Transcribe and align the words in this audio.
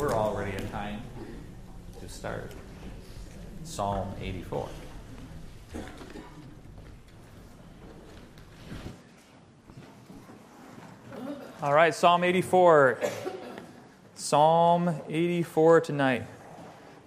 we're 0.00 0.14
already 0.14 0.52
at 0.52 0.70
time 0.72 0.98
to 2.00 2.08
start 2.08 2.50
Psalm 3.64 4.08
84. 4.18 4.66
All 11.62 11.74
right, 11.74 11.94
Psalm 11.94 12.24
84. 12.24 12.98
Psalm 14.14 14.94
84 15.06 15.82
tonight. 15.82 16.26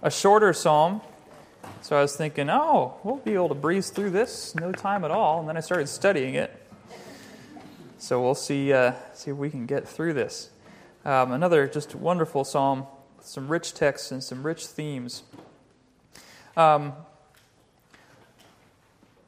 A 0.00 0.10
shorter 0.10 0.52
psalm. 0.52 1.00
So 1.82 1.96
I 1.96 2.00
was 2.00 2.14
thinking, 2.14 2.48
oh, 2.48 2.94
we'll 3.02 3.16
be 3.16 3.34
able 3.34 3.48
to 3.48 3.56
breeze 3.56 3.90
through 3.90 4.10
this, 4.10 4.54
no 4.54 4.70
time 4.70 5.04
at 5.04 5.10
all. 5.10 5.40
And 5.40 5.48
then 5.48 5.56
I 5.56 5.60
started 5.60 5.88
studying 5.88 6.36
it. 6.36 6.54
So 7.98 8.22
we'll 8.22 8.36
see, 8.36 8.72
uh, 8.72 8.92
see 9.14 9.32
if 9.32 9.36
we 9.36 9.50
can 9.50 9.66
get 9.66 9.88
through 9.88 10.12
this. 10.12 10.50
Um, 11.04 11.32
another 11.32 11.66
just 11.66 11.94
wonderful 11.94 12.44
psalm 12.44 12.86
some 13.24 13.48
rich 13.48 13.72
texts 13.72 14.12
and 14.12 14.22
some 14.22 14.44
rich 14.44 14.66
themes. 14.66 15.22
Um, 16.56 16.92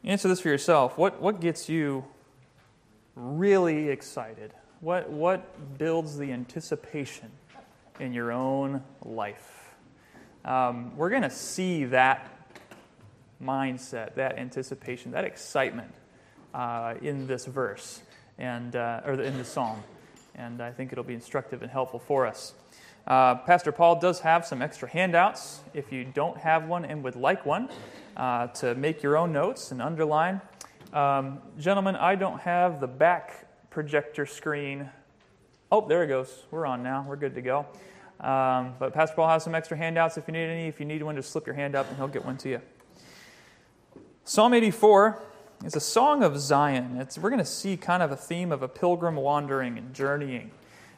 answer 0.05 0.29
this 0.29 0.41
for 0.41 0.49
yourself. 0.49 0.99
What, 0.99 1.21
what 1.21 1.41
gets 1.41 1.69
you 1.69 2.05
really 3.15 3.89
excited? 3.89 4.53
What, 4.81 5.09
what 5.09 5.79
builds 5.79 6.19
the 6.19 6.31
anticipation 6.33 7.31
in 7.99 8.13
your 8.13 8.33
own 8.33 8.83
life? 9.03 9.75
Um, 10.45 10.95
we're 10.97 11.11
going 11.11 11.23
to 11.23 11.31
see 11.31 11.87
that 11.87 12.31
mindset, 13.43 14.15
that 14.15 14.39
anticipation, 14.39 15.13
that 15.13 15.25
excitement 15.25 15.93
uh, 16.55 16.95
in 17.01 17.27
this 17.27 17.47
verse 17.47 18.03
and 18.39 18.77
uh, 18.77 19.01
or 19.07 19.15
in 19.15 19.39
the 19.39 19.45
psalm, 19.45 19.83
and 20.37 20.63
I 20.63 20.71
think 20.71 20.93
it'll 20.93 21.05
be 21.05 21.15
instructive 21.15 21.63
and 21.63 21.71
helpful 21.71 21.99
for 21.99 22.27
us. 22.27 22.55
Uh, 23.07 23.37
Pastor 23.37 23.73
Paul 23.73 23.99
does 24.01 24.21
have 24.21 24.45
some 24.45 24.63
extra 24.63 24.89
handouts. 24.89 25.61
If 25.75 25.93
you 25.93 26.05
don't 26.05 26.37
have 26.39 26.67
one 26.69 26.85
and 26.85 27.03
would 27.05 27.17
like 27.17 27.47
one, 27.47 27.69
uh, 28.17 28.49
to 28.49 28.75
make 28.75 29.03
your 29.03 29.17
own 29.17 29.33
notes 29.33 29.73
and 29.73 29.81
underline. 29.81 30.41
Um, 30.93 31.41
gentlemen, 31.59 31.97
I 31.97 32.15
don't 32.15 32.41
have 32.41 32.81
the 32.81 32.87
back 32.87 33.47
projector 33.71 34.27
screen. 34.27 34.89
Oh, 35.71 35.87
there 35.87 36.03
it 36.03 36.09
goes. 36.09 36.45
We're 36.51 36.67
on 36.67 36.83
now. 36.83 37.05
We're 37.07 37.17
good 37.17 37.35
to 37.35 37.43
go. 37.43 37.67
Um, 38.21 38.75
but 38.79 38.95
Pastor 38.95 39.17
Paul 39.17 39.29
has 39.29 39.45
some 39.45 39.55
extra 39.55 39.77
handouts 39.77 40.17
if 40.17 40.27
you 40.27 40.33
need 40.33 40.47
any. 40.47 40.67
If 40.67 40.81
you 40.81 40.87
need 40.87 41.03
one, 41.03 41.17
just 41.17 41.31
slip 41.31 41.47
your 41.47 41.55
hand 41.55 41.75
up 41.75 41.89
and 41.89 41.97
he'll 41.97 42.09
get 42.09 42.25
one 42.25 42.39
to 42.39 42.49
you. 42.49 42.63
Psalm 44.25 44.55
84 44.55 45.23
is 45.65 45.75
a 45.75 45.81
song 45.81 46.23
of 46.23 46.39
Zion. 46.39 46.99
It's, 47.01 47.19
we're 47.19 47.31
going 47.31 47.39
to 47.39 47.45
see 47.45 47.77
kind 47.77 48.03
of 48.03 48.13
a 48.13 48.17
theme 48.17 48.53
of 48.53 48.63
a 48.63 48.69
pilgrim 48.69 49.17
wandering 49.17 49.79
and 49.79 49.95
journeying. 49.95 50.51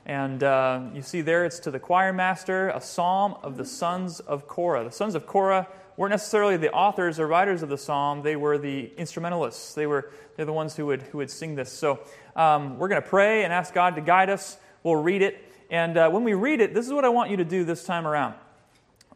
And 0.04 0.42
uh, 0.42 0.82
you 0.94 1.02
see 1.02 1.20
there, 1.20 1.44
it's 1.44 1.58
to 1.60 1.70
the 1.70 1.78
choir 1.78 2.12
master, 2.12 2.70
a 2.70 2.80
psalm 2.80 3.36
of 3.42 3.56
the 3.56 3.64
sons 3.64 4.20
of 4.20 4.48
Korah. 4.48 4.84
The 4.84 4.90
sons 4.90 5.14
of 5.14 5.26
Korah 5.26 5.68
weren't 5.96 6.12
necessarily 6.12 6.56
the 6.56 6.72
authors 6.72 7.18
or 7.18 7.26
writers 7.26 7.62
of 7.62 7.68
the 7.68 7.78
psalm, 7.78 8.22
they 8.22 8.36
were 8.36 8.56
the 8.56 8.90
instrumentalists. 8.96 9.74
They 9.74 9.86
were 9.86 10.10
they're 10.36 10.46
the 10.46 10.52
ones 10.52 10.76
who 10.76 10.86
would, 10.86 11.02
who 11.02 11.18
would 11.18 11.30
sing 11.30 11.56
this. 11.56 11.72
So 11.72 11.98
um, 12.36 12.78
we're 12.78 12.88
going 12.88 13.02
to 13.02 13.08
pray 13.08 13.42
and 13.42 13.52
ask 13.52 13.74
God 13.74 13.96
to 13.96 14.00
guide 14.00 14.30
us. 14.30 14.56
We'll 14.84 14.96
read 14.96 15.20
it. 15.20 15.44
And 15.68 15.96
uh, 15.96 16.08
when 16.10 16.22
we 16.22 16.34
read 16.34 16.60
it, 16.60 16.74
this 16.74 16.86
is 16.86 16.92
what 16.92 17.04
I 17.04 17.08
want 17.08 17.30
you 17.30 17.38
to 17.38 17.44
do 17.44 17.64
this 17.64 17.84
time 17.84 18.06
around 18.06 18.34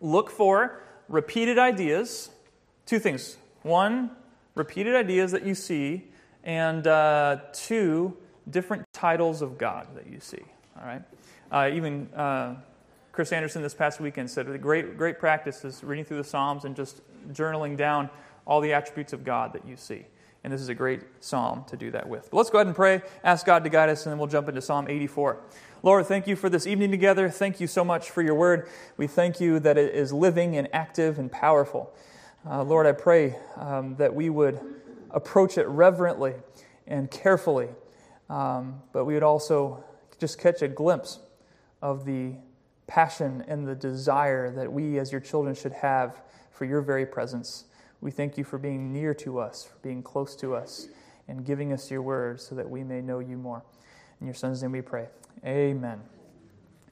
look 0.01 0.31
for 0.31 0.83
repeated 1.09 1.59
ideas. 1.59 2.29
Two 2.87 2.99
things. 2.99 3.37
One, 3.63 4.11
repeated 4.55 4.95
ideas 4.95 5.33
that 5.33 5.45
you 5.45 5.55
see, 5.55 6.09
and 6.45 6.87
uh, 6.87 7.39
two, 7.53 8.17
different 8.51 8.85
titles 8.93 9.43
of 9.43 9.59
God 9.59 9.89
that 9.95 10.07
you 10.07 10.21
see. 10.21 10.43
All 10.79 10.87
right? 10.87 11.03
Uh, 11.51 11.71
even 11.73 12.09
uh, 12.15 12.57
Chris 13.13 13.33
Anderson 13.33 13.63
this 13.63 13.75
past 13.75 14.01
weekend 14.01 14.31
said 14.31 14.47
the 14.47 14.59
great, 14.59 14.97
great 14.97 15.19
practice 15.19 15.65
is 15.65 15.85
reading 15.85 16.05
through 16.05 16.17
the 16.17 16.25
Psalms 16.25 16.65
and 16.65 16.75
just 16.75 17.03
journaling 17.33 17.77
down 17.77 18.11
all 18.47 18.61
the 18.61 18.73
attributes 18.73 19.13
of 19.13 19.25
God 19.25 19.53
that 19.53 19.67
you 19.67 19.77
see. 19.77 20.07
And 20.45 20.53
this 20.53 20.61
is 20.61 20.69
a 20.69 20.75
great 20.75 21.03
psalm 21.21 21.65
to 21.69 21.77
do 21.77 21.93
that 21.93 22.09
with. 22.09 22.29
But 22.31 22.39
let's 22.39 22.51
go 22.51 22.59
ahead 22.59 22.67
and 22.67 22.75
pray, 22.75 23.03
ask 23.23 23.47
God 23.47 23.63
to 23.63 23.71
guide 23.71 23.91
us, 23.91 24.07
and 24.07 24.11
then 24.11 24.19
we'll 24.19 24.27
jump 24.27 24.49
into 24.49 24.61
Psalm 24.61 24.89
84. 24.89 25.39
Lord, 25.85 26.07
thank 26.07 26.27
you 26.27 26.35
for 26.35 26.49
this 26.49 26.67
evening 26.67 26.91
together. 26.91 27.29
Thank 27.29 27.61
you 27.61 27.69
so 27.69 27.85
much 27.85 28.11
for 28.11 28.23
your 28.23 28.35
word. 28.35 28.69
We 28.97 29.07
thank 29.07 29.41
you 29.41 29.61
that 29.61 29.79
it 29.79 29.95
is 29.95 30.13
living 30.13 30.57
and 30.57 30.69
active 30.73 31.19
and 31.19 31.31
powerful. 31.31 31.95
Uh, 32.45 32.65
Lord, 32.65 32.87
I 32.87 32.93
pray 32.93 33.37
um, 33.57 33.95
that 33.97 34.13
we 34.13 34.29
would 34.29 34.59
approach 35.13 35.59
it 35.59 35.67
reverently 35.69 36.35
and 36.89 37.09
carefully, 37.09 37.69
um, 38.29 38.83
but 38.93 39.05
we 39.05 39.15
would 39.15 39.23
also 39.23 39.85
just 40.19 40.41
catch 40.41 40.61
a 40.61 40.67
glimpse 40.67 41.21
of 41.83 42.05
the 42.05 42.33
passion 42.89 43.45
and 43.47 43.67
the 43.67 43.77
desire 43.77 44.51
that 44.51 44.73
we 44.73 44.99
as 44.99 45.13
your 45.13 45.21
children 45.21 45.55
should 45.55 45.73
have 45.73 46.21
for 46.51 46.65
your 46.65 46.81
very 46.81 47.07
presence. 47.07 47.65
We 48.01 48.11
thank 48.11 48.37
you 48.37 48.43
for 48.43 48.59
being 48.59 48.93
near 48.93 49.15
to 49.15 49.39
us, 49.39 49.65
for 49.65 49.77
being 49.79 50.03
close 50.03 50.35
to 50.37 50.57
us, 50.57 50.89
and 51.29 51.45
giving 51.45 51.73
us 51.73 51.93
your 51.93 52.03
word 52.03 52.41
so 52.41 52.57
that 52.57 52.69
we 52.69 52.83
may 52.83 53.01
know 53.01 53.21
you 53.21 53.37
more. 53.37 53.63
In 54.21 54.27
your 54.27 54.35
son's 54.35 54.63
name 54.63 54.73
we 54.73 54.81
pray. 54.83 55.07
Amen. 55.47 56.01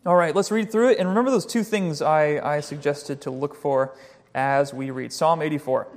All 0.06 0.17
right, 0.17 0.34
let's 0.34 0.53
read 0.53 0.71
through 0.71 0.91
it. 0.91 0.99
And 0.99 1.09
remember 1.09 1.32
those 1.32 1.44
two 1.44 1.65
things 1.65 2.00
I, 2.00 2.38
I 2.38 2.61
suggested 2.61 3.21
to 3.22 3.32
look 3.32 3.56
for 3.56 3.97
as 4.34 4.72
we 4.72 4.91
read 4.91 5.12
Psalm 5.12 5.42
84. 5.42 5.88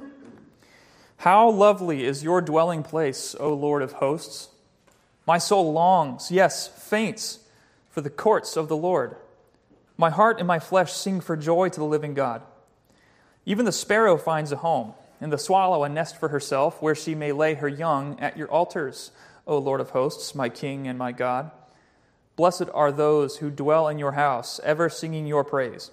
How 1.17 1.49
lovely 1.49 2.03
is 2.03 2.23
your 2.23 2.41
dwelling 2.41 2.83
place, 2.83 3.35
O 3.39 3.53
Lord 3.53 3.81
of 3.81 3.93
hosts! 3.93 4.49
My 5.25 5.37
soul 5.37 5.71
longs, 5.71 6.31
yes, 6.31 6.67
faints, 6.67 7.39
for 7.89 8.01
the 8.01 8.09
courts 8.09 8.57
of 8.57 8.67
the 8.67 8.75
Lord. 8.75 9.15
My 9.97 10.09
heart 10.09 10.39
and 10.39 10.47
my 10.47 10.59
flesh 10.59 10.91
sing 10.91 11.21
for 11.21 11.37
joy 11.37 11.69
to 11.69 11.79
the 11.79 11.85
living 11.85 12.13
God. 12.13 12.41
Even 13.45 13.65
the 13.65 13.71
sparrow 13.71 14.17
finds 14.17 14.51
a 14.51 14.57
home 14.57 14.93
and 15.21 15.31
the 15.31 15.37
swallow 15.37 15.83
a 15.83 15.89
nest 15.89 16.17
for 16.17 16.29
herself, 16.29 16.81
where 16.81 16.95
she 16.95 17.15
may 17.15 17.31
lay 17.31 17.53
her 17.53 17.69
young 17.69 18.19
at 18.19 18.35
your 18.35 18.51
altars, 18.51 19.11
O 19.47 19.57
Lord 19.57 19.79
of 19.79 19.91
hosts, 19.91 20.35
my 20.35 20.49
King 20.49 20.87
and 20.87 20.99
my 20.99 21.13
God. 21.13 21.51
Blessed 22.35 22.65
are 22.73 22.91
those 22.91 23.37
who 23.37 23.49
dwell 23.49 23.87
in 23.87 23.99
your 23.99 24.13
house, 24.13 24.59
ever 24.63 24.89
singing 24.89 25.25
your 25.25 25.45
praise. 25.45 25.91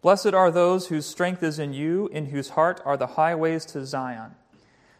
Blessed 0.00 0.34
are 0.34 0.50
those 0.50 0.88
whose 0.88 1.06
strength 1.06 1.42
is 1.42 1.58
in 1.58 1.72
you, 1.72 2.08
in 2.08 2.26
whose 2.26 2.50
heart 2.50 2.80
are 2.84 2.96
the 2.96 3.08
highways 3.08 3.64
to 3.66 3.84
Zion. 3.84 4.36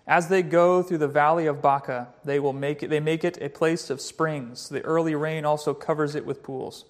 As 0.07 0.29
they 0.29 0.43
go 0.43 0.83
through 0.83 0.99
the 0.99 1.07
valley 1.07 1.47
of 1.47 1.63
Baca, 1.63 2.09
they 2.25 2.41
will 2.41 2.53
make 2.53 2.83
it, 2.83 2.89
they 2.89 2.99
make 2.99 3.25
it 3.25 3.39
a 3.41 3.49
place 3.49 3.91
of 3.91 4.01
springs. 4.01 4.69
The 4.69 4.81
early 4.83 5.15
rain 5.15 5.45
also 5.45 5.75
covers 5.75 6.15
it 6.15 6.27
with 6.27 6.43
pools. 6.43 6.87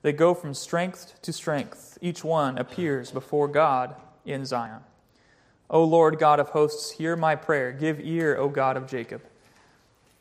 They 0.00 0.12
go 0.12 0.34
from 0.34 0.54
strength 0.54 1.20
to 1.22 1.32
strength. 1.32 1.98
Each 2.00 2.24
one 2.24 2.58
appears 2.58 3.10
before 3.10 3.46
God 3.46 3.94
in 4.24 4.44
Zion. 4.44 4.80
O 5.70 5.84
Lord 5.84 6.18
God 6.18 6.40
of 6.40 6.48
hosts, 6.48 6.92
hear 6.92 7.14
my 7.14 7.36
prayer. 7.36 7.72
Give 7.72 8.00
ear, 8.00 8.36
O 8.36 8.48
God 8.48 8.76
of 8.76 8.86
Jacob. 8.88 9.22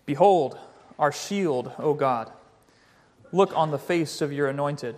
Behold, 0.06 0.58
our 1.00 1.12
shield, 1.12 1.72
O 1.80 1.94
God. 1.94 2.32
Look 3.32 3.56
on 3.58 3.72
the 3.72 3.80
face 3.80 4.22
of 4.22 4.32
your 4.32 4.48
anointed. 4.48 4.98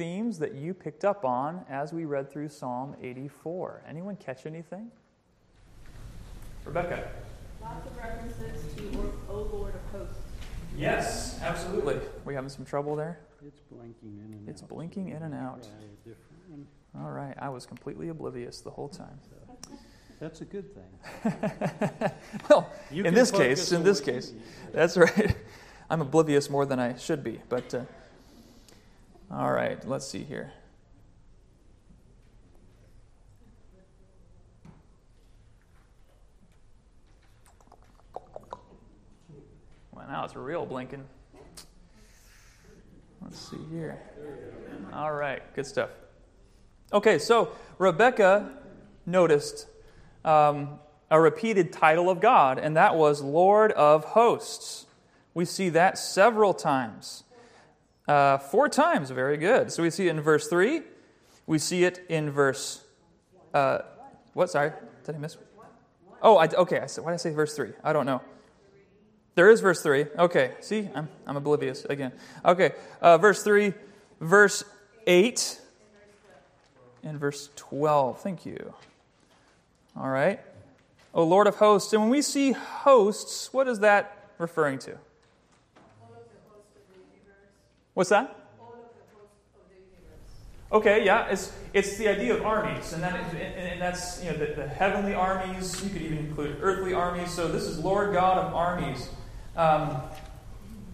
themes 0.00 0.38
that 0.38 0.54
you 0.54 0.72
picked 0.72 1.04
up 1.04 1.26
on 1.26 1.62
as 1.68 1.92
we 1.92 2.06
read 2.06 2.32
through 2.32 2.48
Psalm 2.48 2.96
84? 3.02 3.82
Anyone 3.86 4.16
catch 4.16 4.46
anything? 4.46 4.90
Rebecca. 6.64 7.06
Lots 7.60 7.86
of 7.86 7.94
references 7.98 8.74
to 8.76 9.12
O 9.28 9.42
Lord 9.52 9.74
of 9.74 10.00
hosts. 10.00 10.16
Yes, 10.74 11.38
absolutely. 11.42 11.98
We 12.24 12.32
having 12.34 12.48
some 12.48 12.64
trouble 12.64 12.96
there? 12.96 13.20
It's 13.46 13.60
blinking 13.70 14.16
in 14.24 14.32
and 14.38 14.48
It's 14.48 14.62
out. 14.62 14.70
blinking 14.70 15.10
in 15.10 15.22
and 15.22 15.34
out. 15.34 15.64
Try 15.64 15.72
a 15.82 16.08
different 16.08 16.48
one. 16.48 16.66
All 16.98 17.10
right, 17.10 17.34
I 17.38 17.50
was 17.50 17.66
completely 17.66 18.08
oblivious 18.08 18.62
the 18.62 18.70
whole 18.70 18.88
time. 18.88 19.20
That's 20.18 20.40
a 20.40 20.46
good 20.46 20.64
thing. 20.74 22.10
well, 22.48 22.72
You 22.90 23.04
in 23.04 23.12
this 23.12 23.30
case, 23.30 23.70
in 23.72 23.82
this 23.82 24.00
case, 24.00 24.32
that's 24.72 24.96
right. 24.96 25.36
I'm 25.90 26.00
oblivious 26.00 26.48
more 26.48 26.64
than 26.64 26.78
I 26.78 26.96
should 26.96 27.22
be, 27.22 27.40
but 27.50 27.74
uh, 27.74 27.80
all 29.30 29.52
right, 29.52 29.86
let's 29.86 30.06
see 30.06 30.24
here. 30.24 30.52
Well, 39.92 40.06
now 40.08 40.24
it's 40.24 40.34
real 40.34 40.66
blinking. 40.66 41.04
Let's 43.22 43.38
see 43.38 43.58
here. 43.70 44.00
All 44.92 45.12
right, 45.12 45.42
good 45.54 45.66
stuff. 45.66 45.90
Okay, 46.92 47.18
so 47.18 47.52
Rebecca 47.78 48.50
noticed 49.06 49.68
um, 50.24 50.80
a 51.08 51.20
repeated 51.20 51.72
title 51.72 52.10
of 52.10 52.20
God, 52.20 52.58
and 52.58 52.76
that 52.76 52.96
was 52.96 53.20
Lord 53.20 53.70
of 53.72 54.04
Hosts. 54.06 54.86
We 55.34 55.44
see 55.44 55.68
that 55.68 55.98
several 55.98 56.52
times. 56.52 57.22
Uh, 58.08 58.38
four 58.38 58.68
times, 58.68 59.10
very 59.10 59.36
good. 59.36 59.70
So 59.72 59.82
we 59.82 59.90
see 59.90 60.08
it 60.08 60.10
in 60.10 60.20
verse 60.20 60.48
3. 60.48 60.82
We 61.46 61.58
see 61.58 61.84
it 61.84 62.04
in 62.08 62.30
verse. 62.30 62.82
Uh, 63.54 63.78
what? 64.34 64.50
Sorry, 64.50 64.72
did 65.04 65.14
I 65.14 65.18
miss? 65.18 65.36
Oh, 66.22 66.36
I, 66.36 66.46
okay. 66.46 66.80
I 66.80 66.86
said, 66.86 67.04
why 67.04 67.10
did 67.10 67.14
I 67.14 67.18
say 67.18 67.32
verse 67.32 67.54
3? 67.54 67.70
I 67.82 67.92
don't 67.92 68.06
know. 68.06 68.20
There 69.34 69.50
is 69.50 69.60
verse 69.60 69.82
3. 69.82 70.06
Okay, 70.18 70.52
see, 70.60 70.88
I'm, 70.94 71.08
I'm 71.26 71.36
oblivious 71.36 71.84
again. 71.84 72.12
Okay, 72.44 72.72
uh, 73.00 73.16
verse 73.18 73.42
3, 73.42 73.72
verse 74.20 74.64
8, 75.06 75.60
and 77.02 77.18
verse 77.18 77.48
12. 77.56 78.20
Thank 78.20 78.44
you. 78.44 78.74
All 79.96 80.08
right. 80.08 80.40
O 81.14 81.24
Lord 81.24 81.46
of 81.46 81.56
hosts. 81.56 81.92
And 81.92 82.02
when 82.02 82.10
we 82.10 82.22
see 82.22 82.52
hosts, 82.52 83.52
what 83.52 83.68
is 83.68 83.80
that 83.80 84.30
referring 84.38 84.78
to? 84.80 84.98
What's 87.94 88.10
that? 88.10 88.40
Okay, 90.72 91.04
yeah, 91.04 91.26
it's, 91.26 91.52
it's 91.72 91.96
the 91.96 92.06
idea 92.06 92.32
of 92.32 92.46
armies, 92.46 92.92
and, 92.92 93.02
that, 93.02 93.14
and, 93.34 93.40
and 93.40 93.80
that's 93.82 94.22
you 94.22 94.30
know 94.30 94.36
the, 94.36 94.54
the, 94.54 94.68
heavenly 94.68 95.14
armies. 95.14 95.82
You 95.82 95.90
could 95.90 96.02
even 96.02 96.18
include 96.18 96.58
earthly 96.60 96.94
armies. 96.94 97.32
So 97.32 97.48
this 97.48 97.64
is 97.64 97.80
Lord 97.80 98.12
God 98.12 98.38
of 98.38 98.54
armies. 98.54 99.08
Um, 99.56 100.00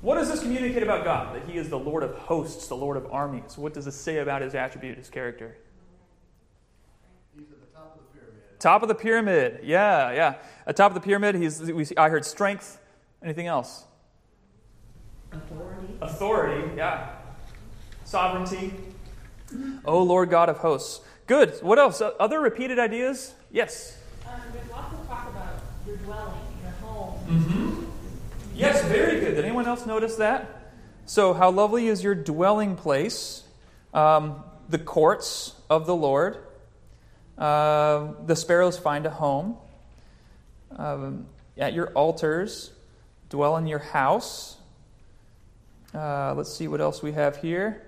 what 0.01 0.15
does 0.15 0.31
this 0.31 0.41
communicate 0.41 0.83
about 0.83 1.05
God? 1.05 1.37
That 1.37 1.47
He 1.47 1.59
is 1.59 1.69
the 1.69 1.79
Lord 1.79 2.03
of 2.03 2.15
hosts, 2.15 2.69
the 2.69 2.75
Lord 2.75 2.97
of 2.97 3.13
armies. 3.13 3.59
What 3.59 3.75
does 3.75 3.85
this 3.85 3.97
say 3.97 4.19
about 4.19 4.41
His 4.41 4.55
attribute, 4.55 4.97
His 4.97 5.11
character? 5.11 5.59
He's 7.35 7.45
at 7.51 7.61
the 7.61 7.67
top 7.77 7.99
of 7.99 8.01
the 8.01 8.19
pyramid. 8.19 8.59
Top 8.59 8.83
of 8.83 8.89
the 8.89 8.95
pyramid, 8.95 9.61
yeah, 9.63 10.13
yeah. 10.13 10.35
At 10.67 10.77
top 10.77 10.91
of 10.91 10.95
the 10.95 11.05
pyramid, 11.05 11.35
he's. 11.35 11.61
We 11.61 11.85
see, 11.85 11.97
I 11.99 12.09
heard 12.09 12.25
strength. 12.25 12.81
Anything 13.23 13.47
else? 13.47 13.85
Authority. 15.33 15.76
Authority, 16.01 16.71
yeah. 16.77 17.11
Sovereignty. 18.05 18.73
Oh, 19.85 20.03
Lord 20.03 20.31
God 20.31 20.49
of 20.49 20.59
hosts. 20.59 21.01
Good. 21.27 21.55
What 21.63 21.79
else? 21.79 22.03
Other 22.21 22.41
repeated 22.41 22.79
ideas? 22.79 23.35
Yes. 23.51 23.99
Um, 24.27 24.33
there's 24.53 24.71
lots 24.71 24.95
of 24.95 25.07
talk 25.09 25.29
about 25.29 25.63
your 25.87 25.97
dwelling, 25.97 26.35
your 26.63 26.73
home. 26.83 27.19
Mm-hmm. 27.27 27.85
Yes, 28.55 28.85
very 28.85 29.21
good. 29.21 29.35
Did 29.35 29.45
anyone 29.45 29.67
else 29.67 29.87
notice 29.87 30.17
that? 30.17 30.73
So, 31.05 31.35
how 31.35 31.51
lovely 31.51 31.89
is 31.89 32.03
your 32.03 32.15
dwelling 32.15 32.77
place? 32.77 33.45
Um, 33.95 34.43
the 34.69 34.79
courts 34.79 35.55
of 35.71 35.87
the 35.87 35.95
Lord. 35.95 36.39
Uh, 37.39 38.13
the 38.25 38.35
sparrows 38.35 38.79
find 38.79 39.07
a 39.07 39.11
home. 39.11 39.57
Um, 40.77 41.27
at 41.57 41.73
your 41.73 41.89
altars, 41.89 42.73
dwell 43.31 43.57
in 43.57 43.67
your 43.67 43.79
house. 43.79 44.57
Uh, 45.95 46.35
let's 46.35 46.53
see 46.53 46.69
what 46.69 46.81
else 46.81 47.03
we 47.03 47.13
have 47.13 47.37
here. 47.39 47.83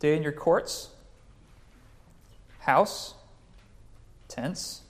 Day 0.00 0.16
in 0.16 0.22
your 0.22 0.32
courts, 0.32 0.90
house, 2.60 3.14
tents. 4.28 4.82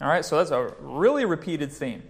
All 0.00 0.08
right, 0.08 0.24
so 0.24 0.38
that's 0.38 0.50
a 0.50 0.74
really 0.80 1.24
repeated 1.24 1.70
theme. 1.72 2.02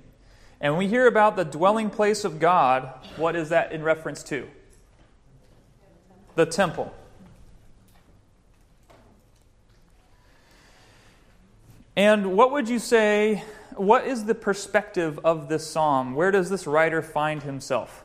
And 0.61 0.79
we 0.79 0.87
hear 0.87 1.06
about 1.06 1.37
the 1.37 1.44
dwelling 1.44 1.91
place 1.91 2.25
of 2.25 2.39
God, 2.39 2.93
what 3.17 3.35
is 3.35 3.49
that 3.49 3.73
in 3.73 3.83
reference 3.83 4.23
to? 4.25 4.49
The 6.37 6.47
temple. 6.47 6.94
And 11.97 12.37
what 12.37 12.53
would 12.53 12.69
you 12.69 12.79
say? 12.79 13.43
What 13.77 14.07
is 14.07 14.25
the 14.25 14.35
perspective 14.35 15.19
of 15.25 15.49
this 15.49 15.67
psalm? 15.67 16.15
Where 16.15 16.31
does 16.31 16.51
this 16.51 16.67
writer 16.67 17.03
find 17.03 17.43
himself? 17.43 18.05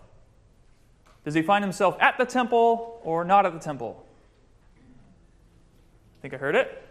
Does 1.26 1.34
he 1.34 1.42
find 1.42 1.64
himself 1.64 1.98
at 2.00 2.18
the 2.18 2.26
temple 2.26 3.02
or 3.04 3.26
not 3.26 3.46
at 3.46 3.54
the 3.54 3.60
temple? 3.60 4.06
I 4.78 6.22
Think 6.22 6.34
I 6.34 6.38
heard 6.38 6.56
it? 6.56 6.84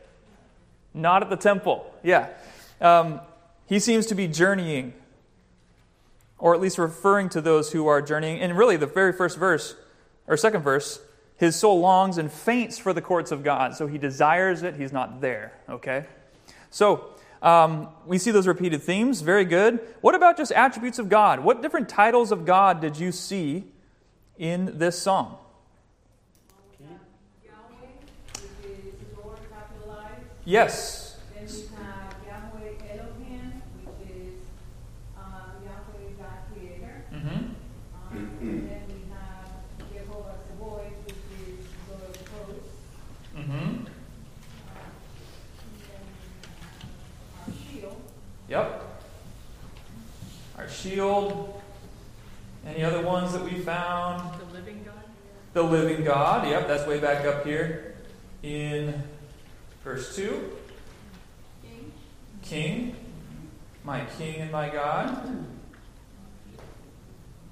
Not 0.92 1.22
at 1.22 1.30
the 1.30 1.36
temple. 1.36 1.92
Yeah. 2.02 2.28
Um, 2.80 3.20
he 3.66 3.78
seems 3.78 4.06
to 4.06 4.14
be 4.14 4.28
journeying, 4.28 4.92
or 6.38 6.54
at 6.54 6.60
least 6.60 6.78
referring 6.78 7.28
to 7.30 7.40
those 7.40 7.72
who 7.72 7.86
are 7.86 8.00
journeying. 8.02 8.40
And 8.40 8.56
really, 8.56 8.76
the 8.76 8.86
very 8.86 9.12
first 9.12 9.38
verse, 9.38 9.74
or 10.26 10.36
second 10.36 10.62
verse, 10.62 11.00
his 11.36 11.56
soul 11.56 11.80
longs 11.80 12.18
and 12.18 12.30
faints 12.30 12.78
for 12.78 12.92
the 12.92 13.02
courts 13.02 13.30
of 13.30 13.42
God. 13.42 13.74
So 13.74 13.86
he 13.86 13.98
desires 13.98 14.62
it, 14.62 14.76
he's 14.76 14.92
not 14.92 15.20
there. 15.20 15.52
Okay? 15.68 16.06
So, 16.70 17.15
um, 17.46 17.88
we 18.04 18.18
see 18.18 18.32
those 18.32 18.46
repeated 18.46 18.82
themes. 18.82 19.20
Very 19.20 19.44
good. 19.44 19.78
What 20.00 20.14
about 20.14 20.36
just 20.36 20.50
attributes 20.52 20.98
of 20.98 21.08
God? 21.08 21.40
What 21.40 21.62
different 21.62 21.88
titles 21.88 22.32
of 22.32 22.44
God 22.44 22.80
did 22.80 22.98
you 22.98 23.12
see 23.12 23.64
in 24.36 24.78
this 24.78 24.98
psalm? 25.00 25.36
Yahweh, 27.44 27.86
which 28.32 28.42
is 28.64 28.94
Lord 29.16 29.38
capitalized. 29.50 30.26
Yes. 30.44 31.16
Then 31.34 31.44
we 31.46 31.52
have 31.76 32.14
Yahweh 32.26 32.72
Elohim, 32.90 33.62
which 33.84 34.10
is 34.10 34.34
uh, 35.16 35.54
Yahweh 35.64 36.18
God 36.18 36.38
Creator. 36.52 37.04
Mm-hmm. 37.14 37.28
Um, 37.28 38.28
and 38.40 38.70
then 38.70 38.82
we 38.88 39.00
have 39.14 39.48
Jehovah 39.92 40.36
Sabaoth, 40.48 40.98
which 41.06 41.22
is 41.38 41.62
Lord 41.88 42.10
of 42.10 42.28
hosts. 42.28 42.74
Mm-hmm. 43.36 43.52
Um, 43.52 43.86
and 45.62 45.78
then 45.82 46.04
our 47.38 47.52
shield. 47.52 48.00
Yep. 48.48 48.82
Our 50.56 50.68
shield. 50.68 51.60
Any 52.64 52.82
other 52.82 53.02
ones 53.02 53.32
that 53.32 53.42
we 53.42 53.58
found? 53.60 54.40
The 54.40 54.54
living 54.54 54.82
God. 54.84 55.04
The 55.52 55.62
living 55.62 56.04
God. 56.04 56.48
Yep, 56.48 56.68
that's 56.68 56.86
way 56.86 56.98
back 56.98 57.24
up 57.24 57.44
here 57.44 57.94
in 58.42 59.02
verse 59.84 60.16
2. 60.16 60.52
King. 61.62 61.92
King. 62.42 62.96
My 63.84 64.04
king 64.18 64.36
and 64.36 64.50
my 64.50 64.68
God. 64.68 65.46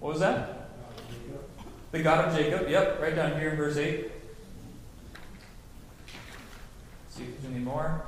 What 0.01 0.13
was 0.13 0.21
that? 0.21 0.71
The 1.93 2.03
God 2.03 2.29
of 2.29 2.37
Jacob. 2.37 2.69
Yep, 2.69 3.01
right 3.01 3.15
down 3.15 3.39
here 3.39 3.51
in 3.51 3.57
verse 3.57 3.77
8. 3.77 4.11
see 7.15 7.23
if 7.23 7.41
there's 7.41 7.55
any 7.55 7.63
more. 7.63 8.05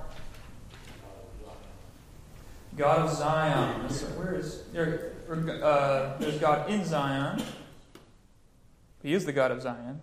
God 2.77 2.99
of 2.99 3.17
Zion. 3.17 3.89
Where 4.17 4.35
is 4.35 4.63
there? 4.73 5.13
Uh, 5.29 6.19
there's 6.19 6.39
God 6.39 6.71
in 6.71 6.85
Zion. 6.85 7.43
He 9.03 9.15
is 9.15 9.25
the 9.25 9.33
God 9.33 9.51
of 9.51 9.63
Zion. 9.63 10.01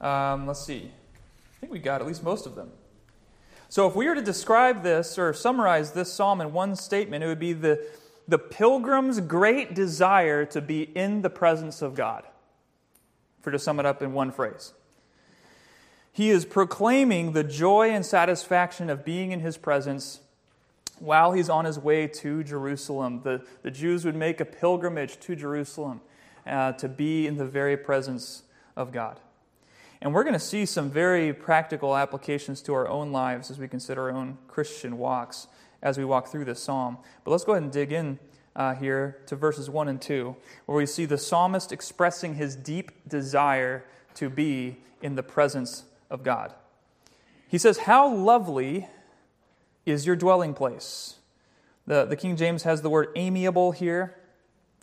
Um, 0.00 0.46
let's 0.46 0.64
see. 0.64 0.90
I 0.90 1.60
think 1.60 1.72
we 1.72 1.78
got 1.78 2.00
at 2.00 2.06
least 2.06 2.22
most 2.22 2.46
of 2.46 2.56
them. 2.56 2.70
So, 3.68 3.88
if 3.88 3.94
we 3.94 4.06
were 4.06 4.14
to 4.14 4.22
describe 4.22 4.82
this 4.82 5.18
or 5.18 5.32
summarize 5.32 5.92
this 5.92 6.12
psalm 6.12 6.40
in 6.40 6.52
one 6.52 6.76
statement, 6.76 7.22
it 7.22 7.26
would 7.28 7.38
be 7.38 7.52
the, 7.52 7.84
the 8.26 8.38
pilgrim's 8.38 9.20
great 9.20 9.74
desire 9.74 10.44
to 10.46 10.60
be 10.60 10.82
in 10.82 11.22
the 11.22 11.30
presence 11.30 11.80
of 11.80 11.94
God. 11.94 12.24
For 13.40 13.50
to 13.50 13.58
sum 13.58 13.78
it 13.78 13.86
up 13.86 14.02
in 14.02 14.12
one 14.12 14.32
phrase, 14.32 14.72
he 16.12 16.30
is 16.30 16.44
proclaiming 16.44 17.32
the 17.32 17.44
joy 17.44 17.90
and 17.90 18.04
satisfaction 18.04 18.90
of 18.90 19.04
being 19.04 19.32
in 19.32 19.40
his 19.40 19.56
presence 19.56 20.20
while 20.98 21.32
he's 21.32 21.48
on 21.48 21.64
his 21.64 21.78
way 21.78 22.06
to 22.06 22.44
Jerusalem. 22.44 23.20
The, 23.22 23.44
the 23.62 23.70
Jews 23.70 24.04
would 24.04 24.14
make 24.14 24.40
a 24.40 24.44
pilgrimage 24.44 25.18
to 25.20 25.36
Jerusalem 25.36 26.00
uh, 26.46 26.72
to 26.72 26.88
be 26.88 27.26
in 27.26 27.36
the 27.36 27.46
very 27.46 27.76
presence 27.76 28.42
of 28.76 28.92
God. 28.92 29.20
And 30.00 30.12
we're 30.12 30.24
going 30.24 30.34
to 30.34 30.38
see 30.38 30.66
some 30.66 30.90
very 30.90 31.32
practical 31.32 31.96
applications 31.96 32.60
to 32.62 32.74
our 32.74 32.88
own 32.88 33.12
lives 33.12 33.50
as 33.50 33.58
we 33.58 33.68
consider 33.68 34.02
our 34.02 34.10
own 34.10 34.38
Christian 34.48 34.98
walks 34.98 35.46
as 35.84 35.98
we 35.98 36.04
walk 36.04 36.28
through 36.28 36.46
this 36.46 36.62
psalm. 36.62 36.98
But 37.22 37.30
let's 37.30 37.44
go 37.44 37.52
ahead 37.52 37.62
and 37.62 37.70
dig 37.70 37.92
in 37.92 38.18
uh, 38.56 38.74
here 38.74 39.18
to 39.26 39.36
verses 39.36 39.68
1 39.68 39.86
and 39.86 40.00
2, 40.00 40.34
where 40.66 40.76
we 40.76 40.86
see 40.86 41.04
the 41.04 41.18
psalmist 41.18 41.70
expressing 41.70 42.34
his 42.34 42.56
deep 42.56 42.90
desire 43.08 43.84
to 44.14 44.30
be 44.30 44.78
in 45.02 45.14
the 45.14 45.22
presence 45.22 45.84
of 46.10 46.22
God. 46.22 46.54
He 47.46 47.58
says, 47.58 47.78
How 47.78 48.12
lovely 48.12 48.88
is 49.86 50.06
your 50.06 50.16
dwelling 50.16 50.54
place. 50.54 51.16
The, 51.86 52.04
the 52.04 52.16
King 52.16 52.36
James 52.36 52.62
has 52.62 52.82
the 52.82 52.90
word 52.90 53.08
amiable 53.14 53.72
here. 53.72 54.16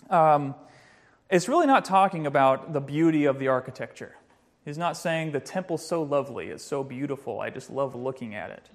Um, 0.09 0.55
it's 1.29 1.47
really 1.47 1.67
not 1.67 1.85
talking 1.85 2.27
about 2.27 2.73
the 2.73 2.81
beauty 2.81 3.25
of 3.25 3.39
the 3.39 3.47
architecture. 3.47 4.15
He's 4.65 4.77
not 4.77 4.95
saying 4.95 5.31
the 5.31 5.39
temple's 5.39 5.85
so 5.85 6.03
lovely, 6.03 6.49
it's 6.49 6.63
so 6.63 6.83
beautiful, 6.83 7.39
I 7.39 7.49
just 7.49 7.71
love 7.71 7.95
looking 7.95 8.35
at 8.35 8.51
it. 8.51 8.69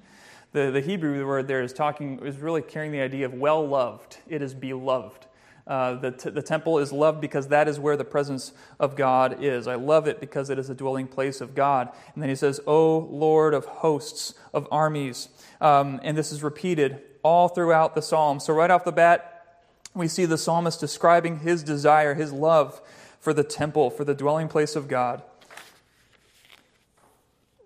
The, 0.53 0.71
the 0.71 0.81
Hebrew 0.81 1.25
word 1.27 1.49
there 1.49 1.63
is 1.63 1.73
talking 1.73 2.19
is 2.25 2.39
really 2.39 2.63
carrying 2.63 2.93
the 2.93 3.01
idea 3.01 3.27
of 3.27 3.35
well 3.35 3.67
loved. 3.67 4.19
It 4.29 4.43
is 4.43 4.55
beloved. 4.55 5.27
Uh, 5.67 5.95
the, 5.95 6.13
t- 6.13 6.31
the 6.31 6.43
temple 6.43 6.79
is 6.79 6.93
loved 6.93 7.21
because 7.21 7.49
that 7.49 7.67
is 7.67 7.81
where 7.81 7.97
the 7.97 8.05
presence 8.05 8.53
of 8.79 8.95
God 8.95 9.43
is. 9.43 9.67
I 9.67 9.75
love 9.75 10.07
it 10.07 10.21
because 10.21 10.49
it 10.49 10.59
is 10.59 10.71
a 10.71 10.75
dwelling 10.75 11.09
place 11.09 11.41
of 11.41 11.57
God. 11.57 11.91
And 12.15 12.23
then 12.23 12.31
he 12.31 12.37
says, 12.37 12.61
O 12.67 12.99
Lord 12.99 13.53
of 13.53 13.65
hosts, 13.65 14.35
of 14.55 14.69
armies. 14.71 15.29
Um, 15.61 16.01
and 16.03 16.17
this 16.17 16.33
is 16.33 16.43
repeated 16.43 17.01
all 17.23 17.49
throughout 17.49 17.95
the 17.95 18.03
psalm. 18.03 18.41
So, 18.41 18.53
right 18.53 18.71
off 18.71 18.85
the 18.85 18.93
bat, 18.93 19.63
we 19.95 20.09
see 20.09 20.27
the 20.27 20.39
psalmist 20.39 20.79
describing 20.79 21.41
his 21.41 21.63
desire, 21.63 22.15
his 22.15 22.33
love 22.33 22.81
for 23.19 23.33
the 23.33 23.43
temple, 23.43 23.91
for 23.91 24.05
the 24.05 24.15
dwelling 24.15 24.49
place 24.49 24.77
of 24.77 24.89
God. 24.89 25.23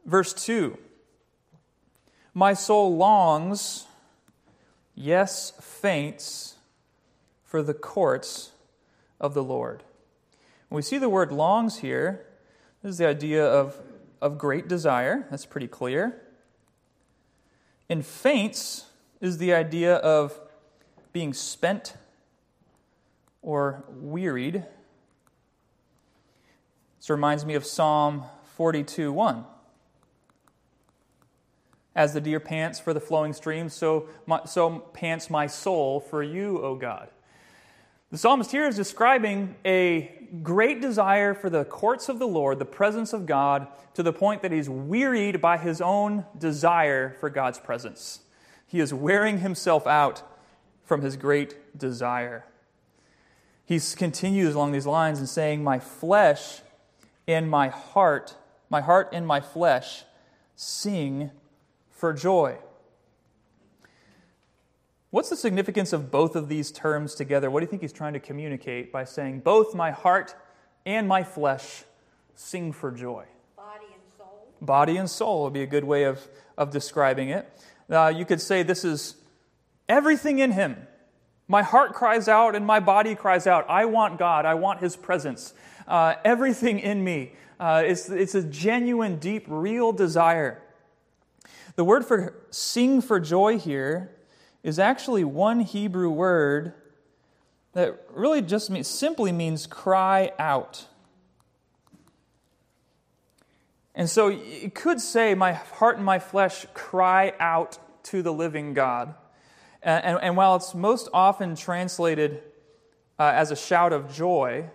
Verse 0.06 0.32
2 0.32 0.78
My 2.32 2.54
soul 2.54 2.96
longs, 2.96 3.86
yes, 4.94 5.52
faints, 5.60 6.54
for 7.44 7.62
the 7.62 7.74
courts 7.74 8.52
of 9.20 9.34
the 9.34 9.42
Lord. 9.42 9.82
When 10.68 10.76
we 10.76 10.82
see 10.82 10.98
the 10.98 11.08
word 11.08 11.32
longs 11.32 11.78
here, 11.78 12.24
this 12.82 12.90
is 12.90 12.98
the 12.98 13.08
idea 13.08 13.44
of, 13.44 13.76
of 14.22 14.38
great 14.38 14.68
desire. 14.68 15.26
That's 15.30 15.46
pretty 15.46 15.66
clear. 15.68 16.22
And 17.90 18.06
faints 18.06 18.86
is 19.20 19.38
the 19.38 19.52
idea 19.52 19.96
of 19.96 20.40
being 21.12 21.34
spent 21.34 21.94
or 23.42 23.82
wearied. 23.88 24.64
This 26.98 27.10
reminds 27.10 27.44
me 27.44 27.54
of 27.54 27.66
Psalm 27.66 28.22
42 28.54 29.12
1. 29.12 29.44
As 31.96 32.14
the 32.14 32.20
deer 32.20 32.38
pants 32.38 32.78
for 32.78 32.94
the 32.94 33.00
flowing 33.00 33.32
stream, 33.32 33.68
so, 33.68 34.08
my, 34.24 34.44
so 34.44 34.78
pants 34.78 35.28
my 35.28 35.48
soul 35.48 35.98
for 35.98 36.22
you, 36.22 36.62
O 36.62 36.76
God. 36.76 37.08
The 38.12 38.18
psalmist 38.18 38.52
here 38.52 38.68
is 38.68 38.76
describing 38.76 39.56
a 39.64 40.19
great 40.42 40.80
desire 40.80 41.34
for 41.34 41.50
the 41.50 41.64
courts 41.64 42.08
of 42.08 42.18
the 42.18 42.26
Lord, 42.26 42.58
the 42.58 42.64
presence 42.64 43.12
of 43.12 43.26
God, 43.26 43.66
to 43.94 44.02
the 44.02 44.12
point 44.12 44.42
that 44.42 44.52
he's 44.52 44.68
wearied 44.68 45.40
by 45.40 45.58
his 45.58 45.80
own 45.80 46.24
desire 46.38 47.16
for 47.20 47.30
God's 47.30 47.58
presence. 47.58 48.20
He 48.66 48.80
is 48.80 48.94
wearing 48.94 49.38
himself 49.38 49.86
out 49.86 50.22
from 50.84 51.02
his 51.02 51.16
great 51.16 51.76
desire. 51.78 52.44
He 53.64 53.80
continues 53.96 54.54
along 54.54 54.72
these 54.72 54.86
lines 54.86 55.18
and 55.18 55.28
saying, 55.28 55.62
My 55.62 55.78
flesh 55.78 56.60
and 57.28 57.48
my 57.48 57.68
heart, 57.68 58.36
my 58.68 58.80
heart 58.80 59.10
and 59.12 59.26
my 59.26 59.40
flesh 59.40 60.04
sing 60.56 61.30
for 61.90 62.12
joy. 62.12 62.58
What's 65.10 65.28
the 65.28 65.36
significance 65.36 65.92
of 65.92 66.12
both 66.12 66.36
of 66.36 66.48
these 66.48 66.70
terms 66.70 67.16
together? 67.16 67.50
What 67.50 67.60
do 67.60 67.64
you 67.64 67.70
think 67.70 67.82
he's 67.82 67.92
trying 67.92 68.12
to 68.12 68.20
communicate 68.20 68.92
by 68.92 69.02
saying, 69.02 69.40
Both 69.40 69.74
my 69.74 69.90
heart 69.90 70.36
and 70.86 71.08
my 71.08 71.24
flesh 71.24 71.82
sing 72.36 72.72
for 72.72 72.92
joy? 72.92 73.24
Body 73.56 73.86
and 73.92 74.02
soul. 74.16 74.46
Body 74.60 74.96
and 74.98 75.10
soul 75.10 75.42
would 75.44 75.52
be 75.52 75.62
a 75.62 75.66
good 75.66 75.82
way 75.82 76.04
of, 76.04 76.28
of 76.56 76.70
describing 76.70 77.30
it. 77.30 77.50
Uh, 77.90 78.12
you 78.14 78.24
could 78.24 78.40
say 78.40 78.62
this 78.62 78.84
is 78.84 79.16
everything 79.88 80.38
in 80.38 80.52
him. 80.52 80.76
My 81.48 81.62
heart 81.62 81.92
cries 81.92 82.28
out 82.28 82.54
and 82.54 82.64
my 82.64 82.78
body 82.78 83.16
cries 83.16 83.48
out. 83.48 83.68
I 83.68 83.86
want 83.86 84.16
God. 84.16 84.44
I 84.44 84.54
want 84.54 84.78
his 84.78 84.94
presence. 84.94 85.54
Uh, 85.88 86.14
everything 86.24 86.78
in 86.78 87.02
me. 87.02 87.32
Uh, 87.58 87.82
it's, 87.84 88.08
it's 88.08 88.36
a 88.36 88.44
genuine, 88.44 89.18
deep, 89.18 89.44
real 89.48 89.90
desire. 89.90 90.62
The 91.74 91.82
word 91.82 92.06
for 92.06 92.34
sing 92.50 93.02
for 93.02 93.18
joy 93.18 93.58
here 93.58 94.12
is 94.62 94.78
actually 94.78 95.24
one 95.24 95.60
Hebrew 95.60 96.10
word 96.10 96.74
that 97.72 98.04
really 98.10 98.42
just 98.42 98.70
means, 98.70 98.88
simply 98.88 99.32
means 99.32 99.66
cry 99.66 100.32
out. 100.38 100.86
And 103.94 104.08
so 104.08 104.28
you 104.28 104.70
could 104.70 105.00
say, 105.00 105.34
My 105.34 105.52
heart 105.52 105.96
and 105.96 106.04
my 106.04 106.18
flesh 106.18 106.66
cry 106.74 107.32
out 107.38 107.78
to 108.04 108.22
the 108.22 108.32
living 108.32 108.74
God. 108.74 109.14
And, 109.82 110.04
and, 110.04 110.18
and 110.22 110.36
while 110.36 110.56
it's 110.56 110.74
most 110.74 111.08
often 111.12 111.54
translated 111.56 112.42
uh, 113.18 113.32
as 113.34 113.50
a 113.50 113.56
shout 113.56 113.92
of 113.92 114.12
joy, 114.12 114.68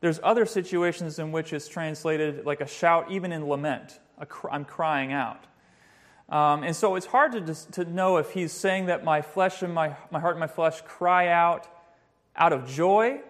there's 0.00 0.20
other 0.22 0.46
situations 0.46 1.18
in 1.18 1.32
which 1.32 1.52
it's 1.52 1.68
translated 1.68 2.46
like 2.46 2.60
a 2.60 2.66
shout, 2.66 3.10
even 3.10 3.32
in 3.32 3.48
lament. 3.48 4.00
Cr- 4.28 4.50
I'm 4.50 4.64
crying 4.64 5.12
out. 5.12 5.44
Um, 6.30 6.62
and 6.62 6.76
so 6.76 6.94
it's 6.94 7.06
hard 7.06 7.32
to, 7.32 7.72
to 7.72 7.84
know 7.84 8.18
if 8.18 8.30
he's 8.30 8.52
saying 8.52 8.86
that 8.86 9.02
my 9.02 9.20
flesh 9.20 9.62
and 9.62 9.74
my, 9.74 9.96
my 10.10 10.20
heart 10.20 10.34
and 10.34 10.40
my 10.40 10.46
flesh 10.46 10.80
cry 10.82 11.28
out 11.28 11.66
out 12.36 12.52
of 12.52 12.68
joy 12.68 13.20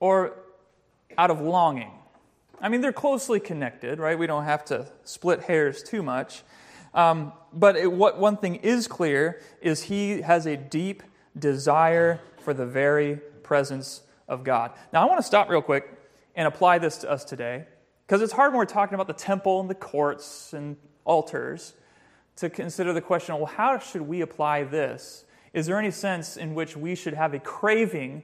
or 0.00 0.36
out 1.16 1.30
of 1.30 1.40
longing. 1.40 1.92
I 2.60 2.68
mean, 2.68 2.80
they're 2.80 2.92
closely 2.92 3.40
connected, 3.40 3.98
right? 3.98 4.18
We 4.18 4.26
don't 4.26 4.44
have 4.44 4.64
to 4.66 4.86
split 5.04 5.42
hairs 5.42 5.82
too 5.82 6.02
much. 6.02 6.42
Um, 6.94 7.32
but 7.52 7.76
it, 7.76 7.90
what 7.90 8.18
one 8.18 8.36
thing 8.36 8.56
is 8.56 8.86
clear 8.86 9.40
is 9.60 9.84
he 9.84 10.20
has 10.22 10.46
a 10.46 10.56
deep 10.56 11.02
desire 11.38 12.20
for 12.38 12.52
the 12.52 12.66
very 12.66 13.16
presence 13.42 14.02
of 14.28 14.44
God. 14.44 14.72
Now, 14.92 15.02
I 15.02 15.04
want 15.06 15.18
to 15.18 15.26
stop 15.26 15.48
real 15.48 15.62
quick 15.62 15.90
and 16.34 16.46
apply 16.46 16.78
this 16.78 16.98
to 16.98 17.10
us 17.10 17.24
today 17.24 17.64
because 18.06 18.20
it's 18.20 18.32
hard 18.32 18.52
when 18.52 18.58
we're 18.58 18.64
talking 18.66 18.94
about 18.94 19.06
the 19.06 19.12
temple 19.12 19.60
and 19.60 19.70
the 19.70 19.74
courts 19.74 20.52
and 20.52 20.76
altars 21.04 21.74
to 22.36 22.50
consider 22.50 22.92
the 22.92 23.00
question 23.00 23.36
well, 23.36 23.46
how 23.46 23.78
should 23.78 24.02
we 24.02 24.20
apply 24.20 24.64
this? 24.64 25.24
Is 25.52 25.66
there 25.66 25.78
any 25.78 25.90
sense 25.90 26.36
in 26.36 26.54
which 26.54 26.76
we 26.76 26.94
should 26.94 27.14
have 27.14 27.34
a 27.34 27.38
craving 27.38 28.22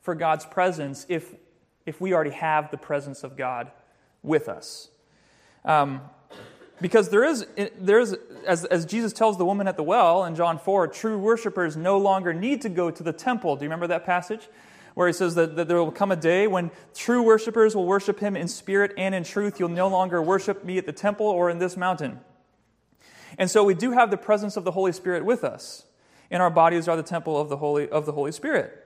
for 0.00 0.14
God's 0.14 0.46
presence 0.46 1.04
if, 1.08 1.34
if 1.84 2.00
we 2.00 2.14
already 2.14 2.30
have 2.30 2.70
the 2.70 2.78
presence 2.78 3.22
of 3.22 3.36
God 3.36 3.70
with 4.22 4.48
us? 4.48 4.88
Um, 5.64 6.00
because 6.80 7.10
there 7.10 7.24
is, 7.24 7.46
there 7.78 8.00
is 8.00 8.16
as, 8.46 8.64
as 8.64 8.86
Jesus 8.86 9.12
tells 9.12 9.36
the 9.36 9.44
woman 9.44 9.68
at 9.68 9.76
the 9.76 9.82
well 9.82 10.24
in 10.24 10.34
John 10.34 10.58
4, 10.58 10.88
true 10.88 11.18
worshipers 11.18 11.76
no 11.76 11.98
longer 11.98 12.32
need 12.32 12.62
to 12.62 12.70
go 12.70 12.90
to 12.90 13.02
the 13.02 13.12
temple. 13.12 13.56
Do 13.56 13.64
you 13.64 13.68
remember 13.68 13.86
that 13.88 14.06
passage? 14.06 14.48
Where 14.94 15.06
he 15.06 15.12
says 15.12 15.34
that, 15.34 15.56
that 15.56 15.68
there 15.68 15.76
will 15.76 15.92
come 15.92 16.10
a 16.10 16.16
day 16.16 16.46
when 16.46 16.70
true 16.94 17.22
worshipers 17.22 17.76
will 17.76 17.86
worship 17.86 18.18
him 18.18 18.34
in 18.34 18.48
spirit 18.48 18.92
and 18.96 19.14
in 19.14 19.24
truth. 19.24 19.60
You'll 19.60 19.68
no 19.68 19.88
longer 19.88 20.22
worship 20.22 20.64
me 20.64 20.78
at 20.78 20.86
the 20.86 20.92
temple 20.92 21.26
or 21.26 21.50
in 21.50 21.58
this 21.58 21.76
mountain. 21.76 22.20
And 23.38 23.50
so 23.50 23.64
we 23.64 23.74
do 23.74 23.92
have 23.92 24.10
the 24.10 24.16
presence 24.16 24.56
of 24.56 24.64
the 24.64 24.72
Holy 24.72 24.92
Spirit 24.92 25.24
with 25.24 25.44
us. 25.44 25.84
And 26.30 26.42
our 26.42 26.50
bodies 26.50 26.88
are 26.88 26.96
the 26.96 27.02
temple 27.02 27.40
of 27.40 27.48
the 27.48 27.56
Holy, 27.56 27.88
of 27.88 28.06
the 28.06 28.12
Holy 28.12 28.32
Spirit. 28.32 28.76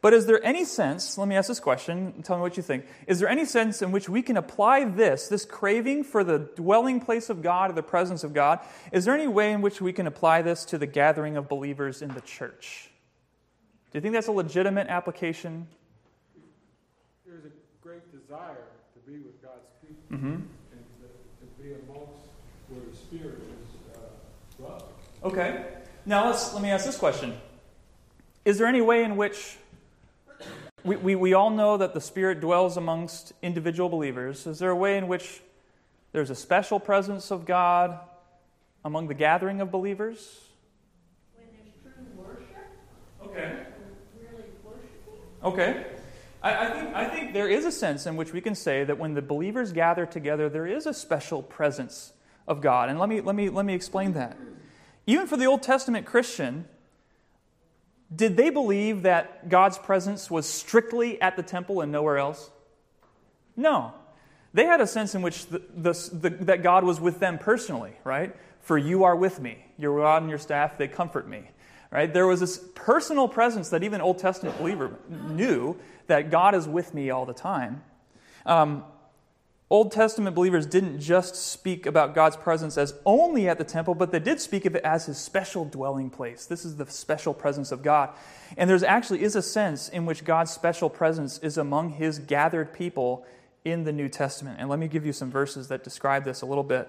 But 0.00 0.12
is 0.12 0.26
there 0.26 0.44
any 0.44 0.64
sense, 0.64 1.16
let 1.16 1.28
me 1.28 1.36
ask 1.36 1.46
this 1.46 1.60
question, 1.60 2.22
tell 2.24 2.36
me 2.36 2.42
what 2.42 2.56
you 2.56 2.62
think. 2.62 2.86
Is 3.06 3.20
there 3.20 3.28
any 3.28 3.44
sense 3.44 3.82
in 3.82 3.92
which 3.92 4.08
we 4.08 4.20
can 4.20 4.36
apply 4.36 4.84
this, 4.84 5.28
this 5.28 5.44
craving 5.44 6.02
for 6.02 6.24
the 6.24 6.40
dwelling 6.56 7.00
place 7.00 7.30
of 7.30 7.40
God 7.40 7.70
or 7.70 7.74
the 7.74 7.84
presence 7.84 8.24
of 8.24 8.34
God, 8.34 8.58
is 8.90 9.04
there 9.04 9.14
any 9.14 9.28
way 9.28 9.52
in 9.52 9.62
which 9.62 9.80
we 9.80 9.92
can 9.92 10.08
apply 10.08 10.42
this 10.42 10.64
to 10.66 10.78
the 10.78 10.86
gathering 10.86 11.36
of 11.36 11.48
believers 11.48 12.02
in 12.02 12.12
the 12.14 12.20
church? 12.20 12.90
Do 13.92 13.98
you 13.98 14.00
think 14.00 14.14
that's 14.14 14.26
a 14.26 14.32
legitimate 14.32 14.88
application? 14.88 15.68
There's 17.24 17.44
a 17.44 17.52
great 17.80 18.02
desire 18.10 18.64
to 18.94 19.10
be 19.10 19.18
with 19.18 19.40
God's 19.40 19.68
people 19.86 20.18
Mm-hmm. 20.18 20.26
and 20.26 20.84
to, 21.00 21.46
to 21.46 21.62
be 21.62 21.74
amongst 21.74 22.26
where 22.68 22.80
the 22.90 22.96
Spirit. 22.96 23.51
Okay. 25.24 25.64
Now 26.04 26.26
let's, 26.26 26.52
let 26.52 26.62
me 26.62 26.70
ask 26.70 26.84
this 26.84 26.96
question. 26.96 27.34
Is 28.44 28.58
there 28.58 28.66
any 28.66 28.80
way 28.80 29.04
in 29.04 29.16
which 29.16 29.56
we, 30.82 30.96
we, 30.96 31.14
we 31.14 31.32
all 31.32 31.50
know 31.50 31.76
that 31.76 31.94
the 31.94 32.00
Spirit 32.00 32.40
dwells 32.40 32.76
amongst 32.76 33.32
individual 33.40 33.88
believers? 33.88 34.48
Is 34.48 34.58
there 34.58 34.70
a 34.70 34.76
way 34.76 34.98
in 34.98 35.06
which 35.06 35.40
there's 36.10 36.30
a 36.30 36.34
special 36.34 36.80
presence 36.80 37.30
of 37.30 37.46
God 37.46 38.00
among 38.84 39.06
the 39.06 39.14
gathering 39.14 39.60
of 39.60 39.70
believers? 39.70 40.40
When 41.36 41.46
there's 41.52 41.94
true 41.94 42.24
worship, 42.24 42.66
Okay. 43.24 43.58
really 44.20 44.44
worshiping. 44.64 45.20
Okay. 45.44 45.86
I, 46.42 46.66
I, 46.66 46.70
think, 46.72 46.94
I 46.96 47.04
think 47.04 47.32
there 47.32 47.48
is 47.48 47.64
a 47.64 47.70
sense 47.70 48.06
in 48.06 48.16
which 48.16 48.32
we 48.32 48.40
can 48.40 48.56
say 48.56 48.82
that 48.82 48.98
when 48.98 49.14
the 49.14 49.22
believers 49.22 49.72
gather 49.72 50.04
together, 50.04 50.48
there 50.48 50.66
is 50.66 50.86
a 50.86 50.92
special 50.92 51.44
presence 51.44 52.12
of 52.48 52.60
God. 52.60 52.88
And 52.88 52.98
let 52.98 53.08
me, 53.08 53.20
let 53.20 53.36
me, 53.36 53.48
let 53.50 53.64
me 53.64 53.74
explain 53.74 54.14
that. 54.14 54.36
Even 55.06 55.26
for 55.26 55.36
the 55.36 55.46
Old 55.46 55.62
Testament 55.62 56.06
Christian, 56.06 56.66
did 58.14 58.36
they 58.36 58.50
believe 58.50 59.02
that 59.02 59.48
God's 59.48 59.78
presence 59.78 60.30
was 60.30 60.48
strictly 60.48 61.20
at 61.20 61.36
the 61.36 61.42
temple 61.42 61.80
and 61.80 61.90
nowhere 61.90 62.18
else? 62.18 62.50
No. 63.56 63.94
They 64.54 64.66
had 64.66 64.80
a 64.80 64.86
sense 64.86 65.14
in 65.14 65.22
which 65.22 65.46
the, 65.46 65.62
the, 65.74 66.10
the, 66.12 66.30
that 66.44 66.62
God 66.62 66.84
was 66.84 67.00
with 67.00 67.20
them 67.20 67.38
personally, 67.38 67.92
right? 68.04 68.36
For 68.60 68.76
you 68.76 69.04
are 69.04 69.16
with 69.16 69.40
me. 69.40 69.64
Your 69.78 69.92
rod 69.92 70.22
and 70.22 70.28
your 70.28 70.38
staff, 70.38 70.76
they 70.76 70.88
comfort 70.88 71.26
me. 71.26 71.44
Right? 71.90 72.12
There 72.12 72.26
was 72.26 72.40
this 72.40 72.58
personal 72.74 73.28
presence 73.28 73.68
that 73.70 73.82
even 73.82 74.00
Old 74.00 74.18
Testament 74.18 74.56
believer 74.58 74.98
knew 75.08 75.76
that 76.06 76.30
God 76.30 76.54
is 76.54 76.66
with 76.66 76.94
me 76.94 77.10
all 77.10 77.26
the 77.26 77.34
time. 77.34 77.82
Um, 78.46 78.84
Old 79.72 79.90
Testament 79.90 80.36
believers 80.36 80.66
didn't 80.66 81.00
just 81.00 81.34
speak 81.34 81.86
about 81.86 82.14
God's 82.14 82.36
presence 82.36 82.76
as 82.76 82.92
only 83.06 83.48
at 83.48 83.56
the 83.56 83.64
temple, 83.64 83.94
but 83.94 84.12
they 84.12 84.18
did 84.18 84.38
speak 84.38 84.66
of 84.66 84.76
it 84.76 84.84
as 84.84 85.06
his 85.06 85.16
special 85.16 85.64
dwelling 85.64 86.10
place. 86.10 86.44
This 86.44 86.66
is 86.66 86.76
the 86.76 86.84
special 86.90 87.32
presence 87.32 87.72
of 87.72 87.82
God. 87.82 88.10
And 88.58 88.68
there's 88.68 88.82
actually 88.82 89.22
is 89.22 89.34
a 89.34 89.40
sense 89.40 89.88
in 89.88 90.04
which 90.04 90.26
God's 90.26 90.50
special 90.50 90.90
presence 90.90 91.38
is 91.38 91.56
among 91.56 91.88
his 91.92 92.18
gathered 92.18 92.74
people 92.74 93.24
in 93.64 93.84
the 93.84 93.92
New 93.92 94.10
Testament. 94.10 94.58
And 94.60 94.68
let 94.68 94.78
me 94.78 94.88
give 94.88 95.06
you 95.06 95.12
some 95.14 95.30
verses 95.30 95.68
that 95.68 95.82
describe 95.82 96.24
this 96.24 96.42
a 96.42 96.46
little 96.46 96.64
bit. 96.64 96.86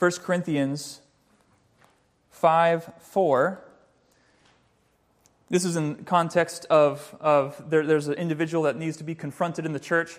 1 0.00 0.10
Corinthians 0.24 1.02
5 2.30 2.94
4. 2.98 3.64
This 5.50 5.64
is 5.64 5.76
in 5.76 6.02
context 6.04 6.66
of, 6.68 7.16
of 7.20 7.70
there, 7.70 7.86
there's 7.86 8.08
an 8.08 8.14
individual 8.14 8.64
that 8.64 8.76
needs 8.76 8.96
to 8.96 9.04
be 9.04 9.14
confronted 9.14 9.64
in 9.64 9.72
the 9.72 9.78
church 9.78 10.18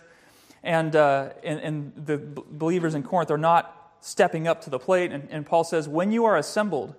and, 0.65 0.95
uh, 0.95 1.29
and, 1.43 1.59
and, 1.59 2.05
the 2.07 2.17
believers 2.17 2.95
in 2.95 3.03
Corinth 3.03 3.29
are 3.29 3.37
not 3.37 3.93
stepping 4.01 4.47
up 4.47 4.61
to 4.61 4.71
the 4.71 4.79
plate. 4.79 5.11
And, 5.11 5.29
and 5.29 5.45
Paul 5.45 5.63
says, 5.63 5.87
When 5.87 6.11
you 6.11 6.25
are 6.25 6.35
assembled 6.35 6.95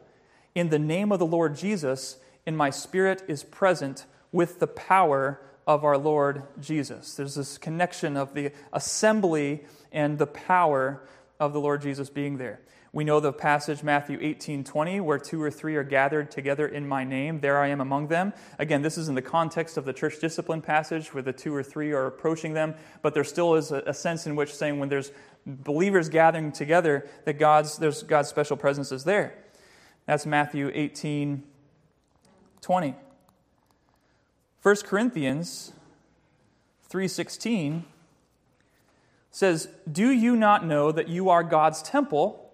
in 0.54 0.70
the 0.70 0.78
name 0.78 1.10
of 1.10 1.18
the 1.18 1.26
Lord 1.26 1.56
Jesus, 1.56 2.18
and 2.46 2.56
my 2.56 2.70
spirit 2.70 3.22
is 3.26 3.42
present 3.42 4.06
with 4.30 4.60
the 4.60 4.68
power 4.68 5.40
of 5.66 5.84
our 5.84 5.98
Lord 5.98 6.44
Jesus. 6.60 7.14
There's 7.14 7.34
this 7.34 7.58
connection 7.58 8.16
of 8.16 8.34
the 8.34 8.52
assembly 8.72 9.64
and 9.90 10.16
the 10.16 10.28
power 10.28 11.02
of 11.40 11.52
the 11.52 11.60
Lord 11.60 11.82
Jesus 11.82 12.08
being 12.08 12.38
there. 12.38 12.60
We 12.92 13.04
know 13.04 13.20
the 13.20 13.32
passage, 13.32 13.82
Matthew 13.82 14.18
18 14.20 14.64
20, 14.64 15.00
where 15.00 15.18
two 15.18 15.42
or 15.42 15.50
three 15.50 15.76
are 15.76 15.84
gathered 15.84 16.30
together 16.30 16.66
in 16.66 16.88
my 16.88 17.04
name, 17.04 17.40
there 17.40 17.58
I 17.58 17.68
am 17.68 17.80
among 17.80 18.08
them. 18.08 18.32
Again, 18.58 18.82
this 18.82 18.96
is 18.96 19.08
in 19.08 19.14
the 19.14 19.22
context 19.22 19.76
of 19.76 19.84
the 19.84 19.92
church 19.92 20.20
discipline 20.20 20.62
passage 20.62 21.12
where 21.12 21.22
the 21.22 21.32
two 21.32 21.54
or 21.54 21.62
three 21.62 21.92
are 21.92 22.06
approaching 22.06 22.54
them, 22.54 22.74
but 23.02 23.12
there 23.12 23.24
still 23.24 23.54
is 23.54 23.72
a, 23.72 23.82
a 23.86 23.94
sense 23.94 24.26
in 24.26 24.36
which 24.36 24.54
saying 24.54 24.78
when 24.78 24.88
there's 24.88 25.12
believers 25.46 26.08
gathering 26.08 26.52
together, 26.52 27.08
that 27.24 27.34
God's, 27.34 27.78
there's 27.78 28.02
God's 28.02 28.28
special 28.28 28.56
presence 28.56 28.92
is 28.92 29.04
there. 29.04 29.34
That's 30.06 30.26
Matthew 30.26 30.70
18 30.72 31.42
20. 32.60 32.94
1 34.62 34.76
Corinthians 34.84 35.72
3:16 36.90 37.84
says, 39.30 39.68
"Do 39.90 40.10
you 40.10 40.34
not 40.34 40.64
know 40.64 40.90
that 40.90 41.08
you 41.08 41.28
are 41.28 41.44
God's 41.44 41.82
temple?" 41.82 42.45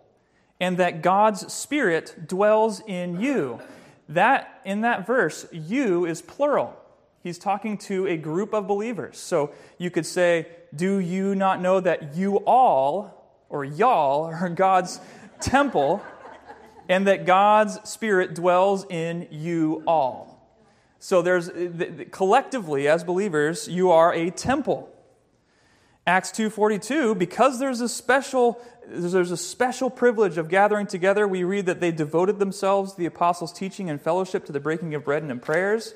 And 0.62 0.76
that 0.76 1.02
God's 1.02 1.52
Spirit 1.52 2.28
dwells 2.28 2.80
in 2.86 3.20
you. 3.20 3.60
That, 4.08 4.60
in 4.64 4.82
that 4.82 5.04
verse, 5.04 5.44
you 5.50 6.06
is 6.06 6.22
plural. 6.22 6.78
He's 7.20 7.36
talking 7.36 7.76
to 7.78 8.06
a 8.06 8.16
group 8.16 8.54
of 8.54 8.68
believers. 8.68 9.18
So 9.18 9.52
you 9.76 9.90
could 9.90 10.06
say, 10.06 10.46
Do 10.74 10.98
you 10.98 11.34
not 11.34 11.60
know 11.60 11.80
that 11.80 12.14
you 12.14 12.36
all, 12.46 13.42
or 13.48 13.64
y'all, 13.64 14.26
are 14.26 14.48
God's 14.48 15.00
temple, 15.40 16.00
and 16.88 17.08
that 17.08 17.26
God's 17.26 17.80
Spirit 17.90 18.32
dwells 18.32 18.86
in 18.88 19.26
you 19.32 19.82
all? 19.84 20.48
So 21.00 21.22
there's 21.22 21.50
collectively, 22.12 22.86
as 22.86 23.02
believers, 23.02 23.66
you 23.66 23.90
are 23.90 24.14
a 24.14 24.30
temple. 24.30 24.88
Acts 26.06 26.30
2:42 26.32 27.16
because 27.16 27.58
there's 27.58 27.80
a 27.80 27.88
special 27.88 28.60
there's 28.88 29.30
a 29.30 29.36
special 29.36 29.90
privilege 29.90 30.38
of 30.38 30.48
gathering 30.48 30.86
together. 30.86 31.26
We 31.26 31.44
read 31.44 31.66
that 31.66 31.80
they 31.80 31.92
devoted 31.92 32.38
themselves, 32.38 32.94
the 32.94 33.06
apostles' 33.06 33.52
teaching 33.52 33.88
and 33.88 34.00
fellowship, 34.00 34.44
to 34.46 34.52
the 34.52 34.60
breaking 34.60 34.94
of 34.94 35.04
bread 35.04 35.22
and 35.22 35.30
in 35.30 35.40
prayers. 35.40 35.94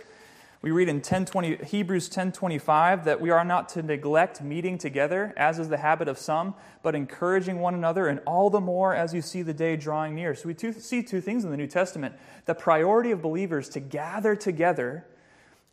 We 0.63 0.71
read 0.71 0.89
in 0.89 0.97
1020, 0.97 1.65
Hebrews 1.65 2.09
10:25 2.09 3.05
that 3.05 3.21
we 3.21 3.31
are 3.31 3.45
not 3.45 3.69
to 3.71 3.83
neglect 3.83 4.43
meeting 4.43 4.79
together, 4.79 5.33
as 5.37 5.59
is 5.59 5.69
the 5.69 5.77
habit 5.77 6.09
of 6.09 6.19
some, 6.19 6.55
but 6.83 6.95
encouraging 6.95 7.61
one 7.61 7.75
another, 7.75 8.09
and 8.09 8.21
all 8.27 8.51
the 8.51 8.61
more 8.61 8.95
as 8.95 9.15
you 9.15 9.23
see 9.23 9.43
the 9.43 9.55
day 9.55 9.77
drawing 9.77 10.15
near. 10.15 10.35
So 10.35 10.49
we 10.49 10.55
two, 10.55 10.73
see 10.73 11.03
two 11.03 11.21
things 11.21 11.45
in 11.45 11.51
the 11.51 11.57
New 11.57 11.67
Testament: 11.67 12.15
the 12.47 12.55
priority 12.55 13.11
of 13.11 13.23
believers 13.23 13.69
to 13.71 13.81
gather 13.81 14.35
together, 14.35 15.07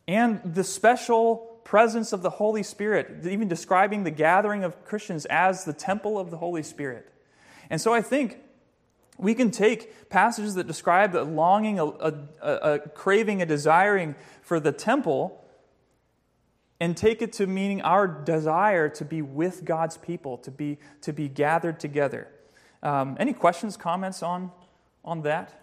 and 0.08 0.42
the 0.44 0.64
special 0.64 1.53
presence 1.64 2.14
of 2.14 2.22
the 2.22 2.30
Holy 2.30 2.64
Spirit, 2.64 3.26
even 3.26 3.48
describing 3.48 4.04
the 4.04 4.12
gathering 4.12 4.64
of 4.64 4.84
Christians 4.86 5.26
as 5.26 5.66
the 5.66 5.74
temple 5.74 6.20
of 6.20 6.32
the 6.32 6.38
Holy 6.38 6.64
Spirit. 6.64 7.10
And 7.70 7.80
so 7.80 7.94
I 7.94 8.02
think 8.02 8.40
we 9.18 9.34
can 9.34 9.52
take 9.52 10.10
passages 10.10 10.56
that 10.56 10.68
describe 10.68 11.12
the 11.12 11.24
longing, 11.24 11.80
a, 11.80 11.86
a, 11.86 12.14
a, 12.42 12.80
craving, 12.80 13.42
a 13.42 13.46
desiring 13.46 14.16
for 14.42 14.60
the 14.60 14.72
temple, 14.72 15.44
and 16.80 16.98
take 16.98 17.22
it 17.22 17.32
to 17.34 17.48
meaning 17.48 17.82
our 17.82 18.08
desire 18.08 18.90
to 18.90 19.06
be 19.06 19.22
with 19.22 19.64
God's 19.64 19.98
people, 19.98 20.38
to 20.40 20.52
be, 20.52 20.80
to 21.02 21.14
be 21.14 21.30
gathered 21.30 21.80
together. 21.80 22.28
Um, 22.82 23.16
any 23.20 23.34
questions, 23.34 23.78
comments 23.78 24.22
on, 24.22 24.52
on 25.06 25.22
that? 25.22 25.62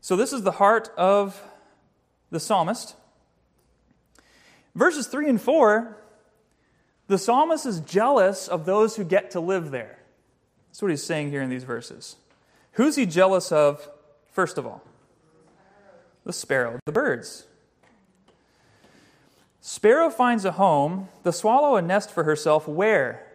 So, 0.00 0.16
this 0.16 0.32
is 0.32 0.42
the 0.42 0.52
heart 0.52 0.90
of 0.96 1.42
the 2.30 2.40
psalmist. 2.40 2.94
Verses 4.74 5.06
3 5.06 5.28
and 5.28 5.40
4, 5.40 5.96
the 7.08 7.18
psalmist 7.18 7.66
is 7.66 7.80
jealous 7.80 8.48
of 8.48 8.64
those 8.64 8.96
who 8.96 9.04
get 9.04 9.30
to 9.32 9.40
live 9.40 9.70
there. 9.70 9.98
That's 10.68 10.82
what 10.82 10.90
he's 10.90 11.02
saying 11.02 11.30
here 11.30 11.42
in 11.42 11.50
these 11.50 11.64
verses. 11.64 12.16
Who's 12.72 12.96
he 12.96 13.06
jealous 13.06 13.50
of, 13.50 13.88
first 14.30 14.58
of 14.58 14.66
all? 14.66 14.82
The 16.24 16.32
sparrow, 16.32 16.78
the 16.84 16.92
birds. 16.92 17.46
Sparrow 19.60 20.10
finds 20.10 20.44
a 20.44 20.52
home, 20.52 21.08
the 21.22 21.32
swallow 21.32 21.76
a 21.76 21.82
nest 21.82 22.10
for 22.10 22.24
herself 22.24 22.68
where? 22.68 23.26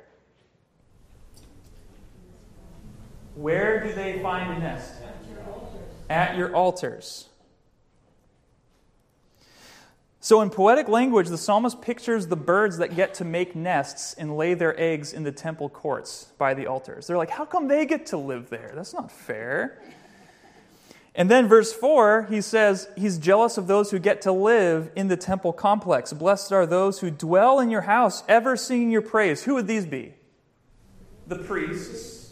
Where 3.36 3.84
do 3.84 3.92
they 3.94 4.20
find 4.22 4.54
a 4.54 4.60
nest? 4.60 4.94
At 6.10 6.38
your 6.38 6.56
altars. 6.56 7.30
So, 10.24 10.40
in 10.40 10.50
poetic 10.50 10.88
language, 10.88 11.28
the 11.28 11.38
psalmist 11.38 11.82
pictures 11.82 12.28
the 12.28 12.38
birds 12.38 12.78
that 12.78 12.96
get 12.96 13.16
to 13.16 13.26
make 13.26 13.58
nests 13.58 14.14
and 14.14 14.38
lay 14.38 14.54
their 14.54 14.74
eggs 14.80 15.12
in 15.12 15.24
the 15.24 15.34
temple 15.34 15.68
courts 15.68 16.32
by 16.38 16.54
the 16.54 16.66
altars. 16.66 17.08
They're 17.08 17.18
like, 17.18 17.30
how 17.30 17.44
come 17.44 17.68
they 17.68 17.86
get 17.86 18.06
to 18.06 18.18
live 18.18 18.50
there? 18.50 18.72
That's 18.74 18.94
not 18.94 19.12
fair. 19.12 19.82
And 21.14 21.30
then, 21.30 21.50
verse 21.50 21.74
4, 21.74 22.28
he 22.30 22.40
says 22.40 22.88
he's 22.96 23.18
jealous 23.18 23.58
of 23.58 23.68
those 23.68 23.92
who 23.92 24.00
get 24.00 24.22
to 24.22 24.32
live 24.32 24.92
in 24.96 25.10
the 25.10 25.18
temple 25.18 25.52
complex. 25.52 26.14
Blessed 26.14 26.54
are 26.54 26.66
those 26.66 27.02
who 27.02 27.12
dwell 27.12 27.60
in 27.60 27.70
your 27.70 27.82
house, 27.82 28.24
ever 28.30 28.56
singing 28.56 28.92
your 28.92 29.02
praise. 29.02 29.44
Who 29.44 29.56
would 29.56 29.68
these 29.68 29.86
be? 29.86 30.14
The 31.28 31.40
priests, 31.40 32.32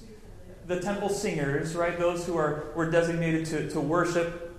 the 0.65 0.79
temple 0.79 1.09
singers, 1.09 1.75
right? 1.75 1.99
Those 1.99 2.25
who 2.25 2.37
are, 2.37 2.71
were 2.73 2.89
designated 2.89 3.47
to, 3.47 3.69
to 3.71 3.81
worship 3.81 4.50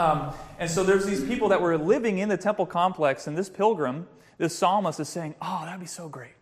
um, 0.00 0.34
and 0.58 0.70
so 0.70 0.82
there's 0.82 1.04
these 1.04 1.22
people 1.22 1.48
that 1.48 1.60
were 1.60 1.76
living 1.76 2.18
in 2.18 2.28
the 2.28 2.36
temple 2.36 2.66
complex, 2.66 3.26
and 3.26 3.36
this 3.36 3.48
pilgrim, 3.48 4.06
this 4.38 4.56
psalmist, 4.56 4.98
is 4.98 5.08
saying, 5.08 5.34
Oh, 5.42 5.62
that'd 5.64 5.80
be 5.80 5.86
so 5.86 6.08
great. 6.08 6.32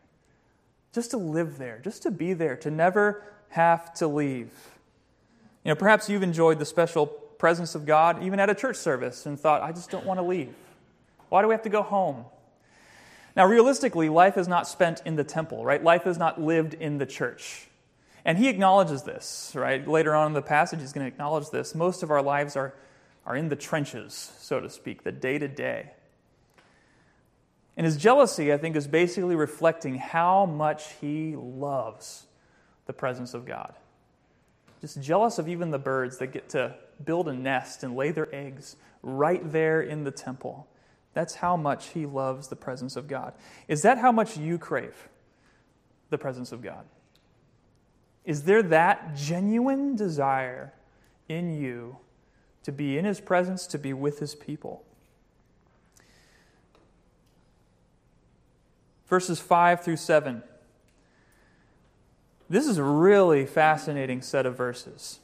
Just 0.92 1.10
to 1.10 1.16
live 1.16 1.58
there, 1.58 1.80
just 1.82 2.02
to 2.04 2.10
be 2.10 2.34
there, 2.34 2.56
to 2.56 2.70
never 2.70 3.22
have 3.50 3.92
to 3.94 4.06
leave. 4.06 4.52
You 5.64 5.70
know, 5.70 5.74
perhaps 5.74 6.08
you've 6.08 6.22
enjoyed 6.22 6.58
the 6.58 6.64
special 6.64 7.06
presence 7.06 7.74
of 7.74 7.84
God 7.84 8.22
even 8.22 8.40
at 8.40 8.48
a 8.48 8.54
church 8.54 8.76
service 8.76 9.26
and 9.26 9.38
thought, 9.38 9.62
I 9.62 9.72
just 9.72 9.90
don't 9.90 10.06
want 10.06 10.18
to 10.18 10.24
leave. 10.24 10.54
Why 11.28 11.42
do 11.42 11.48
we 11.48 11.54
have 11.54 11.62
to 11.62 11.68
go 11.68 11.82
home? 11.82 12.24
Now, 13.36 13.46
realistically, 13.46 14.08
life 14.08 14.36
is 14.36 14.48
not 14.48 14.66
spent 14.66 15.02
in 15.04 15.16
the 15.16 15.24
temple, 15.24 15.64
right? 15.64 15.82
Life 15.82 16.06
is 16.06 16.18
not 16.18 16.40
lived 16.40 16.74
in 16.74 16.98
the 16.98 17.06
church. 17.06 17.68
And 18.24 18.36
he 18.38 18.48
acknowledges 18.48 19.02
this, 19.04 19.52
right? 19.54 19.86
Later 19.86 20.14
on 20.14 20.28
in 20.28 20.32
the 20.32 20.42
passage, 20.42 20.80
he's 20.80 20.92
going 20.92 21.06
to 21.06 21.12
acknowledge 21.12 21.50
this. 21.50 21.74
Most 21.74 22.02
of 22.02 22.10
our 22.10 22.22
lives 22.22 22.56
are 22.56 22.74
are 23.28 23.36
in 23.36 23.50
the 23.50 23.56
trenches, 23.56 24.32
so 24.38 24.58
to 24.58 24.70
speak, 24.70 25.04
the 25.04 25.12
day 25.12 25.38
to 25.38 25.46
day. 25.46 25.90
And 27.76 27.84
his 27.84 27.98
jealousy, 27.98 28.54
I 28.54 28.56
think, 28.56 28.74
is 28.74 28.88
basically 28.88 29.36
reflecting 29.36 29.96
how 29.96 30.46
much 30.46 30.94
he 31.02 31.36
loves 31.36 32.26
the 32.86 32.94
presence 32.94 33.34
of 33.34 33.44
God. 33.44 33.74
Just 34.80 35.02
jealous 35.02 35.38
of 35.38 35.46
even 35.46 35.70
the 35.70 35.78
birds 35.78 36.16
that 36.18 36.28
get 36.28 36.48
to 36.50 36.74
build 37.04 37.28
a 37.28 37.34
nest 37.34 37.84
and 37.84 37.94
lay 37.94 38.12
their 38.12 38.34
eggs 38.34 38.76
right 39.02 39.42
there 39.52 39.82
in 39.82 40.04
the 40.04 40.10
temple. 40.10 40.66
That's 41.12 41.34
how 41.34 41.54
much 41.54 41.88
he 41.88 42.06
loves 42.06 42.48
the 42.48 42.56
presence 42.56 42.96
of 42.96 43.08
God. 43.08 43.34
Is 43.68 43.82
that 43.82 43.98
how 43.98 44.10
much 44.10 44.38
you 44.38 44.56
crave 44.56 45.08
the 46.08 46.18
presence 46.18 46.50
of 46.50 46.62
God? 46.62 46.86
Is 48.24 48.44
there 48.44 48.62
that 48.62 49.16
genuine 49.16 49.96
desire 49.96 50.72
in 51.28 51.52
you 51.60 51.98
to 52.68 52.72
be 52.72 52.98
in 52.98 53.06
his 53.06 53.18
presence, 53.18 53.66
to 53.66 53.78
be 53.78 53.94
with 53.94 54.18
his 54.18 54.34
people. 54.34 54.84
Verses 59.06 59.40
5 59.40 59.82
through 59.82 59.96
7. 59.96 60.42
This 62.50 62.66
is 62.66 62.76
a 62.76 62.82
really 62.82 63.46
fascinating 63.46 64.20
set 64.20 64.44
of 64.44 64.54
verses. 64.54 65.18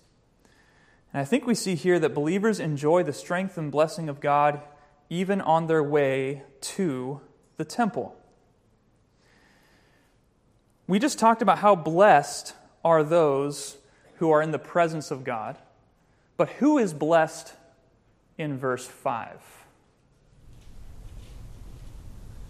And 1.12 1.20
I 1.20 1.26
think 1.26 1.46
we 1.46 1.54
see 1.54 1.74
here 1.74 1.98
that 1.98 2.14
believers 2.14 2.60
enjoy 2.60 3.02
the 3.02 3.12
strength 3.12 3.58
and 3.58 3.70
blessing 3.70 4.08
of 4.08 4.22
God 4.22 4.62
even 5.10 5.42
on 5.42 5.66
their 5.66 5.82
way 5.82 6.44
to 6.62 7.20
the 7.58 7.64
temple. 7.66 8.16
we 10.86 10.98
just 10.98 11.18
talked 11.18 11.42
about 11.42 11.58
how 11.58 11.74
blessed 11.74 12.54
are 12.82 13.04
those 13.04 13.76
who 14.14 14.30
are 14.30 14.40
in 14.40 14.50
the 14.50 14.58
presence 14.58 15.10
of 15.10 15.24
God. 15.24 15.58
But 16.36 16.50
who 16.50 16.78
is 16.78 16.92
blessed 16.92 17.54
in 18.38 18.58
verse 18.58 18.86
5? 18.86 19.40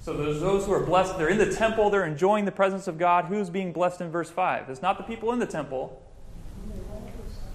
So 0.00 0.14
there's 0.16 0.40
those 0.40 0.66
who 0.66 0.72
are 0.72 0.84
blessed. 0.84 1.16
They're 1.16 1.28
in 1.28 1.38
the 1.38 1.52
temple, 1.52 1.88
they're 1.88 2.04
enjoying 2.04 2.44
the 2.44 2.52
presence 2.52 2.86
of 2.86 2.98
God. 2.98 3.24
Who's 3.24 3.48
being 3.48 3.72
blessed 3.72 4.02
in 4.02 4.10
verse 4.10 4.30
5? 4.30 4.68
It's 4.68 4.82
not 4.82 4.98
the 4.98 5.04
people 5.04 5.32
in 5.32 5.38
the 5.38 5.46
temple. 5.46 6.02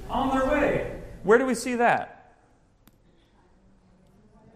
On 0.10 0.36
their 0.36 0.50
way. 0.50 1.00
Where 1.24 1.38
do 1.38 1.46
we 1.46 1.54
see 1.54 1.76
that? 1.76 2.34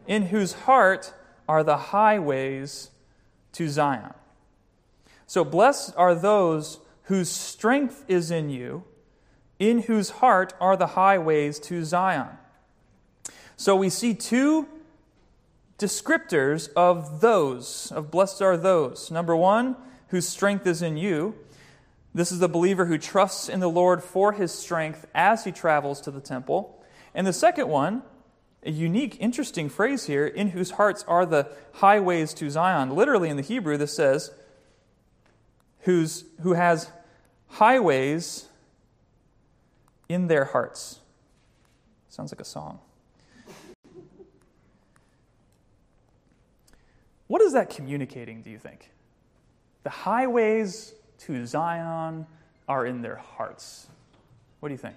In 0.08 0.28
whose 0.28 0.54
heart 0.54 1.14
are 1.48 1.64
the 1.64 1.78
highways 1.78 2.90
to 3.54 3.70
Zion. 3.70 4.14
So 5.28 5.44
blessed 5.44 5.94
are 5.96 6.16
those 6.16 6.80
whose 7.04 7.30
strength 7.30 8.06
is 8.08 8.32
in 8.32 8.50
you, 8.50 8.84
in 9.70 9.84
whose 9.84 10.10
heart 10.10 10.54
are 10.60 10.76
the 10.76 10.88
highways 10.88 11.60
to 11.60 11.84
Zion. 11.84 12.30
So 13.56 13.76
we 13.76 13.90
see 13.90 14.14
two 14.14 14.68
descriptors 15.78 16.70
of 16.76 17.22
those, 17.22 17.92
of 17.92 18.12
blessed 18.12 18.42
are 18.42 18.58
those. 18.58 19.12
Number 19.12 19.36
one, 19.36 19.76
whose 20.08 20.28
strength 20.28 20.68
is 20.68 20.82
in 20.82 20.98
you. 20.98 21.36
This 22.14 22.32
is 22.32 22.40
the 22.40 22.48
believer 22.48 22.86
who 22.86 22.98
trusts 22.98 23.50
in 23.50 23.60
the 23.60 23.70
Lord 23.70 24.04
for 24.04 24.34
his 24.34 24.52
strength 24.52 25.08
as 25.16 25.44
he 25.44 25.52
travels 25.52 26.00
to 26.02 26.12
the 26.12 26.22
temple. 26.22 26.84
And 27.16 27.26
the 27.26 27.34
second 27.34 27.68
one, 27.68 28.04
a 28.64 28.72
unique, 28.72 29.18
interesting 29.20 29.70
phrase 29.70 30.06
here, 30.06 30.28
in 30.28 30.50
whose 30.50 30.72
hearts 30.72 31.04
are 31.08 31.26
the 31.26 31.52
highways 31.74 32.34
to 32.36 32.50
Zion. 32.50 32.92
Literally 32.92 33.30
in 33.30 33.38
the 33.38 33.44
Hebrew, 33.44 33.78
this 33.78 33.96
says, 33.96 34.32
who's, 35.82 36.26
who 36.42 36.54
has 36.54 36.90
highways 37.48 38.48
in 40.14 40.28
their 40.28 40.46
hearts. 40.46 41.00
Sounds 42.10 42.32
like 42.32 42.40
a 42.40 42.46
song. 42.46 42.80
What 47.28 47.42
is 47.42 47.54
that 47.54 47.70
communicating, 47.72 48.44
do 48.44 48.52
you 48.52 48.60
think? 48.60 48.92
The 49.84 49.90
highways 49.90 50.94
to 51.26 51.46
Zion 51.48 52.28
are 52.68 52.86
in 52.86 53.02
their 53.02 53.16
hearts. 53.16 53.88
What 54.60 54.70
do 54.70 54.74
you 54.74 54.78
think? 54.78 54.96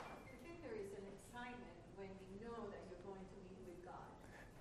I 0.00 0.04
think 0.46 0.62
there 0.62 0.78
is 0.78 0.92
an 0.94 1.04
excitement 1.18 1.74
when 1.98 2.08
you 2.30 2.46
know 2.46 2.70
that 2.70 2.80
you're 2.86 3.02
going 3.02 3.18
to 3.18 3.38
meet 3.50 3.66
with 3.66 3.82
God. 3.82 4.06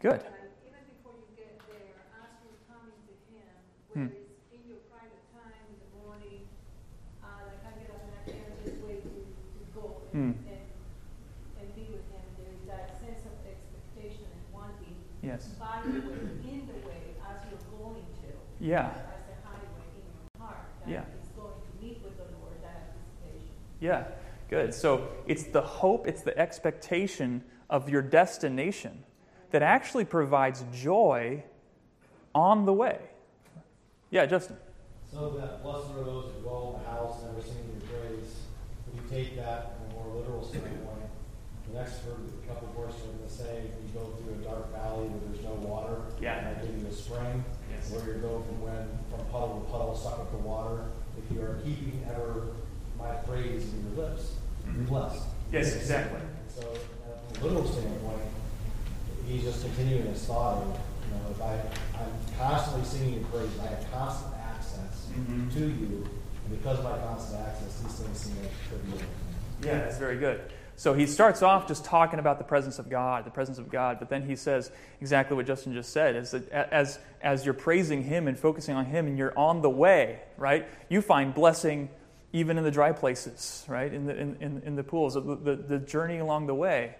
Good. 0.01 0.25
Like, 0.25 0.49
even 0.65 0.81
before 0.97 1.13
you 1.13 1.29
get 1.37 1.61
there, 1.69 1.93
as 2.25 2.31
you're 2.41 2.57
coming 2.65 2.97
to 3.05 3.13
Him, 3.29 3.53
Hmm. 3.93 4.09
whether 4.09 4.17
it's 4.17 4.49
in 4.49 4.61
your 4.65 4.81
private 4.89 5.23
time 5.29 5.61
in 5.69 5.77
the 5.77 5.89
morning, 6.01 6.41
uh, 7.21 7.27
like 7.45 7.61
I 7.63 7.71
get 7.79 7.93
up 7.93 8.01
and 8.01 8.17
I 8.17 8.23
can't 8.33 8.55
just 8.65 8.81
wait 8.81 9.05
to, 9.05 9.13
to 9.13 9.79
go 10.17 10.23
Hmm. 10.23 10.31
and, 10.31 10.49
and, 10.49 11.61
and 11.61 11.75
be 11.75 11.81
with 11.93 12.05
Him. 12.09 12.25
There 12.41 12.49
is 12.53 12.61
that 12.67 12.97
sense 12.99 13.21
of 13.25 13.33
expectation 13.45 14.25
and 14.25 14.41
wanting 14.53 14.95
Yes. 15.21 15.47
by 15.59 15.81
the 15.85 15.99
way, 16.01 16.17
in 16.49 16.67
the 16.67 16.87
way, 16.87 17.13
as 17.29 17.37
you're 17.49 17.79
going 17.79 18.01
to. 18.01 18.29
Yeah. 18.59 18.89
As 18.89 18.97
a 18.97 19.47
highway 19.47 19.85
in 19.93 20.05
your 20.09 20.47
heart. 20.47 20.57
That 20.85 20.91
Yeah. 20.91 21.03
is 21.21 21.27
going 21.35 21.53
to 21.53 21.85
meet 21.85 22.01
with 22.03 22.17
the 22.17 22.23
Lord, 22.39 22.57
that 22.63 22.93
anticipation. 22.97 23.53
Yeah. 23.79 24.07
Good. 24.49 24.73
So 24.73 25.07
it's 25.27 25.43
the 25.43 25.61
hope, 25.61 26.07
it's 26.07 26.21
the 26.23 26.37
expectation 26.37 27.43
of 27.69 27.89
your 27.89 28.01
destination 28.01 29.03
that 29.51 29.61
actually 29.61 30.05
provides 30.05 30.63
joy 30.73 31.43
on 32.33 32.65
the 32.65 32.73
way. 32.73 32.99
Yeah, 34.09 34.25
Justin. 34.25 34.57
So 35.11 35.31
that 35.31 35.61
blessed 35.63 35.91
are 35.91 36.03
those 36.03 36.31
who 36.33 36.41
dwell 36.41 36.75
in 36.77 36.83
the 36.83 36.89
house, 36.89 37.23
never 37.23 37.41
singing 37.41 37.81
your 37.81 37.99
praise. 37.99 38.35
If 38.87 38.95
you 38.95 39.09
take 39.09 39.35
that 39.35 39.59
in 39.65 39.71
a 39.73 39.76
more 39.76 39.76
literal 40.27 40.43
standpoint, 40.43 41.07
the 41.71 41.79
next 41.79 41.99
ver- 42.03 42.19
couple 42.47 42.67
verses 42.75 42.99
are 43.01 43.15
going 43.15 43.27
to 43.27 43.33
say, 43.33 43.61
you 43.83 43.89
go 43.93 44.05
through 44.19 44.35
a 44.35 44.43
dark 44.43 44.71
valley 44.75 45.07
where 45.07 45.19
there's 45.31 45.43
no 45.43 45.55
water. 45.63 46.01
Yeah. 46.21 46.39
And 46.39 46.57
I 46.57 46.65
give 46.65 46.75
you 46.79 46.87
a 46.87 46.91
spring, 46.93 47.43
Yes. 47.71 47.91
where 47.91 48.03
you 48.07 48.19
go 48.21 48.43
from 48.43 48.61
when 48.63 48.87
from 49.11 49.23
puddle 49.31 49.63
to 49.63 49.71
puddle, 49.71 49.95
suck 49.95 50.19
up 50.19 50.31
the 50.31 50.37
water. 50.43 50.85
If 51.17 51.31
you 51.31 51.41
are 51.43 51.59
keeping 51.63 52.03
ever 52.09 52.47
my 52.99 53.11
praise 53.27 53.71
in 53.73 53.83
your 53.95 54.07
lips, 54.07 54.35
you're 54.65 54.83
blessed. 54.87 55.23
Yes, 55.51 55.75
exactly. 55.75 56.19
So, 56.49 56.61
from 57.33 57.41
a 57.41 57.45
literal 57.47 57.67
standpoint, 57.67 58.21
he's 59.27 59.43
just 59.43 59.63
continuing 59.63 60.07
his 60.07 60.23
thought 60.25 60.63
of, 60.63 60.67
you 61.07 61.11
know, 61.15 61.23
if 61.31 61.41
I, 61.41 61.53
I'm 61.99 62.11
constantly 62.39 62.83
singing 62.85 63.13
your 63.19 63.23
praise, 63.29 63.51
I 63.61 63.67
have 63.67 63.91
constant 63.91 64.33
access 64.35 65.07
Mhm. 65.11 65.51
to 65.53 65.59
you, 65.59 66.07
and 66.47 66.49
because 66.59 66.79
of 66.79 66.83
my 66.85 66.97
constant 66.99 67.41
access, 67.45 67.79
these 67.83 67.93
things 67.99 68.17
seem 68.19 68.35
like 68.41 68.51
trivial. 68.69 68.99
Yeah, 69.61 69.79
that's 69.79 69.97
very 69.97 70.17
good. 70.17 70.41
So 70.75 70.93
he 70.93 71.07
starts 71.07 71.41
off 71.41 71.67
just 71.67 71.85
talking 71.85 72.19
about 72.19 72.37
the 72.37 72.43
presence 72.43 72.77
of 72.77 72.87
God, 72.87 73.25
the 73.25 73.31
presence 73.31 73.57
of 73.57 73.67
God, 73.67 73.97
but 73.97 74.09
then 74.09 74.21
he 74.21 74.35
says 74.35 74.71
exactly 75.01 75.35
what 75.35 75.47
Justin 75.47 75.73
just 75.73 75.91
said 75.91 76.15
is 76.15 76.31
that 76.31 76.51
as, 76.51 76.99
as 77.19 77.43
you're 77.43 77.55
praising 77.55 78.03
him 78.03 78.27
and 78.27 78.37
focusing 78.37 78.75
on 78.75 78.85
him 78.85 79.07
and 79.07 79.17
you're 79.17 79.37
on 79.37 79.63
the 79.63 79.71
way, 79.71 80.19
right, 80.37 80.67
you 80.87 81.01
find 81.01 81.33
blessing 81.33 81.89
even 82.31 82.59
in 82.59 82.63
the 82.63 82.69
dry 82.69 82.91
places, 82.91 83.65
right, 83.67 83.91
in 83.91 84.05
the, 84.05 84.15
in, 84.15 84.37
in, 84.39 84.61
in 84.63 84.75
the 84.75 84.83
pools, 84.83 85.15
the, 85.15 85.21
the, 85.21 85.55
the 85.55 85.79
journey 85.79 86.19
along 86.19 86.45
the 86.45 86.53
way. 86.53 86.95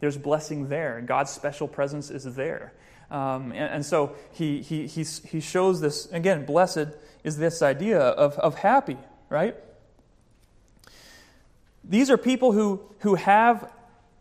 There's 0.00 0.16
blessing 0.16 0.68
there. 0.68 1.00
God's 1.00 1.30
special 1.30 1.68
presence 1.68 2.10
is 2.10 2.24
there. 2.34 2.72
Um, 3.12 3.52
and, 3.52 3.74
and 3.74 3.86
so 3.86 4.16
he, 4.32 4.60
he, 4.60 4.88
he, 4.88 5.04
he 5.04 5.40
shows 5.40 5.80
this, 5.80 6.06
again, 6.10 6.44
blessed 6.44 6.88
is 7.22 7.36
this 7.36 7.62
idea 7.62 8.00
of, 8.00 8.36
of 8.38 8.56
happy, 8.56 8.96
right? 9.28 9.54
These 11.90 12.08
are 12.08 12.16
people 12.16 12.52
who, 12.52 12.80
who 13.00 13.16
have, 13.16 13.70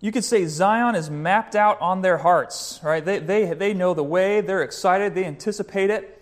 you 0.01 0.11
could 0.11 0.23
say 0.23 0.47
Zion 0.47 0.95
is 0.95 1.11
mapped 1.11 1.55
out 1.55 1.79
on 1.79 2.01
their 2.01 2.17
hearts, 2.17 2.79
right? 2.83 3.05
They, 3.05 3.19
they, 3.19 3.53
they 3.53 3.75
know 3.75 3.93
the 3.93 4.03
way, 4.03 4.41
they're 4.41 4.63
excited, 4.63 5.13
they 5.13 5.23
anticipate 5.23 5.91
it. 5.91 6.15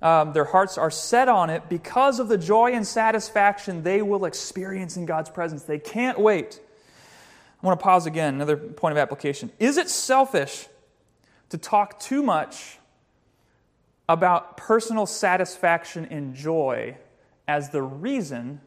Um, 0.00 0.32
their 0.34 0.44
hearts 0.44 0.78
are 0.78 0.92
set 0.92 1.28
on 1.28 1.50
it 1.50 1.68
because 1.68 2.20
of 2.20 2.28
the 2.28 2.38
joy 2.38 2.72
and 2.74 2.86
satisfaction 2.86 3.82
they 3.82 4.02
will 4.02 4.24
experience 4.24 4.96
in 4.96 5.04
God's 5.04 5.30
presence. 5.30 5.64
They 5.64 5.80
can't 5.80 6.20
wait. 6.20 6.60
I 7.60 7.66
want 7.66 7.80
to 7.80 7.82
pause 7.82 8.06
again, 8.06 8.34
another 8.34 8.56
point 8.56 8.92
of 8.92 8.98
application. 8.98 9.50
Is 9.58 9.78
it 9.78 9.88
selfish 9.88 10.68
to 11.48 11.58
talk 11.58 11.98
too 11.98 12.22
much 12.22 12.78
about 14.08 14.56
personal 14.56 15.06
satisfaction 15.06 16.04
and 16.04 16.36
joy 16.36 16.96
as 17.48 17.70
the 17.70 17.82
reason 17.82 18.60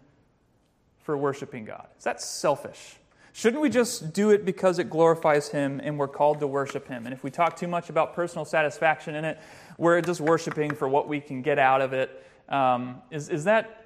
for 1.07 1.15
worshiping 1.15 1.63
God? 1.63 1.87
Is 1.97 2.03
that 2.03 2.21
selfish? 2.21 2.97
Shouldn't 3.31 3.61
we 3.61 3.69
just 3.69 4.11
do 4.11 4.31
it 4.31 4.43
because 4.43 4.77
it 4.77 4.89
glorifies 4.89 5.47
Him 5.47 5.79
and 5.81 5.97
we're 5.97 6.09
called 6.09 6.41
to 6.41 6.47
worship 6.47 6.85
Him? 6.85 7.05
And 7.05 7.13
if 7.13 7.23
we 7.23 7.31
talk 7.31 7.55
too 7.55 7.69
much 7.69 7.89
about 7.89 8.13
personal 8.13 8.43
satisfaction 8.43 9.15
in 9.15 9.23
it, 9.23 9.39
we're 9.77 10.01
just 10.01 10.19
worshiping 10.19 10.75
for 10.75 10.89
what 10.89 11.07
we 11.07 11.21
can 11.21 11.41
get 11.41 11.59
out 11.59 11.79
of 11.79 11.93
it. 11.93 12.25
Um, 12.49 13.01
is, 13.09 13.29
is, 13.29 13.45
that, 13.45 13.85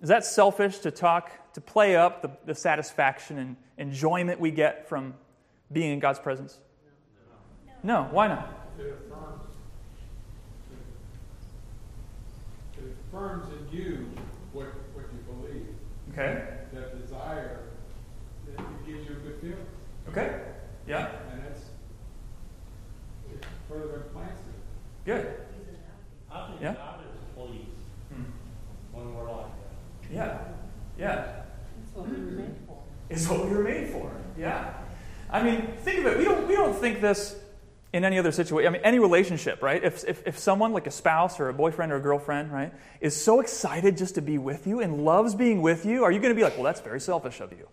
is 0.00 0.10
that 0.10 0.24
selfish 0.24 0.78
to 0.78 0.92
talk, 0.92 1.32
to 1.54 1.60
play 1.60 1.96
up 1.96 2.22
the, 2.22 2.30
the 2.46 2.54
satisfaction 2.54 3.38
and 3.38 3.56
enjoyment 3.76 4.38
we 4.38 4.52
get 4.52 4.88
from 4.88 5.14
being 5.72 5.92
in 5.92 5.98
God's 5.98 6.20
presence? 6.20 6.60
No. 7.82 8.06
Why 8.12 8.28
not? 8.28 8.48
It 8.78 8.96
affirms, 9.10 9.42
it 12.78 12.96
affirms 13.08 13.46
in 13.48 13.76
you 13.76 14.06
what, 14.52 14.68
what 14.94 15.06
you 15.12 15.34
believe. 15.34 15.66
Okay. 16.14 16.44
That 16.72 17.00
desire, 17.02 17.58
that 18.46 18.60
it 18.60 18.86
gives 18.86 19.08
you 19.08 19.16
a 19.16 19.18
good 19.18 19.40
feeling. 19.40 19.66
Okay. 20.08 20.42
Yeah. 20.86 21.08
And 21.32 21.42
it's, 21.50 21.64
it 23.32 23.44
further 23.68 24.04
implants 24.06 24.40
it. 24.42 25.04
Good. 25.06 25.34
I 26.30 26.48
think 26.48 26.60
Yeah. 26.60 26.74
God 26.74 27.00
is 27.00 27.20
pleased 27.34 27.68
Hmm. 28.12 28.22
when 28.92 29.14
we're 29.14 29.28
like 29.30 29.46
that. 29.46 30.12
Yeah. 30.14 30.38
Yeah. 30.98 31.16
That's 31.16 31.94
what 31.94 32.08
we 32.08 32.16
were 32.16 32.30
made 32.30 32.54
for. 32.66 32.78
is 33.10 33.28
what 33.28 33.44
we 33.48 33.56
were 33.56 33.62
made 33.64 33.88
for. 33.90 34.10
Yeah. 34.38 34.72
I 35.30 35.42
mean, 35.42 35.72
think 35.78 35.98
of 36.00 36.06
it. 36.06 36.18
We 36.18 36.24
don't, 36.24 36.46
we 36.46 36.54
don't 36.54 36.76
think 36.76 37.00
this 37.00 37.34
in 37.94 38.04
any 38.04 38.18
other 38.18 38.32
situation. 38.32 38.66
I 38.66 38.70
mean, 38.72 38.82
any 38.82 38.98
relationship, 38.98 39.62
right? 39.62 39.82
If, 39.82 40.04
if, 40.08 40.26
if 40.26 40.36
someone 40.36 40.72
like 40.72 40.88
a 40.88 40.90
spouse 40.90 41.38
or 41.38 41.48
a 41.48 41.54
boyfriend 41.54 41.92
or 41.92 41.96
a 41.96 42.00
girlfriend, 42.00 42.52
right, 42.52 42.72
is 43.00 43.14
so 43.14 43.38
excited 43.38 43.96
just 43.96 44.16
to 44.16 44.20
be 44.20 44.36
with 44.36 44.66
you 44.66 44.80
and 44.80 45.04
loves 45.04 45.36
being 45.36 45.62
with 45.62 45.86
you, 45.86 46.02
are 46.02 46.10
you 46.10 46.18
going 46.18 46.34
to 46.34 46.36
be 46.36 46.42
like, 46.42 46.54
well, 46.56 46.64
that's 46.64 46.80
very 46.80 47.00
selfish 47.00 47.40
of 47.40 47.52
you? 47.52 47.68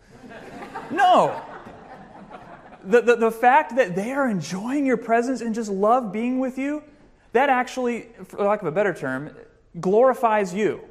no. 0.91 1.41
The, 2.83 3.01
the, 3.01 3.15
the 3.15 3.31
fact 3.31 3.75
that 3.77 3.95
they 3.95 4.11
are 4.11 4.29
enjoying 4.29 4.85
your 4.85 4.97
presence 4.97 5.41
and 5.41 5.55
just 5.55 5.71
love 5.71 6.11
being 6.11 6.37
with 6.37 6.59
you, 6.59 6.83
that 7.33 7.49
actually, 7.49 8.09
for 8.25 8.43
lack 8.43 8.61
of 8.61 8.67
a 8.67 8.71
better 8.71 8.93
term, 8.93 9.35
glorifies 9.79 10.53
you 10.53 10.81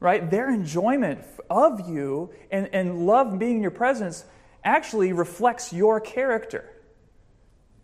right? 0.00 0.32
Their 0.32 0.50
enjoyment 0.50 1.24
of 1.48 1.88
you 1.88 2.30
and, 2.50 2.68
and 2.72 3.06
love 3.06 3.38
being 3.38 3.56
in 3.56 3.62
your 3.62 3.70
presence 3.70 4.24
actually 4.64 5.12
reflects 5.12 5.72
your 5.72 6.00
character. 6.00 6.71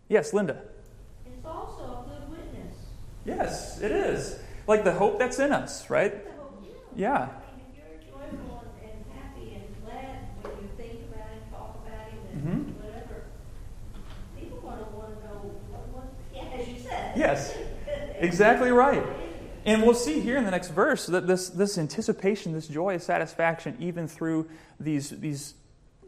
Yes, 0.09 0.33
Linda. 0.33 0.57
It's 1.27 1.45
also 1.45 1.83
a 1.83 2.09
good 2.09 2.31
witness. 2.31 2.75
Yes, 3.25 3.79
it 3.79 3.91
is. 3.91 4.39
Like 4.67 4.83
the 4.83 4.91
hope 4.91 5.19
that's 5.19 5.37
in 5.39 5.51
us, 5.51 5.89
right? 5.89 6.25
The 6.25 6.31
Yeah. 6.95 7.13
I 7.13 7.25
if 7.25 7.77
you're 7.77 8.11
joyful 8.11 8.63
and, 8.81 8.91
and 8.91 9.21
happy 9.21 9.53
and 9.53 9.85
glad 9.85 10.17
when 10.41 10.63
you 10.63 10.69
think 10.77 11.05
about 11.07 11.29
him, 11.29 11.41
talk 11.51 11.85
about 11.85 12.09
him, 12.09 12.19
and 12.33 12.65
mm-hmm. 12.65 12.83
whatever, 12.83 13.23
people 14.37 14.59
want 14.63 14.79
to 14.79 14.97
want 14.97 15.21
to 15.21 15.27
know 15.27 15.55
what, 15.69 15.87
what, 15.89 16.13
yeah, 16.33 16.59
as 16.59 16.67
you 16.67 16.79
said. 16.79 17.13
Yes. 17.15 17.57
Exactly 18.21 18.69
right. 18.69 19.01
And 19.65 19.81
we'll 19.81 19.93
see 19.93 20.19
here 20.19 20.35
in 20.35 20.43
the 20.43 20.51
next 20.51 20.71
verse 20.71 21.05
that 21.05 21.25
this, 21.25 21.47
this 21.47 21.77
anticipation, 21.77 22.51
this 22.51 22.67
joy, 22.67 22.95
of 22.95 23.01
satisfaction, 23.01 23.77
even 23.79 24.09
through 24.09 24.49
these, 24.77 25.09
these 25.09 25.53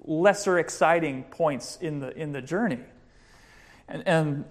lesser 0.03 0.59
exciting 0.59 1.23
points 1.23 1.77
in 1.79 1.99
the, 2.01 2.13
in 2.17 2.33
the 2.33 2.41
journey. 2.41 2.79
And, 3.91 4.08
and 4.08 4.45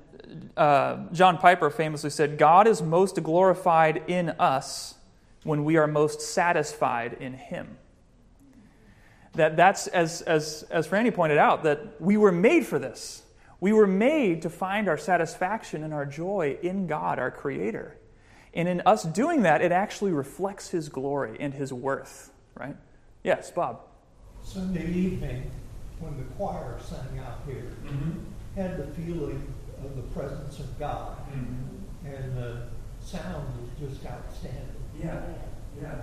uh, 0.56 0.98
John 1.12 1.38
Piper 1.38 1.70
famously 1.70 2.10
said, 2.10 2.36
God 2.36 2.66
is 2.66 2.82
most 2.82 3.20
glorified 3.22 4.04
in 4.06 4.30
us 4.38 4.94
when 5.44 5.64
we 5.64 5.78
are 5.78 5.86
most 5.86 6.20
satisfied 6.20 7.16
in 7.20 7.32
Him. 7.32 7.78
That 9.34 9.56
that's, 9.56 9.86
as, 9.86 10.20
as, 10.22 10.64
as 10.70 10.86
Franny 10.86 11.14
pointed 11.14 11.38
out, 11.38 11.62
that 11.62 12.00
we 12.00 12.16
were 12.18 12.32
made 12.32 12.66
for 12.66 12.78
this. 12.78 13.22
We 13.60 13.72
were 13.72 13.86
made 13.86 14.42
to 14.42 14.50
find 14.50 14.88
our 14.88 14.98
satisfaction 14.98 15.84
and 15.84 15.94
our 15.94 16.04
joy 16.04 16.58
in 16.62 16.86
God, 16.86 17.18
our 17.18 17.30
Creator. 17.30 17.96
And 18.52 18.68
in 18.68 18.82
us 18.84 19.04
doing 19.04 19.42
that, 19.42 19.62
it 19.62 19.72
actually 19.72 20.12
reflects 20.12 20.68
His 20.68 20.90
glory 20.90 21.38
and 21.40 21.54
His 21.54 21.72
worth, 21.72 22.30
right? 22.54 22.76
Yes, 23.22 23.50
Bob. 23.50 23.80
Sunday 24.42 24.90
evening, 24.90 25.50
when 26.00 26.16
the 26.18 26.24
choir 26.34 26.78
sang 26.82 27.18
out 27.20 27.38
here, 27.46 27.72
had 28.56 28.76
the 28.76 28.86
feeling 29.00 29.52
of 29.84 29.96
the 29.96 30.02
presence 30.02 30.58
of 30.58 30.78
God, 30.78 31.16
and 32.04 32.36
the 32.36 32.62
sound 33.00 33.46
was 33.60 33.90
just 33.90 34.04
outstanding. 34.06 34.66
Yeah, 34.98 35.20
yeah. 35.80 35.94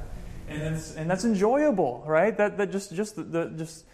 And 0.49 0.61
that's, 0.61 0.95
and 0.95 1.09
that's 1.09 1.25
enjoyable, 1.25 2.03
right? 2.07 2.35
That, 2.37 2.57
that 2.57 2.71
just, 2.71 2.93
just, 2.95 3.15
the, 3.15 3.23
the, 3.23 3.45
just 3.49 3.85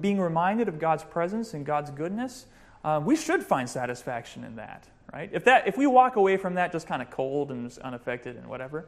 being 0.00 0.18
reminded 0.18 0.68
of 0.68 0.78
God's 0.78 1.04
presence 1.04 1.54
and 1.54 1.66
God's 1.66 1.90
goodness, 1.90 2.46
uh, 2.84 3.00
we 3.04 3.14
should 3.14 3.42
find 3.42 3.68
satisfaction 3.68 4.44
in 4.44 4.56
that, 4.56 4.88
right? 5.12 5.28
If, 5.32 5.44
that, 5.44 5.68
if 5.68 5.76
we 5.76 5.86
walk 5.86 6.16
away 6.16 6.36
from 6.36 6.54
that 6.54 6.72
just 6.72 6.86
kind 6.86 7.02
of 7.02 7.10
cold 7.10 7.50
and 7.50 7.68
just 7.68 7.78
unaffected 7.80 8.36
and 8.36 8.46
whatever, 8.46 8.86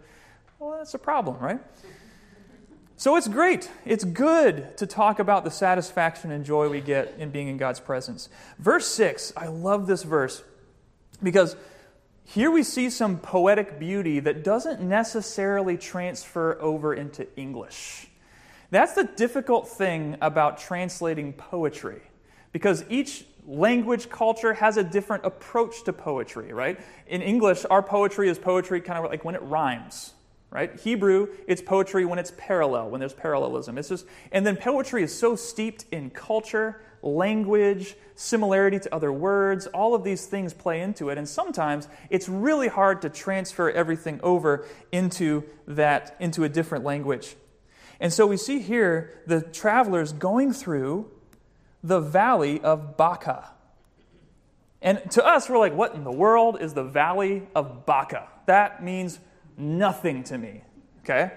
well, 0.58 0.78
that's 0.78 0.94
a 0.94 0.98
problem, 0.98 1.38
right? 1.38 1.60
So 3.00 3.16
it's 3.16 3.28
great. 3.28 3.70
It's 3.86 4.04
good 4.04 4.76
to 4.76 4.86
talk 4.86 5.20
about 5.20 5.44
the 5.44 5.50
satisfaction 5.50 6.30
and 6.30 6.44
joy 6.44 6.68
we 6.68 6.82
get 6.82 7.14
in 7.16 7.30
being 7.30 7.48
in 7.48 7.56
God's 7.56 7.80
presence. 7.80 8.28
Verse 8.58 8.86
6, 8.88 9.32
I 9.38 9.46
love 9.46 9.86
this 9.86 10.02
verse 10.02 10.42
because 11.22 11.56
here 12.24 12.50
we 12.50 12.62
see 12.62 12.90
some 12.90 13.16
poetic 13.16 13.78
beauty 13.78 14.20
that 14.20 14.44
doesn't 14.44 14.82
necessarily 14.82 15.78
transfer 15.78 16.60
over 16.60 16.92
into 16.92 17.26
English. 17.38 18.06
That's 18.70 18.92
the 18.92 19.04
difficult 19.04 19.66
thing 19.66 20.18
about 20.20 20.58
translating 20.58 21.32
poetry 21.32 22.02
because 22.52 22.84
each 22.90 23.24
language 23.46 24.10
culture 24.10 24.52
has 24.52 24.76
a 24.76 24.84
different 24.84 25.24
approach 25.24 25.84
to 25.84 25.94
poetry, 25.94 26.52
right? 26.52 26.78
In 27.06 27.22
English, 27.22 27.64
our 27.70 27.82
poetry 27.82 28.28
is 28.28 28.38
poetry 28.38 28.82
kind 28.82 29.02
of 29.02 29.10
like 29.10 29.24
when 29.24 29.34
it 29.34 29.42
rhymes, 29.42 30.12
right? 30.50 30.78
Hebrew, 30.80 31.28
it's 31.46 31.62
poetry 31.62 32.04
when 32.04 32.18
it's 32.18 32.32
parallel, 32.36 32.90
when 32.90 33.00
there's 33.00 33.14
parallelism. 33.14 33.78
It's 33.78 33.88
just 33.88 34.06
and 34.32 34.46
then 34.46 34.56
poetry 34.56 35.02
is 35.02 35.16
so 35.16 35.36
steeped 35.36 35.84
in 35.92 36.10
culture, 36.10 36.82
language, 37.02 37.96
similarity 38.14 38.78
to 38.80 38.94
other 38.94 39.12
words, 39.12 39.66
all 39.68 39.94
of 39.94 40.04
these 40.04 40.26
things 40.26 40.52
play 40.52 40.80
into 40.80 41.08
it 41.08 41.18
and 41.18 41.28
sometimes 41.28 41.88
it's 42.10 42.28
really 42.28 42.68
hard 42.68 43.02
to 43.02 43.08
transfer 43.08 43.70
everything 43.70 44.20
over 44.22 44.66
into 44.92 45.44
that 45.66 46.16
into 46.20 46.44
a 46.44 46.48
different 46.48 46.84
language. 46.84 47.36
And 48.00 48.12
so 48.12 48.26
we 48.26 48.36
see 48.36 48.60
here 48.60 49.22
the 49.26 49.42
travelers 49.42 50.12
going 50.12 50.52
through 50.52 51.10
the 51.82 52.00
valley 52.00 52.60
of 52.60 52.96
Baca. 52.96 53.50
And 54.82 55.10
to 55.12 55.24
us, 55.24 55.48
we're 55.48 55.58
like, 55.58 55.74
what 55.74 55.94
in 55.94 56.04
the 56.04 56.12
world 56.12 56.60
is 56.60 56.72
the 56.72 56.84
valley 56.84 57.46
of 57.54 57.84
Baca? 57.84 58.28
That 58.46 58.82
means 58.82 59.18
nothing 59.60 60.24
to 60.24 60.38
me. 60.38 60.62
Okay? 61.00 61.30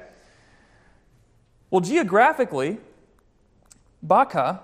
Well, 1.70 1.82
geographically, 1.82 2.78
Baca 4.02 4.62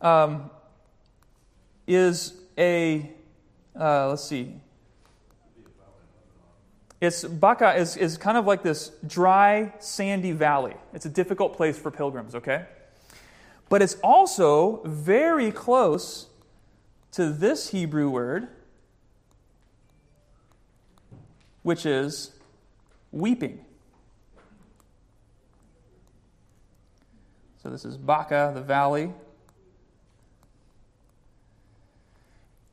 um, 0.00 0.50
is 1.86 2.34
a, 2.56 3.10
uh, 3.78 4.10
let's 4.10 4.24
see, 4.24 4.54
it's 7.00 7.24
Baca 7.24 7.74
is, 7.74 7.96
is 7.96 8.16
kind 8.16 8.38
of 8.38 8.46
like 8.46 8.62
this 8.62 8.92
dry, 9.06 9.72
sandy 9.80 10.32
valley. 10.32 10.74
It's 10.94 11.06
a 11.06 11.10
difficult 11.10 11.56
place 11.56 11.78
for 11.78 11.90
pilgrims, 11.90 12.34
okay? 12.34 12.66
But 13.68 13.82
it's 13.82 13.96
also 14.02 14.82
very 14.84 15.50
close 15.50 16.28
to 17.12 17.30
this 17.30 17.70
Hebrew 17.70 18.08
word, 18.08 18.48
which 21.62 21.84
is 21.84 22.35
weeping. 23.16 23.64
So 27.62 27.70
this 27.70 27.84
is 27.84 27.96
Baca, 27.96 28.52
the 28.54 28.60
valley. 28.60 29.12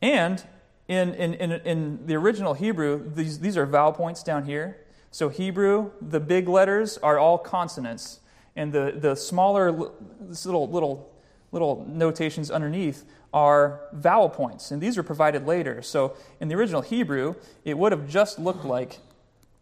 And 0.01 0.43
in, 0.87 1.13
in, 1.13 1.33
in, 1.35 1.51
in 1.51 2.05
the 2.05 2.15
original 2.15 2.53
Hebrew, 2.53 3.09
these, 3.15 3.39
these 3.39 3.57
are 3.57 3.65
vowel 3.65 3.93
points 3.93 4.21
down 4.21 4.45
here. 4.45 4.77
So, 5.11 5.29
Hebrew, 5.29 5.91
the 6.01 6.19
big 6.19 6.49
letters 6.49 6.97
are 6.97 7.19
all 7.19 7.37
consonants, 7.37 8.19
and 8.55 8.73
the, 8.73 8.93
the 8.97 9.15
smaller 9.15 9.71
little, 9.71 10.67
little, 10.69 11.13
little 11.51 11.85
notations 11.87 12.49
underneath 12.49 13.05
are 13.31 13.81
vowel 13.93 14.27
points, 14.27 14.71
and 14.71 14.81
these 14.81 14.97
are 14.97 15.03
provided 15.03 15.45
later. 15.45 15.81
So, 15.81 16.15
in 16.39 16.47
the 16.47 16.55
original 16.55 16.81
Hebrew, 16.81 17.35
it 17.63 17.77
would 17.77 17.91
have 17.91 18.09
just 18.09 18.39
looked 18.39 18.65
like 18.65 18.99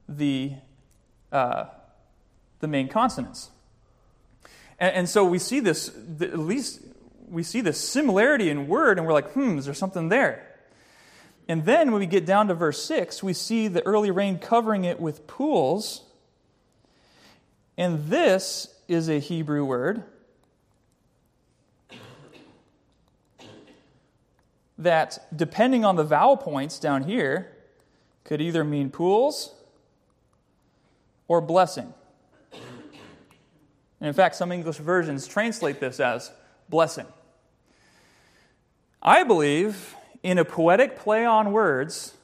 the, 0.07 0.53
uh, 1.31 1.65
the 2.59 2.67
main 2.67 2.87
consonants. 2.87 3.49
And, 4.79 4.95
and 4.95 5.09
so 5.09 5.25
we 5.25 5.39
see 5.39 5.59
this, 5.59 5.89
at 6.19 6.39
least 6.39 6.81
we 7.29 7.43
see 7.43 7.61
this 7.61 7.79
similarity 7.79 8.49
in 8.49 8.67
word, 8.67 8.97
and 8.97 9.07
we're 9.07 9.13
like, 9.13 9.31
hmm, 9.31 9.57
is 9.57 9.65
there 9.65 9.73
something 9.73 10.09
there? 10.09 10.47
And 11.47 11.65
then 11.65 11.91
when 11.91 11.99
we 11.99 12.05
get 12.05 12.25
down 12.25 12.47
to 12.49 12.53
verse 12.53 12.83
6, 12.83 13.23
we 13.23 13.33
see 13.33 13.67
the 13.67 13.85
early 13.85 14.11
rain 14.11 14.37
covering 14.37 14.83
it 14.83 14.99
with 14.99 15.27
pools. 15.27 16.03
And 17.77 18.07
this 18.07 18.73
is 18.87 19.09
a 19.09 19.19
Hebrew 19.19 19.63
word 19.63 20.03
that, 24.77 25.25
depending 25.35 25.85
on 25.85 25.95
the 25.95 26.03
vowel 26.03 26.37
points 26.37 26.79
down 26.79 27.03
here, 27.03 27.51
could 28.23 28.41
either 28.41 28.63
mean 28.63 28.89
pools 28.89 29.53
or 31.31 31.39
blessing. 31.39 31.93
And 32.51 34.07
in 34.09 34.13
fact, 34.13 34.35
some 34.35 34.51
English 34.51 34.75
versions 34.75 35.29
translate 35.29 35.79
this 35.79 36.01
as 36.01 36.29
blessing. 36.67 37.05
I 39.01 39.23
believe 39.23 39.95
in 40.23 40.37
a 40.37 40.43
poetic 40.43 40.97
play 40.97 41.23
on 41.23 41.53
words, 41.53 42.17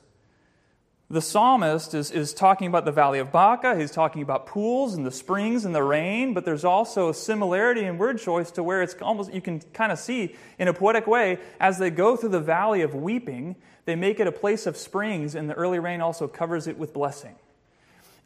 the 1.10 1.22
psalmist 1.22 1.94
is, 1.94 2.12
is 2.12 2.34
talking 2.34 2.68
about 2.68 2.84
the 2.84 2.92
valley 2.92 3.20
of 3.20 3.32
Baca. 3.32 3.78
He's 3.78 3.92
talking 3.92 4.22
about 4.22 4.46
pools 4.46 4.94
and 4.94 5.06
the 5.06 5.12
springs 5.12 5.64
and 5.64 5.74
the 5.74 5.84
rain, 5.84 6.34
but 6.34 6.44
there's 6.44 6.66
also 6.66 7.08
a 7.08 7.14
similarity 7.14 7.86
in 7.86 7.98
word 7.98 8.20
choice 8.20 8.52
to 8.52 8.62
where 8.62 8.82
it's 8.82 8.94
almost, 9.02 9.34
you 9.34 9.40
can 9.40 9.62
kind 9.72 9.94
of 9.94 10.00
see 10.00 10.36
in 10.60 10.68
a 10.68 10.74
poetic 10.74 11.08
way, 11.08 11.40
as 11.62 11.78
they 11.78 11.92
go 11.92 12.18
through 12.18 12.32
the 12.32 12.42
valley 12.42 12.82
of 12.82 12.94
weeping, 12.94 13.56
they 13.86 13.96
make 13.96 14.20
it 14.20 14.28
a 14.28 14.34
place 14.34 14.68
of 14.68 14.76
springs, 14.76 15.34
and 15.34 15.50
the 15.50 15.54
early 15.54 15.80
rain 15.80 16.02
also 16.02 16.28
covers 16.28 16.68
it 16.68 16.78
with 16.78 16.94
blessing. 16.94 17.36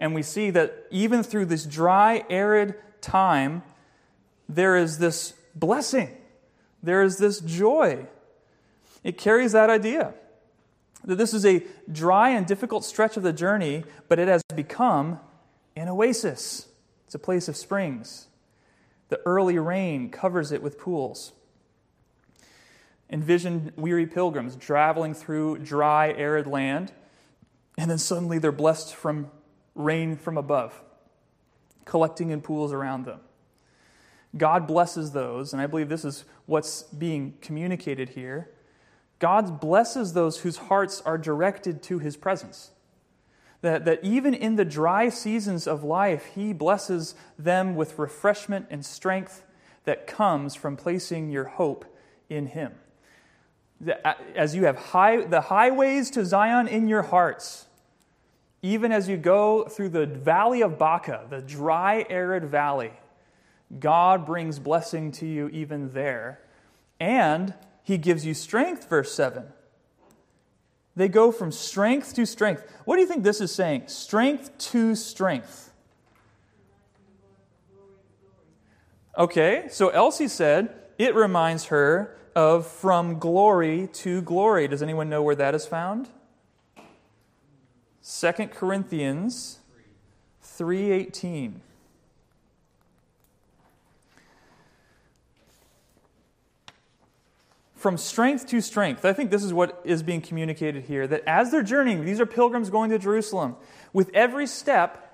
And 0.01 0.15
we 0.15 0.23
see 0.23 0.49
that 0.49 0.87
even 0.89 1.21
through 1.21 1.45
this 1.45 1.63
dry, 1.63 2.25
arid 2.27 2.73
time, 3.01 3.61
there 4.49 4.75
is 4.75 4.97
this 4.97 5.35
blessing, 5.55 6.17
there 6.81 7.03
is 7.03 7.17
this 7.17 7.39
joy. 7.39 8.07
It 9.03 9.17
carries 9.17 9.51
that 9.51 9.69
idea 9.69 10.15
that 11.03 11.15
this 11.15 11.33
is 11.33 11.45
a 11.45 11.63
dry 11.91 12.29
and 12.29 12.45
difficult 12.45 12.83
stretch 12.83 13.15
of 13.15 13.23
the 13.23 13.31
journey, 13.31 13.83
but 14.07 14.19
it 14.19 14.27
has 14.27 14.41
become 14.55 15.19
an 15.75 15.87
oasis. 15.87 16.67
It's 17.05 17.15
a 17.15 17.19
place 17.19 17.47
of 17.47 17.55
springs. 17.55 18.27
The 19.09 19.19
early 19.25 19.59
rain 19.59 20.09
covers 20.09 20.51
it 20.51 20.63
with 20.63 20.79
pools. 20.79 21.31
Envision 23.09 23.71
weary 23.75 24.07
pilgrims 24.07 24.55
traveling 24.55 25.13
through 25.13 25.59
dry, 25.59 26.11
arid 26.13 26.47
land, 26.47 26.91
and 27.77 27.89
then 27.89 27.97
suddenly 27.97 28.39
they're 28.39 28.51
blessed 28.51 28.95
from 28.95 29.29
rain 29.75 30.15
from 30.15 30.37
above, 30.37 30.81
collecting 31.85 32.29
in 32.29 32.41
pools 32.41 32.73
around 32.73 33.05
them. 33.05 33.19
God 34.37 34.67
blesses 34.67 35.11
those, 35.11 35.53
and 35.53 35.61
I 35.61 35.67
believe 35.67 35.89
this 35.89 36.05
is 36.05 36.25
what's 36.45 36.83
being 36.83 37.33
communicated 37.41 38.09
here 38.09 38.49
God 39.21 39.59
blesses 39.59 40.13
those 40.13 40.39
whose 40.39 40.57
hearts 40.57 40.99
are 41.01 41.15
directed 41.15 41.83
to 41.83 41.99
his 41.99 42.17
presence. 42.17 42.71
That, 43.61 43.85
that 43.85 44.03
even 44.03 44.33
in 44.33 44.55
the 44.55 44.65
dry 44.65 45.09
seasons 45.09 45.67
of 45.67 45.83
life, 45.83 46.25
He 46.33 46.51
blesses 46.51 47.13
them 47.37 47.75
with 47.75 47.99
refreshment 47.99 48.65
and 48.71 48.83
strength 48.83 49.43
that 49.85 50.07
comes 50.07 50.55
from 50.55 50.75
placing 50.75 51.29
your 51.29 51.43
hope 51.43 51.85
in 52.27 52.47
Him. 52.47 52.73
As 54.35 54.55
you 54.55 54.65
have 54.65 54.77
high, 54.77 55.25
the 55.25 55.41
highways 55.41 56.09
to 56.11 56.25
Zion 56.25 56.67
in 56.67 56.87
your 56.87 57.03
hearts, 57.03 57.67
even 58.61 58.91
as 58.91 59.09
you 59.09 59.17
go 59.17 59.63
through 59.65 59.89
the 59.89 60.05
valley 60.05 60.61
of 60.61 60.77
Baca, 60.77 61.25
the 61.29 61.41
dry, 61.41 62.05
arid 62.09 62.45
valley, 62.45 62.91
God 63.79 64.25
brings 64.25 64.59
blessing 64.59 65.11
to 65.13 65.25
you 65.25 65.47
even 65.49 65.93
there. 65.93 66.41
And 66.99 67.53
He 67.83 67.97
gives 67.97 68.25
you 68.25 68.33
strength, 68.33 68.87
verse 68.87 69.13
7. 69.13 69.45
They 70.95 71.07
go 71.07 71.31
from 71.31 71.51
strength 71.51 72.13
to 72.15 72.25
strength. 72.25 72.63
What 72.85 72.97
do 72.97 73.01
you 73.01 73.07
think 73.07 73.23
this 73.23 73.41
is 73.41 73.53
saying? 73.53 73.83
Strength 73.87 74.57
to 74.57 74.93
strength. 74.95 75.71
Okay, 79.17 79.67
so 79.69 79.89
Elsie 79.89 80.27
said 80.27 80.73
it 80.97 81.15
reminds 81.15 81.65
her 81.65 82.17
of 82.35 82.67
from 82.67 83.19
glory 83.19 83.89
to 83.93 84.21
glory. 84.21 84.67
Does 84.67 84.81
anyone 84.81 85.09
know 85.09 85.21
where 85.21 85.35
that 85.35 85.55
is 85.55 85.65
found? 85.65 86.09
2 88.03 88.51
Corinthians 88.51 89.59
3:18. 90.41 91.61
From 97.75 97.97
strength 97.97 98.45
to 98.47 98.61
strength. 98.61 99.05
I 99.05 99.13
think 99.13 99.31
this 99.31 99.43
is 99.43 99.53
what 99.53 99.81
is 99.83 100.03
being 100.03 100.21
communicated 100.21 100.83
here 100.83 101.07
that 101.07 101.23
as 101.25 101.49
they're 101.49 101.63
journeying, 101.63 102.05
these 102.05 102.19
are 102.19 102.27
pilgrims 102.27 102.69
going 102.69 102.91
to 102.91 102.99
Jerusalem. 102.99 103.55
With 103.91 104.11
every 104.13 104.45
step, 104.45 105.07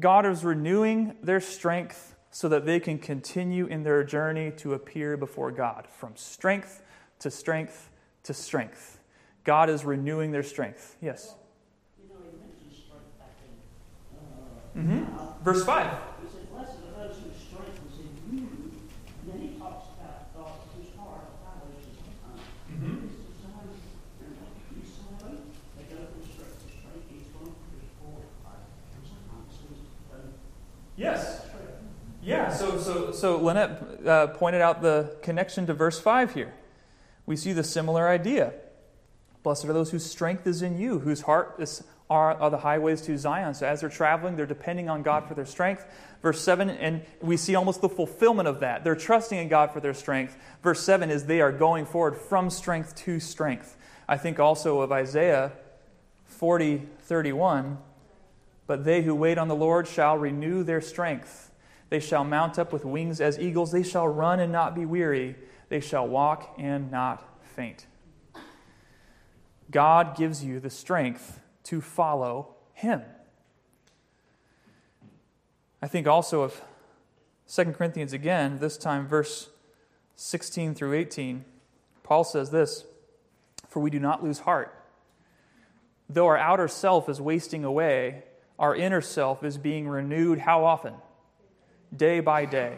God 0.00 0.26
is 0.26 0.44
renewing 0.44 1.16
their 1.22 1.40
strength 1.40 2.16
so 2.30 2.48
that 2.48 2.64
they 2.64 2.80
can 2.80 2.98
continue 2.98 3.66
in 3.66 3.82
their 3.82 4.02
journey 4.02 4.50
to 4.56 4.74
appear 4.74 5.16
before 5.16 5.50
God. 5.50 5.86
From 5.86 6.16
strength 6.16 6.82
to 7.20 7.30
strength 7.30 7.90
to 8.24 8.34
strength. 8.34 8.98
God 9.44 9.70
is 9.70 9.84
renewing 9.84 10.32
their 10.32 10.42
strength. 10.42 10.96
Yes? 11.00 11.34
Mm-hmm. 14.76 15.44
Verse 15.44 15.64
5. 15.64 15.90
He 16.22 16.28
said, 16.30 16.50
Blessed 16.52 16.78
are 16.78 17.08
those 17.08 17.16
whose 17.16 17.36
strength 17.42 17.80
is 17.90 17.98
in 18.00 18.38
you. 18.38 18.46
And 18.46 19.26
then 19.26 19.40
he 19.40 19.58
talks 19.58 19.88
about 19.98 20.32
thoughts 20.34 20.68
whose 20.76 20.94
heart 20.96 21.26
follows 21.42 21.74
his 21.78 21.96
Mm-hmm. 22.70 23.06
This 23.06 23.18
is 23.18 23.42
Zion. 23.42 23.68
And 24.20 24.78
you 24.78 24.86
saw 24.86 25.26
it. 25.26 25.42
They 25.76 25.94
go 25.94 26.06
from 26.06 26.22
strength 26.22 26.62
to 26.62 26.68
strength. 26.70 27.06
He's 27.10 27.28
going 27.34 27.50
to 27.50 27.66
his 27.76 27.90
forward. 27.98 28.30
From 28.40 29.04
Zion. 29.10 29.44
So 29.50 29.66
he's 29.74 29.90
done 30.10 30.34
Yes. 30.96 31.46
Yeah, 32.22 32.52
so, 32.52 32.78
so, 32.78 33.12
so 33.12 33.38
Lynette 33.38 34.06
uh, 34.06 34.26
pointed 34.28 34.60
out 34.60 34.82
the 34.82 35.16
connection 35.22 35.66
to 35.66 35.74
verse 35.74 35.98
5 35.98 36.34
here. 36.34 36.52
We 37.24 37.34
see 37.34 37.52
the 37.54 37.64
similar 37.64 38.08
idea. 38.08 38.52
Blessed 39.42 39.64
are 39.64 39.72
those 39.72 39.90
whose 39.90 40.04
strength 40.04 40.46
is 40.46 40.60
in 40.60 40.78
you, 40.78 40.98
whose 40.98 41.22
heart 41.22 41.54
is, 41.58 41.82
are, 42.10 42.34
are 42.34 42.50
the 42.50 42.58
highways 42.58 43.00
to 43.02 43.16
Zion. 43.16 43.54
So 43.54 43.66
as 43.66 43.80
they're 43.80 43.88
traveling, 43.88 44.34
they're 44.34 44.44
depending 44.44 44.90
on 44.90 45.02
God 45.02 45.28
for 45.28 45.34
their 45.34 45.46
strength. 45.46 45.86
Verse 46.20 46.42
7, 46.42 46.68
and 46.68 47.02
we 47.22 47.36
see 47.36 47.54
almost 47.54 47.80
the 47.80 47.88
fulfillment 47.88 48.48
of 48.48 48.60
that. 48.60 48.82
They're 48.82 48.96
trusting 48.96 49.38
in 49.38 49.48
God 49.48 49.70
for 49.70 49.78
their 49.78 49.94
strength. 49.94 50.36
Verse 50.62 50.82
7 50.82 51.08
is 51.08 51.24
they 51.24 51.40
are 51.40 51.52
going 51.52 51.86
forward 51.86 52.16
from 52.16 52.50
strength 52.50 52.96
to 52.96 53.20
strength. 53.20 53.76
I 54.08 54.16
think 54.16 54.40
also 54.40 54.80
of 54.80 54.90
Isaiah 54.90 55.52
40, 56.26 56.82
31. 57.02 57.78
But 58.66 58.84
they 58.84 59.02
who 59.02 59.14
wait 59.14 59.38
on 59.38 59.48
the 59.48 59.56
Lord 59.56 59.86
shall 59.86 60.18
renew 60.18 60.64
their 60.64 60.80
strength. 60.80 61.52
They 61.90 62.00
shall 62.00 62.24
mount 62.24 62.58
up 62.58 62.72
with 62.72 62.84
wings 62.84 63.20
as 63.20 63.38
eagles. 63.38 63.72
They 63.72 63.82
shall 63.82 64.06
run 64.06 64.40
and 64.40 64.52
not 64.52 64.74
be 64.74 64.84
weary. 64.84 65.36
They 65.68 65.80
shall 65.80 66.06
walk 66.06 66.54
and 66.58 66.90
not 66.90 67.24
faint. 67.54 67.86
God 69.70 70.16
gives 70.16 70.44
you 70.44 70.58
the 70.58 70.70
strength 70.70 71.39
to 71.64 71.80
follow 71.80 72.54
Him. 72.72 73.02
I 75.82 75.88
think 75.88 76.06
also 76.06 76.42
of 76.42 76.62
2 77.48 77.64
Corinthians 77.72 78.12
again, 78.12 78.58
this 78.58 78.76
time 78.76 79.06
verse 79.06 79.48
16 80.16 80.74
through 80.74 80.94
18. 80.94 81.44
Paul 82.02 82.24
says 82.24 82.50
this 82.50 82.84
For 83.68 83.80
we 83.80 83.90
do 83.90 83.98
not 83.98 84.22
lose 84.22 84.40
heart. 84.40 84.76
Though 86.08 86.26
our 86.26 86.36
outer 86.36 86.68
self 86.68 87.08
is 87.08 87.20
wasting 87.20 87.64
away, 87.64 88.24
our 88.58 88.74
inner 88.74 89.00
self 89.00 89.42
is 89.42 89.56
being 89.58 89.88
renewed 89.88 90.40
how 90.40 90.64
often? 90.64 90.94
Day 91.96 92.20
by 92.20 92.44
day. 92.44 92.76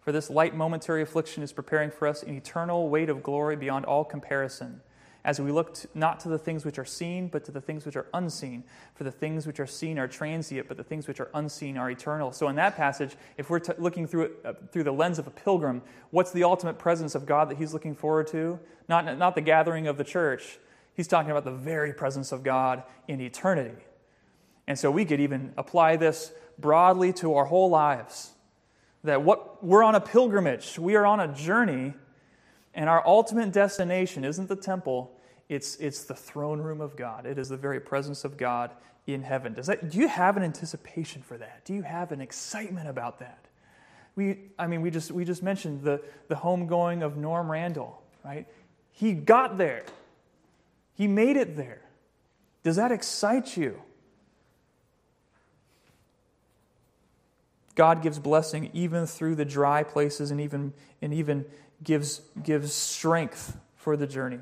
For 0.00 0.12
this 0.12 0.30
light 0.30 0.54
momentary 0.54 1.02
affliction 1.02 1.42
is 1.42 1.52
preparing 1.52 1.90
for 1.90 2.06
us 2.06 2.22
an 2.22 2.36
eternal 2.36 2.88
weight 2.88 3.08
of 3.08 3.22
glory 3.22 3.56
beyond 3.56 3.86
all 3.86 4.04
comparison 4.04 4.82
as 5.26 5.40
we 5.40 5.50
look 5.50 5.74
to, 5.74 5.88
not 5.92 6.20
to 6.20 6.28
the 6.28 6.38
things 6.38 6.64
which 6.64 6.78
are 6.78 6.84
seen, 6.84 7.26
but 7.26 7.44
to 7.44 7.50
the 7.50 7.60
things 7.60 7.84
which 7.84 7.96
are 7.96 8.06
unseen. 8.14 8.62
For 8.94 9.02
the 9.02 9.10
things 9.10 9.44
which 9.44 9.58
are 9.58 9.66
seen 9.66 9.98
are 9.98 10.06
transient, 10.06 10.68
but 10.68 10.76
the 10.76 10.84
things 10.84 11.08
which 11.08 11.18
are 11.18 11.28
unseen 11.34 11.76
are 11.76 11.90
eternal. 11.90 12.30
So, 12.30 12.48
in 12.48 12.54
that 12.56 12.76
passage, 12.76 13.16
if 13.36 13.50
we're 13.50 13.58
t- 13.58 13.72
looking 13.76 14.06
through 14.06 14.22
it 14.22 14.32
uh, 14.44 14.52
through 14.70 14.84
the 14.84 14.92
lens 14.92 15.18
of 15.18 15.26
a 15.26 15.30
pilgrim, 15.30 15.82
what's 16.12 16.30
the 16.30 16.44
ultimate 16.44 16.78
presence 16.78 17.16
of 17.16 17.26
God 17.26 17.50
that 17.50 17.58
he's 17.58 17.74
looking 17.74 17.96
forward 17.96 18.28
to? 18.28 18.60
Not, 18.88 19.18
not 19.18 19.34
the 19.34 19.40
gathering 19.40 19.88
of 19.88 19.98
the 19.98 20.04
church. 20.04 20.60
He's 20.94 21.08
talking 21.08 21.32
about 21.32 21.44
the 21.44 21.50
very 21.50 21.92
presence 21.92 22.30
of 22.30 22.44
God 22.44 22.84
in 23.08 23.20
eternity. 23.20 23.82
And 24.68 24.78
so, 24.78 24.92
we 24.92 25.04
could 25.04 25.20
even 25.20 25.52
apply 25.58 25.96
this 25.96 26.32
broadly 26.56 27.12
to 27.14 27.34
our 27.34 27.46
whole 27.46 27.68
lives. 27.68 28.30
That 29.02 29.22
what 29.22 29.64
we're 29.64 29.82
on 29.82 29.96
a 29.96 30.00
pilgrimage, 30.00 30.78
we 30.78 30.94
are 30.94 31.04
on 31.04 31.18
a 31.18 31.26
journey, 31.34 31.94
and 32.74 32.88
our 32.88 33.04
ultimate 33.04 33.52
destination 33.52 34.24
isn't 34.24 34.48
the 34.48 34.54
temple, 34.54 35.15
it's, 35.48 35.76
it's 35.76 36.04
the 36.04 36.14
throne 36.14 36.60
room 36.60 36.80
of 36.80 36.96
God. 36.96 37.26
It 37.26 37.38
is 37.38 37.48
the 37.48 37.56
very 37.56 37.80
presence 37.80 38.24
of 38.24 38.36
God 38.36 38.72
in 39.06 39.22
heaven. 39.22 39.54
Does 39.54 39.66
that, 39.66 39.90
do 39.90 39.98
you 39.98 40.08
have 40.08 40.36
an 40.36 40.42
anticipation 40.42 41.22
for 41.22 41.38
that? 41.38 41.64
Do 41.64 41.74
you 41.74 41.82
have 41.82 42.10
an 42.12 42.20
excitement 42.20 42.88
about 42.88 43.20
that? 43.20 43.44
We, 44.16 44.38
I 44.58 44.66
mean, 44.66 44.80
we 44.80 44.90
just, 44.90 45.12
we 45.12 45.24
just 45.24 45.42
mentioned 45.42 45.82
the, 45.82 46.00
the 46.28 46.34
homegoing 46.34 47.04
of 47.04 47.16
Norm 47.16 47.50
Randall, 47.50 48.02
right? 48.24 48.46
He 48.92 49.12
got 49.12 49.58
there, 49.58 49.84
he 50.94 51.06
made 51.06 51.36
it 51.36 51.56
there. 51.56 51.82
Does 52.62 52.76
that 52.76 52.90
excite 52.90 53.56
you? 53.56 53.80
God 57.76 58.02
gives 58.02 58.18
blessing 58.18 58.70
even 58.72 59.06
through 59.06 59.36
the 59.36 59.44
dry 59.44 59.82
places 59.82 60.30
and 60.30 60.40
even, 60.40 60.72
and 61.02 61.12
even 61.12 61.44
gives, 61.84 62.22
gives 62.42 62.72
strength 62.72 63.56
for 63.76 63.96
the 63.96 64.06
journey. 64.06 64.40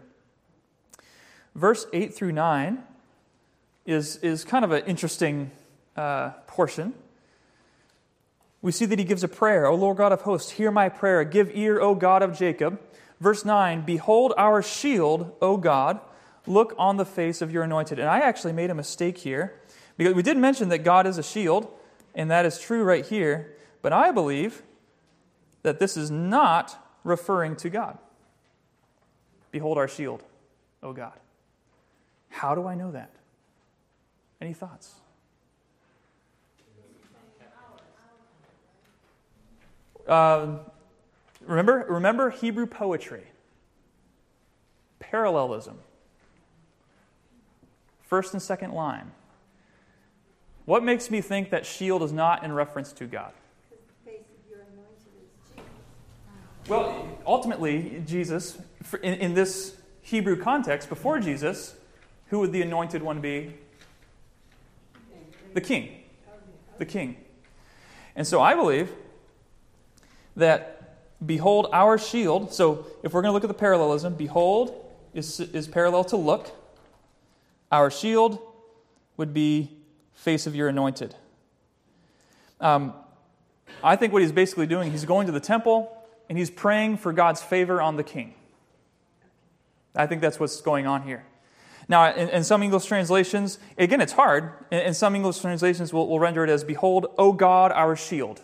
Verse 1.55 1.87
8 1.93 2.15
through 2.15 2.33
9 2.33 2.83
is, 3.87 4.17
is 4.17 4.45
kind 4.45 4.65
of 4.65 4.73
an 4.73 4.85
interesting 4.87 5.51
uh, 5.97 6.31
portion. 6.47 6.95
We 8.63 8.73
see 8.73 8.87
that 8.87 8.99
he 8.99 9.05
gives 9.05 9.23
a 9.23 9.29
prayer, 9.29 9.67
O 9.67 9.75
Lord 9.75 9.99
God 9.99 10.13
of 10.13 10.23
hosts, 10.23 10.53
hear 10.53 10.71
my 10.71 10.89
prayer. 10.89 11.23
Give 11.25 11.51
ear, 11.55 11.81
O 11.81 11.95
God 11.95 12.23
of 12.23 12.37
Jacob. 12.37 12.81
Verse 13.21 13.45
9 13.45 13.83
Behold 13.83 14.33
our 14.37 14.63
shield, 14.63 15.37
O 15.41 15.57
God. 15.57 16.01
Look 16.47 16.75
on 16.79 16.97
the 16.97 17.05
face 17.05 17.41
of 17.41 17.53
your 17.53 17.63
anointed. 17.63 17.99
And 17.99 18.09
I 18.09 18.21
actually 18.21 18.53
made 18.53 18.71
a 18.71 18.75
mistake 18.75 19.19
here 19.19 19.55
because 19.97 20.15
we 20.15 20.23
did 20.23 20.37
mention 20.37 20.69
that 20.71 20.79
God 20.79 21.07
is 21.07 21.19
a 21.19 21.23
shield, 21.23 21.69
and 22.15 22.31
that 22.31 22.45
is 22.45 22.59
true 22.59 22.83
right 22.83 23.05
here. 23.05 23.55
But 23.81 23.93
I 23.93 24.13
believe 24.13 24.63
that 25.63 25.79
this 25.79 25.97
is 25.97 26.11
not 26.11 26.79
referring 27.05 27.57
to 27.57 27.71
God. 27.71 27.99
Behold 29.51 29.79
our 29.79 29.89
shield, 29.89 30.23
O 30.83 30.93
God. 30.93 31.19
How 32.35 32.57
do 32.57 32.67
I 32.67 32.75
know 32.75 32.91
that? 32.91 33.11
Any 34.41 34.55
thoughts? 34.55 34.97
Um, 40.09 40.59
remember, 41.47 41.87
remember 41.89 42.31
Hebrew 42.31 42.67
poetry, 42.67 43.23
parallelism, 44.99 45.79
first 48.03 48.33
and 48.33 48.43
second 48.43 48.73
line. 48.73 49.13
What 50.65 50.83
makes 50.83 51.13
me 51.13 51.21
think 51.21 51.51
that 51.51 51.65
shield 51.65 52.03
is 52.03 52.13
not 52.13 52.43
in 52.43 52.53
reference 52.53 52.93
to 52.95 53.07
God? 53.07 53.33
Well, 56.67 57.17
ultimately, 57.25 58.03
Jesus, 58.05 58.59
in, 59.05 59.15
in 59.15 59.35
this 59.35 59.77
Hebrew 60.03 60.37
context, 60.37 60.89
before 60.89 61.21
Jesus, 61.21 61.77
who 62.29 62.41
would 62.41 62.53
the 62.53 62.63
anointed 62.63 63.03
one 63.03 63.21
be? 63.21 63.55
The 65.55 65.61
king. 65.61 66.03
The 66.79 66.87
king. 66.87 67.17
And 68.17 68.27
so 68.27 68.41
I 68.41 68.55
believe 68.55 68.93
that 70.37 70.97
behold 71.25 71.69
our 71.73 71.99
shield. 71.99 72.53
So 72.53 72.87
if 73.03 73.13
we're 73.13 73.23
going 73.23 73.31
to 73.31 73.35
look 73.35 73.45
at 73.45 73.49
the 73.49 73.55
parallelism, 73.55 74.15
behold 74.15 74.85
is, 75.15 75.41
is 75.41 75.69
parallel 75.69 76.05
to 76.05 76.17
look. 76.17 76.51
Our 77.71 77.91
shield 77.91 78.39
would 79.17 79.33
be 79.33 79.71
face 80.13 80.47
of 80.47 80.55
your 80.55 80.69
anointed. 80.69 81.15
Um, 82.61 82.95
I 83.83 83.97
think 83.97 84.13
what 84.13 84.23
he's 84.23 84.33
basically 84.33 84.67
doing, 84.67 84.91
he's 84.91 85.05
going 85.05 85.27
to 85.27 85.33
the 85.33 85.41
temple 85.41 85.97
and 86.29 86.39
he's 86.39 86.51
praying 86.51 86.99
for 86.99 87.13
God's 87.13 87.43
favor 87.43 87.81
on 87.81 87.97
the 87.97 88.05
king. 88.05 88.35
I 89.95 90.07
think 90.07 90.21
that's 90.21 90.41
what's 90.41 90.61
going 90.61 90.87
on 90.87 91.03
here. 91.03 91.25
Now, 91.89 92.15
in, 92.15 92.29
in 92.31 92.45
some 92.45 92.63
English 92.63 92.87
translations, 92.87 93.59
again, 93.77 94.01
it's 94.01 94.13
hard. 94.13 94.53
In, 94.71 94.81
in 94.81 94.95
some 94.95 95.15
English 95.15 95.39
translations, 95.39 95.93
will 95.93 96.09
will 96.09 96.21
render 96.21 96.45
it 96.45 96.51
as, 96.51 96.65
Behold, 96.65 97.07
O 97.19 97.33
God, 97.33 97.73
our 97.73 97.97
shield. 97.97 98.41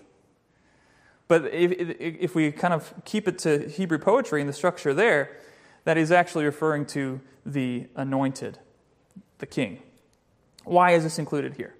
But 1.28 1.46
if, 1.54 1.96
if 2.00 2.34
we 2.34 2.50
kind 2.50 2.74
of 2.74 2.92
keep 3.04 3.28
it 3.28 3.38
to 3.40 3.68
Hebrew 3.68 3.98
poetry 3.98 4.40
and 4.40 4.48
the 4.48 4.52
structure 4.52 4.92
there, 4.92 5.36
that 5.84 5.96
is 5.96 6.10
actually 6.10 6.44
referring 6.44 6.86
to 6.86 7.20
the 7.46 7.86
anointed, 7.94 8.58
the 9.38 9.46
king. 9.46 9.82
Why 10.64 10.90
is 10.92 11.04
this 11.04 11.18
included 11.18 11.54
here? 11.54 11.74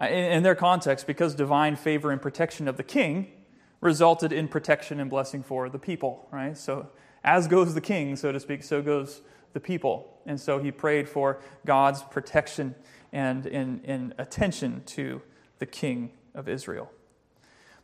Uh, 0.00 0.06
in, 0.06 0.32
in 0.32 0.42
their 0.42 0.54
context, 0.54 1.06
because 1.06 1.34
divine 1.34 1.76
favor 1.76 2.10
and 2.10 2.22
protection 2.22 2.68
of 2.68 2.76
the 2.76 2.82
king 2.82 3.32
resulted 3.80 4.32
in 4.32 4.48
protection 4.48 5.00
and 5.00 5.10
blessing 5.10 5.42
for 5.42 5.68
the 5.68 5.78
people, 5.78 6.28
right? 6.30 6.56
So, 6.56 6.88
as 7.24 7.48
goes 7.48 7.74
the 7.74 7.80
king, 7.80 8.16
so 8.16 8.32
to 8.32 8.40
speak, 8.40 8.62
so 8.62 8.80
goes 8.80 9.22
the 9.58 9.66
people. 9.66 10.08
And 10.24 10.40
so 10.40 10.60
he 10.60 10.70
prayed 10.70 11.08
for 11.08 11.40
God's 11.66 12.04
protection 12.04 12.76
and 13.12 13.44
in, 13.44 13.80
in 13.82 14.14
attention 14.16 14.82
to 14.86 15.20
the 15.58 15.66
king 15.66 16.12
of 16.32 16.48
Israel. 16.48 16.88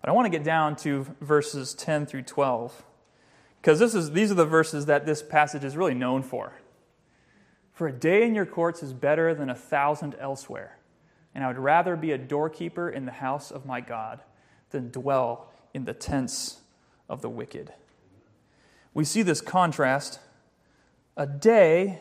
But 0.01 0.09
I 0.09 0.13
want 0.13 0.27
to 0.27 0.31
get 0.31 0.45
down 0.45 0.77
to 0.77 1.05
verses 1.21 1.75
10 1.75 2.07
through 2.07 2.23
12, 2.23 2.85
because 3.61 3.81
this 3.81 3.93
is, 3.93 4.13
these 4.13 4.31
are 4.31 4.35
the 4.35 4.45
verses 4.45 4.87
that 4.87 5.05
this 5.05 5.21
passage 5.21 5.65
is 5.65 5.77
really 5.77 5.95
known 5.95 6.23
for. 6.23 6.53
For 7.73 7.89
a 7.89 7.93
day 7.93 8.25
in 8.25 8.37
your 8.37 8.47
courts 8.47 8.81
is 8.85 8.93
better 8.93 9.35
than 9.35 9.51
a 9.51 9.55
thousand 9.55 10.15
elsewhere, 10.21 10.79
and 11.35 11.43
I 11.43 11.49
would 11.49 11.59
rather 11.59 11.97
be 11.97 12.13
a 12.13 12.19
doorkeeper 12.19 12.89
in 12.89 13.05
the 13.05 13.13
house 13.13 13.51
of 13.51 13.67
my 13.67 13.81
God 13.81 14.21
than 14.71 14.93
dwell 14.93 15.51
in 15.73 15.87
the 15.87 15.95
tents 15.95 16.61
of 17.09 17.21
the 17.21 17.31
wicked. 17.31 17.73
We 18.93 19.05
see 19.05 19.23
this 19.23 19.41
contrast 19.41 20.21
a 21.17 21.27
day 21.27 22.01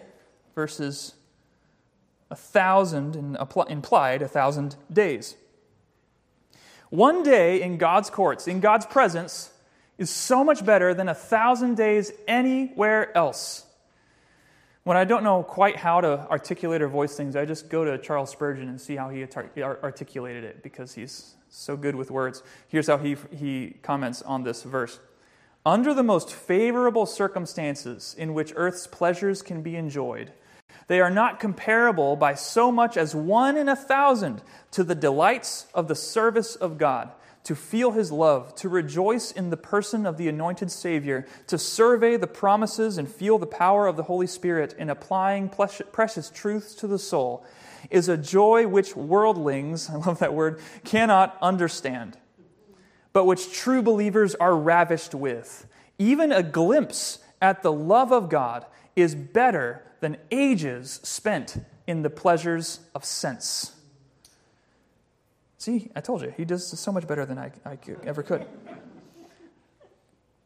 versus 0.55 1.15
a 2.29 2.35
thousand, 2.35 3.15
and 3.15 3.37
implied 3.69 4.21
a 4.21 4.27
thousand 4.27 4.75
days. 4.91 5.35
One 6.89 7.23
day 7.23 7.61
in 7.61 7.77
God's 7.77 8.09
courts, 8.09 8.47
in 8.47 8.59
God's 8.59 8.85
presence, 8.85 9.51
is 9.97 10.09
so 10.09 10.43
much 10.43 10.65
better 10.65 10.93
than 10.93 11.09
a 11.09 11.15
thousand 11.15 11.75
days 11.75 12.11
anywhere 12.27 13.15
else. 13.17 13.65
When 14.83 14.97
I 14.97 15.05
don't 15.05 15.23
know 15.23 15.43
quite 15.43 15.77
how 15.77 16.01
to 16.01 16.27
articulate 16.29 16.81
or 16.81 16.87
voice 16.87 17.15
things, 17.15 17.35
I 17.35 17.45
just 17.45 17.69
go 17.69 17.85
to 17.85 17.97
Charles 17.97 18.31
Spurgeon 18.31 18.67
and 18.67 18.81
see 18.81 18.95
how 18.95 19.09
he 19.09 19.23
articulated 19.63 20.43
it 20.43 20.61
because 20.61 20.93
he's 20.93 21.35
so 21.49 21.77
good 21.77 21.95
with 21.95 22.11
words. 22.11 22.43
Here's 22.67 22.87
how 22.87 22.97
he, 22.97 23.15
he 23.31 23.75
comments 23.81 24.21
on 24.23 24.43
this 24.43 24.63
verse 24.63 24.99
Under 25.65 25.93
the 25.93 26.03
most 26.03 26.33
favorable 26.33 27.05
circumstances 27.05 28.15
in 28.17 28.33
which 28.33 28.53
earth's 28.55 28.85
pleasures 28.85 29.41
can 29.41 29.61
be 29.61 29.77
enjoyed, 29.77 30.33
they 30.87 30.99
are 30.99 31.09
not 31.09 31.39
comparable 31.39 32.17
by 32.17 32.33
so 32.33 32.71
much 32.71 32.97
as 32.97 33.15
one 33.15 33.55
in 33.55 33.69
a 33.69 33.75
thousand 33.75 34.41
to 34.71 34.83
the 34.83 34.95
delights 34.95 35.67
of 35.73 35.87
the 35.87 35.95
service 35.95 36.55
of 36.55 36.77
God 36.77 37.11
to 37.43 37.55
feel 37.55 37.91
his 37.91 38.11
love, 38.11 38.55
to 38.55 38.69
rejoice 38.69 39.31
in 39.31 39.49
the 39.49 39.57
person 39.57 40.05
of 40.05 40.17
the 40.17 40.29
anointed 40.29 40.71
Savior, 40.71 41.25
to 41.47 41.57
survey 41.57 42.15
the 42.15 42.27
promises 42.27 42.97
and 42.97 43.09
feel 43.09 43.37
the 43.37 43.45
power 43.45 43.87
of 43.87 43.97
the 43.97 44.03
Holy 44.03 44.27
Spirit 44.27 44.73
in 44.77 44.89
applying 44.89 45.49
precious 45.49 46.29
truths 46.29 46.73
to 46.75 46.87
the 46.87 46.99
soul, 46.99 47.45
is 47.89 48.07
a 48.07 48.17
joy 48.17 48.65
which 48.67 48.95
worldlings, 48.95 49.89
I 49.93 49.95
love 49.95 50.19
that 50.19 50.33
word, 50.33 50.61
cannot 50.83 51.37
understand, 51.41 52.17
but 53.13 53.25
which 53.25 53.53
true 53.53 53.81
believers 53.81 54.35
are 54.35 54.55
ravished 54.55 55.13
with. 55.13 55.67
Even 55.99 56.31
a 56.31 56.43
glimpse 56.43 57.19
at 57.41 57.61
the 57.61 57.71
love 57.71 58.11
of 58.11 58.27
God 58.29 58.65
is 58.95 59.15
better 59.15 59.83
than 59.99 60.17
ages 60.31 60.99
spent 61.03 61.63
in 61.87 62.01
the 62.01 62.09
pleasures 62.09 62.79
of 62.95 63.05
sense. 63.05 63.73
See, 65.57 65.91
I 65.95 66.01
told 66.01 66.21
you, 66.23 66.33
he 66.35 66.43
does 66.43 66.67
so 66.77 66.91
much 66.91 67.07
better 67.07 67.25
than 67.25 67.37
I, 67.37 67.51
I 67.65 67.77
ever 68.03 68.21
could. 68.23 68.45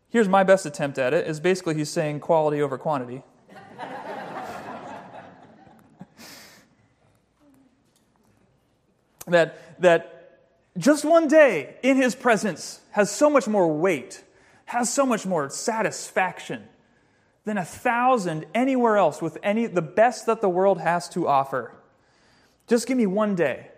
Here's 0.10 0.28
my 0.30 0.44
best 0.44 0.66
attempt 0.66 0.98
at 1.00 1.14
it 1.14 1.28
is 1.28 1.40
basically 1.40 1.76
he's 1.76 1.90
saying 1.90 2.20
quality 2.20 2.62
over 2.62 2.78
quantity. 2.78 3.24
that, 9.28 9.82
that 9.82 10.17
just 10.78 11.06
one 11.06 11.28
day 11.28 11.76
in 11.82 11.98
his 11.98 12.16
presence 12.16 12.82
has 12.92 13.12
so 13.12 13.30
much 13.30 13.48
more 13.48 13.72
weight, 13.76 14.24
has 14.66 14.94
so 14.94 15.06
much 15.06 15.26
more 15.26 15.50
satisfaction 15.50 16.68
than 17.46 17.58
a 17.58 17.66
thousand 17.66 18.46
anywhere 18.54 18.98
else 18.98 19.22
with 19.22 19.38
any 19.42 19.66
the 19.66 19.82
best 19.82 20.26
that 20.26 20.42
the 20.42 20.50
world 20.50 20.80
has 20.80 21.08
to 21.10 21.28
offer. 21.28 21.74
Just 22.68 22.88
give 22.88 22.98
me 22.98 23.08
one 23.08 23.36
day. 23.36 23.70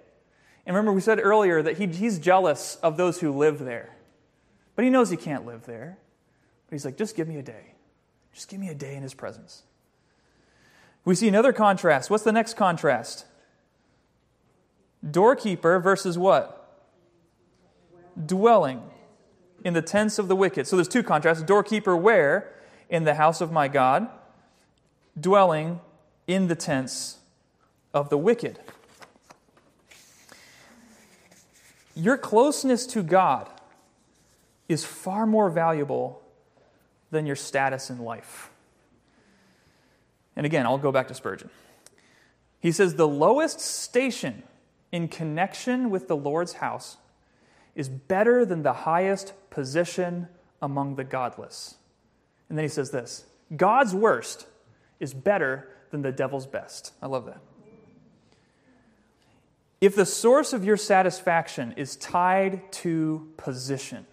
And 0.65 0.75
remember, 0.75 0.91
we 0.91 1.01
said 1.01 1.19
earlier 1.21 1.61
that 1.61 1.77
he, 1.77 1.87
he's 1.87 2.19
jealous 2.19 2.75
of 2.77 2.97
those 2.97 3.19
who 3.19 3.31
live 3.31 3.59
there. 3.59 3.95
But 4.75 4.83
he 4.83 4.91
knows 4.91 5.09
he 5.09 5.17
can't 5.17 5.45
live 5.45 5.65
there. 5.65 5.97
But 6.67 6.75
he's 6.75 6.85
like, 6.85 6.97
just 6.97 7.15
give 7.15 7.27
me 7.27 7.37
a 7.37 7.43
day. 7.43 7.73
Just 8.33 8.49
give 8.49 8.59
me 8.59 8.69
a 8.69 8.75
day 8.75 8.95
in 8.95 9.03
his 9.03 9.13
presence. 9.13 9.63
We 11.05 11.15
see 11.15 11.27
another 11.27 11.53
contrast. 11.53 12.09
What's 12.09 12.23
the 12.23 12.31
next 12.31 12.55
contrast? 12.55 13.25
Doorkeeper 15.09 15.79
versus 15.79 16.17
what? 16.17 16.58
Dwelling 18.23 18.83
in 19.63 19.73
the 19.73 19.81
tents 19.81 20.19
of 20.19 20.27
the 20.27 20.35
wicked. 20.35 20.67
So 20.67 20.75
there's 20.75 20.87
two 20.87 21.03
contrasts. 21.03 21.43
Doorkeeper 21.43 21.95
where? 21.95 22.53
In 22.89 23.03
the 23.03 23.15
house 23.15 23.41
of 23.41 23.51
my 23.51 23.67
God. 23.67 24.07
Dwelling 25.19 25.79
in 26.27 26.47
the 26.47 26.55
tents 26.55 27.17
of 27.93 28.09
the 28.09 28.17
wicked. 28.17 28.59
Your 31.95 32.17
closeness 32.17 32.85
to 32.87 33.03
God 33.03 33.49
is 34.67 34.85
far 34.85 35.25
more 35.25 35.49
valuable 35.49 36.21
than 37.11 37.25
your 37.25 37.35
status 37.35 37.89
in 37.89 37.99
life. 37.99 38.49
And 40.35 40.45
again, 40.45 40.65
I'll 40.65 40.77
go 40.77 40.91
back 40.91 41.07
to 41.09 41.13
Spurgeon. 41.13 41.49
He 42.61 42.71
says, 42.71 42.95
The 42.95 43.07
lowest 43.07 43.59
station 43.59 44.43
in 44.91 45.07
connection 45.07 45.89
with 45.89 46.07
the 46.07 46.15
Lord's 46.15 46.53
house 46.53 46.97
is 47.75 47.89
better 47.89 48.45
than 48.45 48.63
the 48.63 48.73
highest 48.73 49.33
position 49.49 50.27
among 50.61 50.95
the 50.95 51.03
godless. 51.03 51.75
And 52.49 52.57
then 52.57 52.65
he 52.65 52.69
says 52.69 52.91
this 52.91 53.25
God's 53.55 53.93
worst 53.93 54.47
is 54.99 55.13
better 55.13 55.69
than 55.91 56.01
the 56.01 56.11
devil's 56.11 56.45
best. 56.45 56.93
I 57.01 57.07
love 57.07 57.25
that. 57.25 57.41
If 59.81 59.95
the 59.95 60.05
source 60.05 60.51
of 60.51 60.65
your 60.65 60.75
satisfaction 60.75 61.73
is 61.77 61.95
tied 61.95 62.71
to 62.73 63.29
position, 63.37 64.05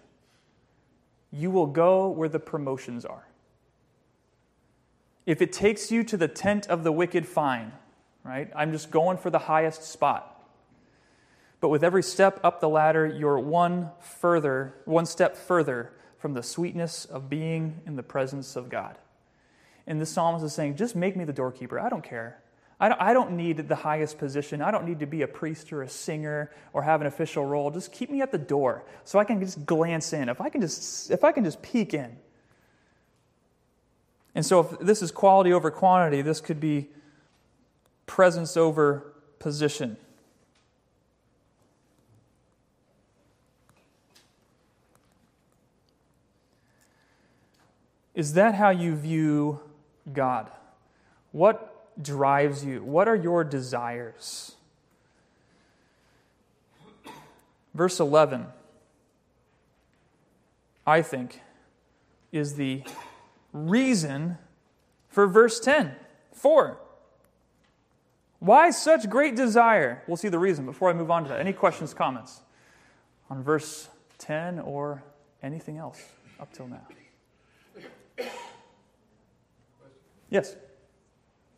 you 1.31 1.51
will 1.51 1.67
go 1.67 2.07
where 2.07 2.29
the 2.29 2.39
promotions 2.39 3.03
are. 3.03 3.27
If 5.25 5.41
it 5.41 5.51
takes 5.51 5.91
you 5.91 6.05
to 6.05 6.15
the 6.15 6.29
tent 6.29 6.67
of 6.67 6.85
the 6.85 6.91
wicked, 6.91 7.27
fine, 7.27 7.73
right? 8.23 8.49
I'm 8.55 8.71
just 8.71 8.91
going 8.91 9.17
for 9.17 9.29
the 9.29 9.39
highest 9.39 9.83
spot. 9.83 10.36
But 11.59 11.69
with 11.69 11.83
every 11.83 12.03
step 12.03 12.39
up 12.43 12.61
the 12.61 12.69
ladder, 12.69 13.05
you're 13.05 13.39
one 13.39 13.91
further, 13.99 14.73
one 14.85 15.05
step 15.05 15.35
further 15.35 15.91
from 16.19 16.33
the 16.33 16.43
sweetness 16.43 17.05
of 17.05 17.29
being 17.29 17.81
in 17.85 17.95
the 17.95 18.03
presence 18.03 18.55
of 18.55 18.69
God. 18.69 18.97
And 19.87 19.99
this 20.01 20.11
psalmist 20.11 20.45
is 20.45 20.53
saying, 20.53 20.75
just 20.75 20.95
make 20.95 21.15
me 21.15 21.23
the 21.23 21.33
doorkeeper. 21.33 21.79
I 21.79 21.89
don't 21.89 22.03
care. 22.03 22.39
I 22.79 23.13
don't, 23.13 23.31
need 23.31 23.67
the 23.67 23.75
highest 23.75 24.19
position. 24.19 24.61
I 24.61 24.69
don't 24.69 24.85
need 24.85 24.99
to 24.99 25.07
be 25.07 25.23
a 25.23 25.27
priest 25.27 25.73
or 25.73 25.81
a 25.81 25.89
singer 25.89 26.51
or 26.73 26.83
have 26.83 27.01
an 27.01 27.07
official 27.07 27.43
role. 27.43 27.71
Just 27.71 27.91
keep 27.91 28.11
me 28.11 28.21
at 28.21 28.31
the 28.31 28.37
door 28.37 28.83
so 29.03 29.17
I 29.17 29.23
can 29.23 29.39
just 29.39 29.65
glance 29.65 30.13
in. 30.13 30.29
If 30.29 30.39
I 30.41 30.49
can 30.49 30.61
just, 30.61 31.09
if 31.09 31.23
I 31.23 31.31
can 31.31 31.43
just 31.43 31.63
peek 31.63 31.95
in. 31.95 32.15
And 34.35 34.45
so, 34.45 34.59
if 34.59 34.79
this 34.79 35.01
is 35.01 35.09
quality 35.09 35.51
over 35.51 35.71
quantity, 35.71 36.21
this 36.21 36.39
could 36.39 36.59
be 36.59 36.89
presence 38.05 38.55
over 38.55 39.11
position. 39.39 39.97
Is 48.17 48.33
that 48.33 48.55
how 48.55 48.71
you 48.71 48.95
view 48.95 49.59
God? 50.11 50.49
What 51.31 52.01
drives 52.01 52.65
you? 52.65 52.83
What 52.83 53.07
are 53.07 53.15
your 53.15 53.43
desires? 53.43 54.55
Verse 57.75 57.99
11, 57.99 58.47
I 60.87 61.03
think, 61.03 61.41
is 62.31 62.55
the 62.55 62.81
reason 63.53 64.39
for 65.09 65.27
verse 65.27 65.59
10. 65.59 65.95
For, 66.33 66.79
Why 68.39 68.71
such 68.71 69.07
great 69.11 69.35
desire? 69.35 70.01
We'll 70.07 70.17
see 70.17 70.29
the 70.29 70.39
reason 70.39 70.65
before 70.65 70.89
I 70.89 70.93
move 70.93 71.11
on 71.11 71.21
to 71.21 71.29
that. 71.29 71.39
Any 71.39 71.53
questions, 71.53 71.93
comments 71.93 72.41
on 73.29 73.43
verse 73.43 73.89
10 74.17 74.57
or 74.57 75.03
anything 75.43 75.77
else 75.77 76.03
up 76.39 76.51
till 76.51 76.67
now? 76.67 76.81
Yes. 80.29 80.55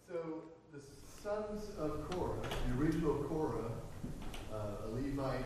So 0.08 0.44
the 0.72 0.80
sons 1.24 1.72
of 1.80 2.08
Korah, 2.12 2.38
the 2.68 2.80
original 2.80 3.16
Korah, 3.24 3.72
uh, 4.54 4.86
a 4.86 4.88
Levite 4.94 5.46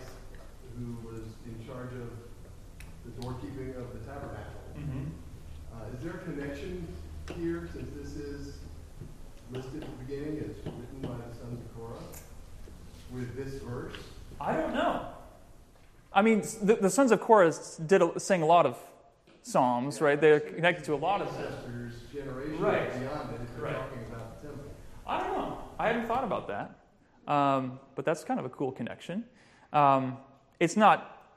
who 0.78 0.98
was 1.08 1.22
in 1.46 1.66
charge 1.66 1.94
of 1.94 2.10
the 3.06 3.22
doorkeeping 3.22 3.76
of 3.78 3.94
the 3.94 4.00
tabernacle. 4.00 4.62
Uh, 5.74 5.96
is 5.96 6.04
there 6.04 6.14
a 6.14 6.18
connection 6.20 6.88
here, 7.38 7.70
since 7.74 7.90
this 7.96 8.16
is 8.16 8.58
listed 9.52 9.84
at 9.84 9.90
the 9.90 10.06
beginning, 10.06 10.38
as 10.40 10.58
written 10.66 11.00
by 11.02 11.10
the 11.10 11.38
sons 11.38 11.60
of 11.60 11.78
Korah, 11.78 11.96
with 13.14 13.36
this 13.36 13.62
verse? 13.62 13.94
I 14.40 14.54
don't 14.54 14.74
know. 14.74 15.06
I 16.14 16.22
mean, 16.22 16.42
the, 16.62 16.76
the 16.76 16.90
sons 16.90 17.12
of 17.12 17.22
Korah 17.22 17.54
did 17.86 18.02
a, 18.02 18.20
sang 18.20 18.42
a 18.42 18.46
lot 18.46 18.66
of 18.66 18.78
psalms, 19.44 20.02
right? 20.02 20.20
They're 20.20 20.40
connected 20.40 20.86
to 20.86 20.94
a 20.94 20.96
lot 20.96 21.22
of 21.22 21.28
this. 21.38 21.46
Ancestors, 21.46 21.94
generations 22.12 22.60
Right. 22.60 23.00
beyond 23.00 23.34
it, 23.34 23.42
if 23.42 23.62
Right. 23.62 23.76
talking 23.76 24.06
about 24.10 24.42
the 24.42 24.48
temple. 24.48 24.66
I 25.06 25.20
don't 25.20 25.38
know. 25.38 25.58
I 25.78 25.88
hadn't 25.88 26.08
thought 26.08 26.24
about 26.24 26.48
that. 26.48 26.80
Um, 27.28 27.80
but 27.96 28.06
that's 28.06 28.24
kind 28.24 28.40
of 28.40 28.46
a 28.46 28.50
cool 28.50 28.72
connection. 28.72 29.26
Um, 29.72 30.18
it's 30.60 30.78
not 30.78 31.28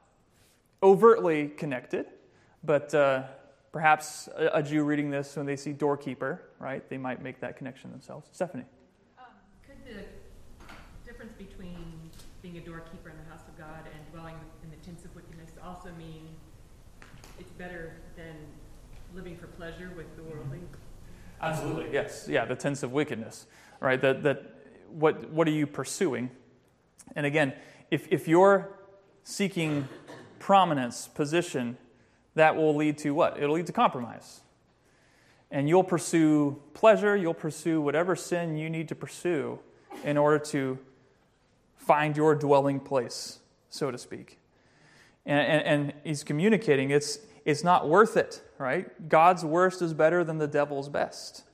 overtly 0.83 1.49
connected, 1.49 2.07
but 2.63 2.95
uh, 2.95 3.25
perhaps 3.73 4.29
a, 4.37 4.51
a 4.55 4.63
Jew 4.63 4.85
reading 4.85 5.11
this 5.11 5.37
when 5.37 5.47
they 5.47 5.57
see 5.57 5.73
doorkeeper, 5.73 6.43
right, 6.59 6.89
they 6.89 6.99
might 6.99 7.23
make 7.23 7.41
that 7.41 7.57
connection 7.57 7.91
themselves. 7.91 8.29
Stephanie. 8.33 8.65
Um, 9.19 9.25
Could 9.67 9.85
the 9.85 10.05
difference 11.05 11.33
between 11.35 12.11
being 12.43 12.57
a 12.59 12.61
doorkeeper 12.61 13.11
in 13.11 13.17
the 13.17 13.31
house 13.31 13.47
of 13.49 13.59
God 13.59 13.83
and 13.93 14.13
dwelling 14.13 14.37
in 14.63 14.71
the 14.71 14.77
tents 14.77 15.05
of 15.05 15.15
wickedness 15.15 15.51
also 15.67 15.91
mean 15.99 16.29
it's 17.39 17.46
better 17.59 17.95
than 18.17 18.35
living 19.15 19.37
for 19.37 19.47
pleasure 19.47 19.91
with 19.97 20.15
the 20.17 20.23
worldly? 20.23 20.59
Mm-hmm. 20.59 21.43
Absolutely. 21.43 21.93
Yes. 21.93 22.27
Yeah, 22.29 22.45
the 22.45 22.57
tents 22.57 22.83
of 22.83 22.93
wickedness, 22.93 23.47
right? 23.81 24.01
That, 24.01 24.23
that 24.23 24.55
what, 24.91 25.31
what 25.31 25.47
are 25.47 25.53
you 25.53 25.67
pursuing? 25.67 26.31
And 27.15 27.27
again, 27.27 27.53
if, 27.91 28.09
if 28.11 28.27
you're 28.27 28.71
seeking 29.23 29.89
prominence, 30.39 31.09
position, 31.09 31.77
that 32.35 32.57
will 32.57 32.75
lead 32.75 32.99
to 32.99 33.13
what? 33.13 33.39
It'll 33.39 33.55
lead 33.55 33.67
to 33.67 33.73
compromise. 33.73 34.41
And 35.51 35.69
you'll 35.69 35.85
pursue 35.85 36.61
pleasure, 36.75 37.17
you'll 37.17 37.35
pursue 37.35 37.81
whatever 37.81 38.17
sin 38.17 38.57
you 38.57 38.69
need 38.69 38.89
to 38.89 38.95
pursue 38.95 39.59
in 40.05 40.17
order 40.17 40.39
to 40.39 40.79
find 41.77 42.17
your 42.17 42.35
dwelling 42.35 42.81
place, 42.81 43.39
so 43.71 43.91
to 43.91 43.99
speak. 43.99 44.39
And, 45.25 45.41
and, 45.41 45.63
and 45.67 45.93
he's 46.05 46.25
communicating 46.25 46.91
it's, 46.91 47.19
it's 47.47 47.63
not 47.63 47.89
worth 47.89 48.17
it, 48.17 48.43
right? 48.59 49.09
God's 49.09 49.45
worst 49.45 49.81
is 49.81 49.95
better 49.95 50.25
than 50.25 50.39
the 50.39 50.49
devil's 50.49 50.89
best. 50.89 51.45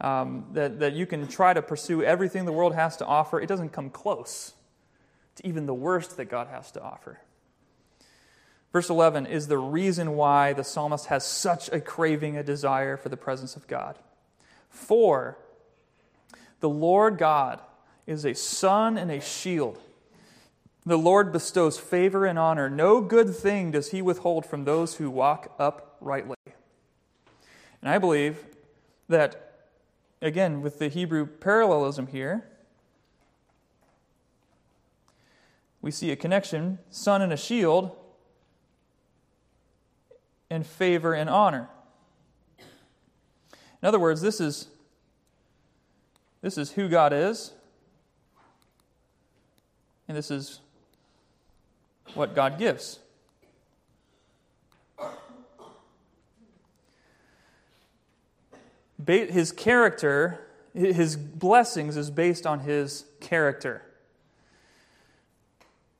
Um, 0.00 0.46
that, 0.52 0.80
that 0.80 0.94
you 0.94 1.06
can 1.06 1.26
try 1.28 1.54
to 1.54 1.62
pursue 1.62 2.02
everything 2.02 2.44
the 2.44 2.52
world 2.52 2.74
has 2.74 2.96
to 2.98 3.06
offer, 3.06 3.40
it 3.40 3.46
doesn't 3.46 3.70
come 3.70 3.88
close 3.88 4.54
to 5.36 5.46
even 5.46 5.66
the 5.66 5.74
worst 5.74 6.16
that 6.16 6.26
God 6.26 6.48
has 6.48 6.70
to 6.72 6.82
offer. 6.82 7.20
Verse 8.72 8.90
11 8.90 9.26
is 9.26 9.46
the 9.46 9.56
reason 9.56 10.16
why 10.16 10.52
the 10.52 10.64
psalmist 10.64 11.06
has 11.06 11.24
such 11.24 11.70
a 11.70 11.80
craving, 11.80 12.36
a 12.36 12.42
desire 12.42 12.96
for 12.96 13.08
the 13.08 13.16
presence 13.16 13.56
of 13.56 13.66
God. 13.66 13.98
For 14.68 15.38
the 16.60 16.68
Lord 16.68 17.16
God 17.16 17.60
is 18.06 18.24
a 18.24 18.34
sun 18.34 18.98
and 18.98 19.10
a 19.10 19.20
shield. 19.20 19.78
The 20.86 20.96
Lord 20.96 21.32
bestows 21.32 21.78
favor 21.78 22.24
and 22.24 22.38
honor. 22.38 22.70
No 22.70 23.00
good 23.00 23.34
thing 23.34 23.72
does 23.72 23.90
he 23.90 24.00
withhold 24.00 24.46
from 24.46 24.64
those 24.64 24.94
who 24.94 25.10
walk 25.10 25.52
uprightly. 25.58 26.36
And 27.82 27.90
I 27.90 27.98
believe 27.98 28.46
that, 29.08 29.66
again, 30.22 30.62
with 30.62 30.78
the 30.78 30.86
Hebrew 30.86 31.26
parallelism 31.26 32.06
here, 32.06 32.44
we 35.82 35.90
see 35.90 36.12
a 36.12 36.16
connection 36.16 36.78
sun 36.88 37.20
and 37.20 37.32
a 37.32 37.36
shield, 37.36 37.96
and 40.48 40.64
favor 40.64 41.12
and 41.12 41.28
honor. 41.28 41.68
In 43.82 43.88
other 43.88 43.98
words, 43.98 44.20
this 44.20 44.40
is, 44.40 44.68
this 46.42 46.56
is 46.56 46.72
who 46.72 46.88
God 46.88 47.12
is, 47.12 47.52
and 50.06 50.16
this 50.16 50.30
is 50.30 50.60
what 52.14 52.34
God 52.34 52.58
gives. 52.58 52.98
His 59.06 59.52
character, 59.52 60.40
his 60.74 61.16
blessings 61.16 61.96
is 61.96 62.10
based 62.10 62.46
on 62.46 62.60
his 62.60 63.04
character. 63.20 63.82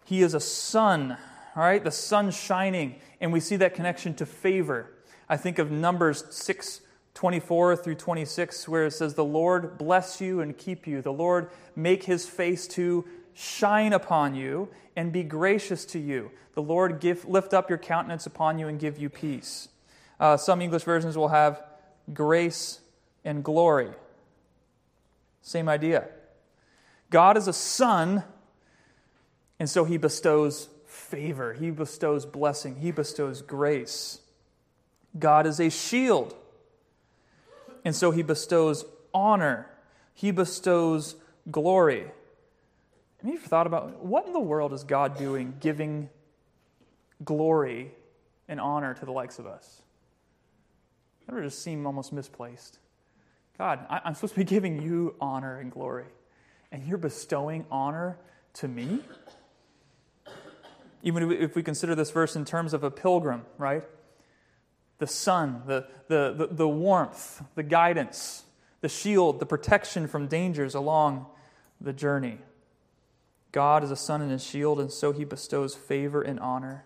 He 0.04 0.22
is 0.22 0.34
a 0.34 0.40
sun, 0.40 1.16
all 1.54 1.62
right? 1.62 1.82
The 1.82 1.90
sun 1.90 2.30
shining, 2.30 2.96
and 3.20 3.32
we 3.32 3.40
see 3.40 3.56
that 3.56 3.74
connection 3.74 4.14
to 4.14 4.26
favor. 4.26 4.92
I 5.28 5.36
think 5.36 5.58
of 5.58 5.70
Numbers 5.70 6.24
6 6.30 6.80
24 7.16 7.76
through 7.76 7.94
26, 7.94 8.68
where 8.68 8.84
it 8.84 8.90
says, 8.90 9.14
The 9.14 9.24
Lord 9.24 9.78
bless 9.78 10.20
you 10.20 10.40
and 10.42 10.56
keep 10.56 10.86
you. 10.86 11.00
The 11.00 11.14
Lord 11.14 11.48
make 11.74 12.04
his 12.04 12.28
face 12.28 12.68
to 12.68 13.06
shine 13.36 13.92
upon 13.92 14.34
you 14.34 14.68
and 14.96 15.12
be 15.12 15.22
gracious 15.22 15.84
to 15.84 15.98
you. 15.98 16.30
The 16.54 16.62
Lord 16.62 17.00
give, 17.00 17.26
lift 17.26 17.52
up 17.52 17.68
your 17.68 17.78
countenance 17.78 18.24
upon 18.24 18.58
you 18.58 18.66
and 18.66 18.80
give 18.80 18.98
you 18.98 19.10
peace. 19.10 19.68
Uh, 20.18 20.38
some 20.38 20.62
English 20.62 20.84
versions 20.84 21.18
will 21.18 21.28
have 21.28 21.62
grace 22.14 22.80
and 23.26 23.44
glory. 23.44 23.90
Same 25.42 25.68
idea. 25.68 26.08
God 27.10 27.36
is 27.36 27.46
a 27.46 27.52
sun, 27.52 28.24
and 29.60 29.68
so 29.68 29.84
he 29.84 29.98
bestows 29.98 30.70
favor, 30.86 31.52
he 31.52 31.70
bestows 31.70 32.24
blessing, 32.24 32.76
he 32.76 32.90
bestows 32.90 33.42
grace. 33.42 34.20
God 35.18 35.46
is 35.46 35.60
a 35.60 35.68
shield, 35.68 36.34
and 37.84 37.94
so 37.94 38.12
he 38.12 38.22
bestows 38.22 38.86
honor, 39.12 39.68
he 40.14 40.30
bestows 40.30 41.16
glory. 41.50 42.10
Have 43.18 43.30
you 43.30 43.38
ever 43.38 43.48
thought 43.48 43.66
about 43.66 44.04
what 44.04 44.26
in 44.26 44.32
the 44.32 44.40
world 44.40 44.72
is 44.72 44.84
God 44.84 45.16
doing 45.16 45.54
giving 45.60 46.10
glory 47.24 47.92
and 48.48 48.60
honor 48.60 48.94
to 48.94 49.04
the 49.04 49.12
likes 49.12 49.38
of 49.38 49.46
us? 49.46 49.82
That 51.26 51.34
would 51.34 51.44
just 51.44 51.62
seem 51.62 51.86
almost 51.86 52.12
misplaced. 52.12 52.78
God, 53.58 53.84
I- 53.88 54.02
I'm 54.04 54.14
supposed 54.14 54.34
to 54.34 54.40
be 54.40 54.44
giving 54.44 54.80
you 54.82 55.16
honor 55.20 55.58
and 55.58 55.72
glory, 55.72 56.06
and 56.70 56.84
you're 56.84 56.98
bestowing 56.98 57.66
honor 57.70 58.18
to 58.54 58.68
me? 58.68 59.02
Even 61.02 61.30
if 61.30 61.54
we 61.54 61.62
consider 61.62 61.94
this 61.94 62.10
verse 62.10 62.36
in 62.36 62.44
terms 62.44 62.74
of 62.74 62.82
a 62.82 62.90
pilgrim, 62.90 63.46
right? 63.58 63.84
The 64.98 65.06
sun, 65.06 65.62
the, 65.66 65.86
the, 66.08 66.34
the, 66.36 66.46
the 66.48 66.68
warmth, 66.68 67.42
the 67.54 67.62
guidance, 67.62 68.44
the 68.80 68.88
shield, 68.88 69.40
the 69.40 69.46
protection 69.46 70.06
from 70.06 70.26
dangers 70.26 70.74
along 70.74 71.26
the 71.80 71.92
journey. 71.92 72.38
God 73.56 73.82
is 73.82 73.90
a 73.90 73.96
sun 73.96 74.20
and 74.20 74.30
a 74.30 74.38
shield, 74.38 74.78
and 74.78 74.92
so 74.92 75.12
he 75.12 75.24
bestows 75.24 75.74
favor 75.74 76.20
and 76.20 76.38
honor. 76.38 76.84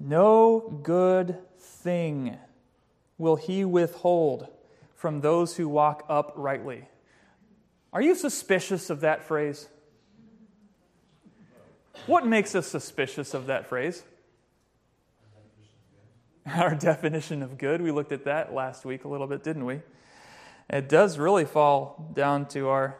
No 0.00 0.80
good 0.82 1.38
thing 1.56 2.36
will 3.16 3.36
he 3.36 3.64
withhold 3.64 4.48
from 4.96 5.20
those 5.20 5.56
who 5.56 5.68
walk 5.68 6.04
uprightly. 6.08 6.88
Are 7.92 8.02
you 8.02 8.16
suspicious 8.16 8.90
of 8.90 9.02
that 9.02 9.22
phrase? 9.22 9.68
What 12.06 12.26
makes 12.26 12.56
us 12.56 12.66
suspicious 12.66 13.34
of 13.34 13.46
that 13.46 13.68
phrase? 13.68 14.02
Our 16.44 16.74
definition 16.90 17.40
of 17.44 17.56
good. 17.56 17.80
We 17.82 17.92
looked 17.92 18.10
at 18.10 18.24
that 18.24 18.52
last 18.52 18.84
week 18.84 19.04
a 19.04 19.08
little 19.08 19.28
bit, 19.28 19.44
didn't 19.44 19.64
we? 19.64 19.82
It 20.68 20.88
does 20.88 21.20
really 21.20 21.44
fall 21.44 22.10
down 22.16 22.46
to 22.46 22.66
our 22.66 22.96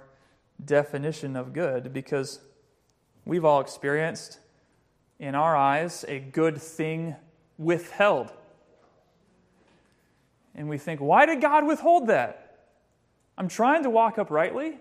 definition 0.64 1.36
of 1.36 1.52
good 1.52 1.92
because 1.92 2.40
we've 3.24 3.44
all 3.44 3.60
experienced, 3.60 4.38
in 5.18 5.34
our 5.36 5.56
eyes, 5.56 6.04
a 6.08 6.18
good 6.18 6.60
thing 6.60 7.14
withheld. 7.56 8.32
And 10.54 10.68
we 10.68 10.78
think, 10.78 11.00
why 11.00 11.26
did 11.26 11.40
God 11.40 11.64
withhold 11.64 12.08
that? 12.08 12.66
I'm 13.38 13.48
trying 13.48 13.84
to 13.84 13.90
walk 13.90 14.18
uprightly. 14.18 14.78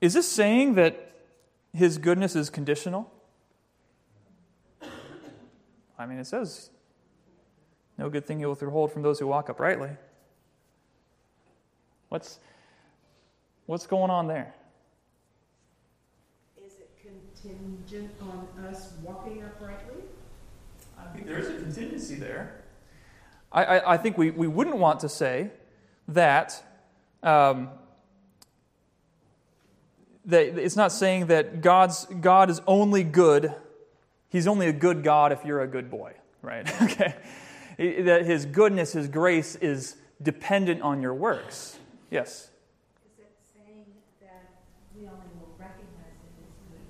Is 0.00 0.14
this 0.14 0.26
saying 0.26 0.74
that 0.74 1.12
his 1.72 1.98
goodness 1.98 2.34
is 2.34 2.50
conditional? 2.50 3.10
I 5.96 6.06
mean, 6.06 6.18
it 6.18 6.26
says 6.26 6.70
No 7.96 8.10
good 8.10 8.26
thing 8.26 8.40
he 8.40 8.46
will 8.46 8.56
withhold 8.58 8.90
from 8.90 9.02
those 9.02 9.20
who 9.20 9.28
walk 9.28 9.48
uprightly. 9.48 9.90
What's, 12.12 12.40
what's 13.64 13.86
going 13.86 14.10
on 14.10 14.28
there? 14.28 14.54
Is 16.62 16.74
it 16.74 16.90
contingent 17.00 18.10
on 18.20 18.66
us 18.66 18.92
walking 19.02 19.42
uprightly? 19.42 20.02
I 20.98 21.06
think 21.14 21.26
there 21.26 21.38
is 21.38 21.48
a 21.48 21.54
contingency 21.54 22.16
there. 22.16 22.64
I, 23.50 23.64
I, 23.64 23.94
I 23.94 23.96
think 23.96 24.18
we, 24.18 24.30
we 24.30 24.46
wouldn't 24.46 24.76
want 24.76 25.00
to 25.00 25.08
say 25.08 25.52
that, 26.08 26.62
um, 27.22 27.70
that 30.26 30.58
it's 30.62 30.76
not 30.76 30.92
saying 30.92 31.28
that 31.28 31.62
God's, 31.62 32.04
God 32.04 32.50
is 32.50 32.60
only 32.66 33.04
good. 33.04 33.54
He's 34.28 34.46
only 34.46 34.66
a 34.66 34.74
good 34.74 35.02
God 35.02 35.32
if 35.32 35.46
you're 35.46 35.62
a 35.62 35.66
good 35.66 35.90
boy, 35.90 36.12
right? 36.42 36.70
okay. 36.82 37.14
That 37.78 38.26
his 38.26 38.44
goodness, 38.44 38.92
his 38.92 39.08
grace 39.08 39.56
is 39.56 39.96
dependent 40.20 40.82
on 40.82 41.00
your 41.00 41.14
works. 41.14 41.78
Yes. 42.12 42.52
Is 43.08 43.16
it 43.24 43.32
saying 43.40 43.88
that 44.20 44.60
we 44.92 45.08
only 45.08 45.32
will 45.40 45.56
recognize 45.56 46.20
it 46.20 46.44
as 46.44 46.52
good 46.68 46.84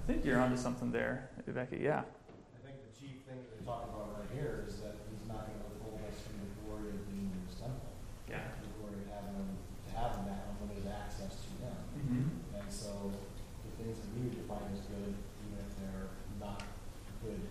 I 0.00 0.02
think 0.08 0.24
you're 0.24 0.40
onto 0.40 0.56
something 0.56 0.88
there, 0.88 1.28
Becky. 1.44 1.84
Yeah. 1.84 2.08
I 2.08 2.58
think 2.64 2.80
the 2.88 2.92
chief 2.96 3.20
thing 3.28 3.36
that 3.36 3.52
they're 3.52 3.68
talking 3.68 3.92
about 3.92 4.16
right 4.16 4.32
here 4.32 4.64
is 4.64 4.80
that 4.80 4.96
he's 5.12 5.28
not 5.28 5.44
gonna 5.52 5.60
withhold 5.76 6.00
us 6.08 6.16
from 6.24 6.40
the 6.40 6.48
glory 6.64 6.88
of 6.96 7.04
being 7.12 7.28
in 7.36 7.40
his 7.52 7.60
temple. 7.60 7.84
Yeah. 8.24 8.48
The 8.64 8.72
glory 8.80 9.04
of 9.04 9.12
having, 9.12 9.36
him- 9.44 9.60
to 9.60 9.90
having 9.92 10.24
that 10.32 10.40
unlimited 10.56 10.88
access 10.88 11.44
to 11.44 11.50
him. 11.68 11.76
Mm-hmm. 12.00 12.64
And 12.64 12.68
so 12.72 13.12
the 13.12 13.70
things 13.76 14.00
that 14.00 14.08
we 14.16 14.32
would 14.32 14.40
define 14.40 14.72
as 14.72 14.88
good, 14.88 15.12
even 15.20 15.56
if 15.60 15.68
they're 15.84 16.08
not 16.40 16.64
good 17.20 17.44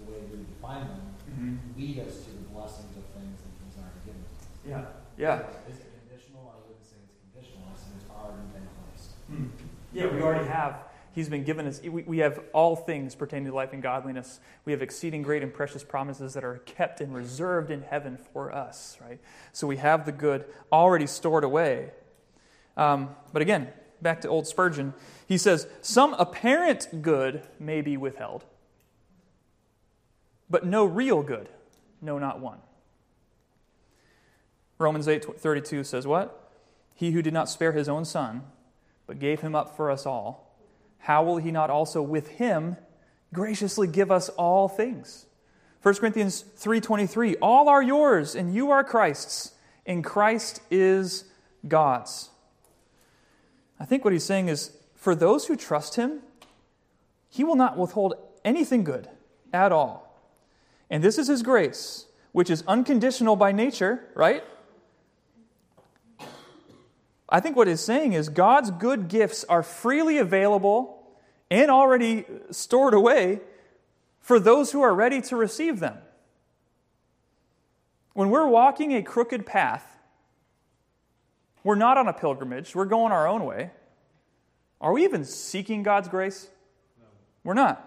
the 0.00 0.04
way 0.08 0.24
we 0.32 0.40
define 0.48 0.88
them, 0.88 1.04
Mm-hmm. 1.26 1.74
lead 1.76 1.98
us 2.06 2.22
to 2.24 2.30
the 2.32 2.46
blessings 2.54 2.94
of 2.96 3.02
things 3.12 3.36
that 3.44 3.50
he's 3.60 3.74
already 3.76 3.98
given. 4.06 4.22
us. 4.30 4.46
Yeah. 4.64 4.86
Yeah. 5.18 5.42
Is 5.66 5.82
it 5.82 5.90
conditional? 6.06 6.48
I 6.54 6.62
wouldn't 6.62 6.86
say 6.86 7.02
it's 7.02 7.18
conditional, 7.18 7.66
I 7.66 7.74
say 7.74 7.90
it's 7.98 8.06
already 8.08 8.46
been 8.54 8.62
placed. 8.78 9.18
Hmm. 9.26 9.50
Yeah, 9.96 10.08
we 10.08 10.20
already 10.20 10.46
have. 10.46 10.84
He's 11.14 11.30
been 11.30 11.44
given 11.44 11.66
us, 11.66 11.80
we, 11.80 12.02
we 12.02 12.18
have 12.18 12.38
all 12.52 12.76
things 12.76 13.14
pertaining 13.14 13.46
to 13.46 13.54
life 13.54 13.72
and 13.72 13.82
godliness. 13.82 14.40
We 14.66 14.72
have 14.72 14.82
exceeding 14.82 15.22
great 15.22 15.42
and 15.42 15.54
precious 15.54 15.82
promises 15.82 16.34
that 16.34 16.44
are 16.44 16.58
kept 16.66 17.00
and 17.00 17.14
reserved 17.14 17.70
in 17.70 17.80
heaven 17.80 18.18
for 18.34 18.54
us, 18.54 18.98
right? 19.00 19.18
So 19.54 19.66
we 19.66 19.78
have 19.78 20.04
the 20.04 20.12
good 20.12 20.44
already 20.70 21.06
stored 21.06 21.44
away. 21.44 21.92
Um, 22.76 23.16
but 23.32 23.40
again, 23.40 23.68
back 24.02 24.20
to 24.20 24.28
old 24.28 24.46
Spurgeon, 24.46 24.92
he 25.26 25.38
says, 25.38 25.66
Some 25.80 26.12
apparent 26.18 27.00
good 27.00 27.42
may 27.58 27.80
be 27.80 27.96
withheld, 27.96 28.44
but 30.50 30.66
no 30.66 30.84
real 30.84 31.22
good, 31.22 31.48
no, 32.02 32.18
not 32.18 32.38
one. 32.38 32.58
Romans 34.76 35.08
8 35.08 35.40
32 35.40 35.84
says, 35.84 36.06
What? 36.06 36.52
He 36.94 37.12
who 37.12 37.22
did 37.22 37.32
not 37.32 37.48
spare 37.48 37.72
his 37.72 37.88
own 37.88 38.04
son, 38.04 38.42
but 39.06 39.18
gave 39.18 39.40
him 39.40 39.54
up 39.54 39.76
for 39.76 39.90
us 39.90 40.06
all, 40.06 40.56
how 40.98 41.22
will 41.22 41.36
he 41.36 41.50
not 41.50 41.70
also 41.70 42.02
with 42.02 42.28
him 42.28 42.76
graciously 43.32 43.86
give 43.86 44.10
us 44.10 44.28
all 44.30 44.68
things? 44.68 45.26
1 45.82 45.94
Corinthians 46.00 46.44
3:23 46.58 47.36
All 47.40 47.68
are 47.68 47.82
yours 47.82 48.34
and 48.34 48.54
you 48.54 48.70
are 48.70 48.82
Christ's 48.82 49.52
and 49.86 50.02
Christ 50.02 50.60
is 50.70 51.24
God's. 51.68 52.30
I 53.78 53.84
think 53.84 54.04
what 54.04 54.12
he's 54.12 54.24
saying 54.24 54.48
is 54.48 54.72
for 54.94 55.14
those 55.14 55.46
who 55.46 55.54
trust 55.54 55.94
him, 55.94 56.22
he 57.28 57.44
will 57.44 57.54
not 57.54 57.76
withhold 57.76 58.14
anything 58.44 58.82
good 58.82 59.08
at 59.52 59.70
all. 59.70 60.20
And 60.90 61.04
this 61.04 61.18
is 61.18 61.28
his 61.28 61.42
grace, 61.42 62.06
which 62.32 62.50
is 62.50 62.64
unconditional 62.66 63.36
by 63.36 63.52
nature, 63.52 64.04
right? 64.14 64.42
I 67.28 67.40
think 67.40 67.56
what 67.56 67.66
he's 67.68 67.80
saying 67.80 68.12
is 68.12 68.28
God's 68.28 68.70
good 68.70 69.08
gifts 69.08 69.44
are 69.44 69.62
freely 69.62 70.18
available 70.18 71.02
and 71.50 71.70
already 71.70 72.24
stored 72.50 72.94
away 72.94 73.40
for 74.20 74.38
those 74.38 74.72
who 74.72 74.82
are 74.82 74.94
ready 74.94 75.20
to 75.22 75.36
receive 75.36 75.80
them. 75.80 75.98
When 78.12 78.30
we're 78.30 78.46
walking 78.46 78.94
a 78.94 79.02
crooked 79.02 79.44
path, 79.44 79.84
we're 81.62 81.74
not 81.74 81.98
on 81.98 82.08
a 82.08 82.12
pilgrimage, 82.12 82.74
we're 82.74 82.84
going 82.84 83.12
our 83.12 83.26
own 83.26 83.44
way. 83.44 83.70
Are 84.80 84.92
we 84.92 85.04
even 85.04 85.24
seeking 85.24 85.82
God's 85.82 86.08
grace? 86.08 86.48
We're 87.42 87.54
not. 87.54 87.82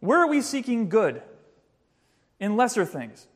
Where 0.00 0.20
are 0.20 0.28
we 0.28 0.40
seeking 0.40 0.88
good? 0.88 1.22
In 2.38 2.56
lesser 2.56 2.84
things 2.84 3.26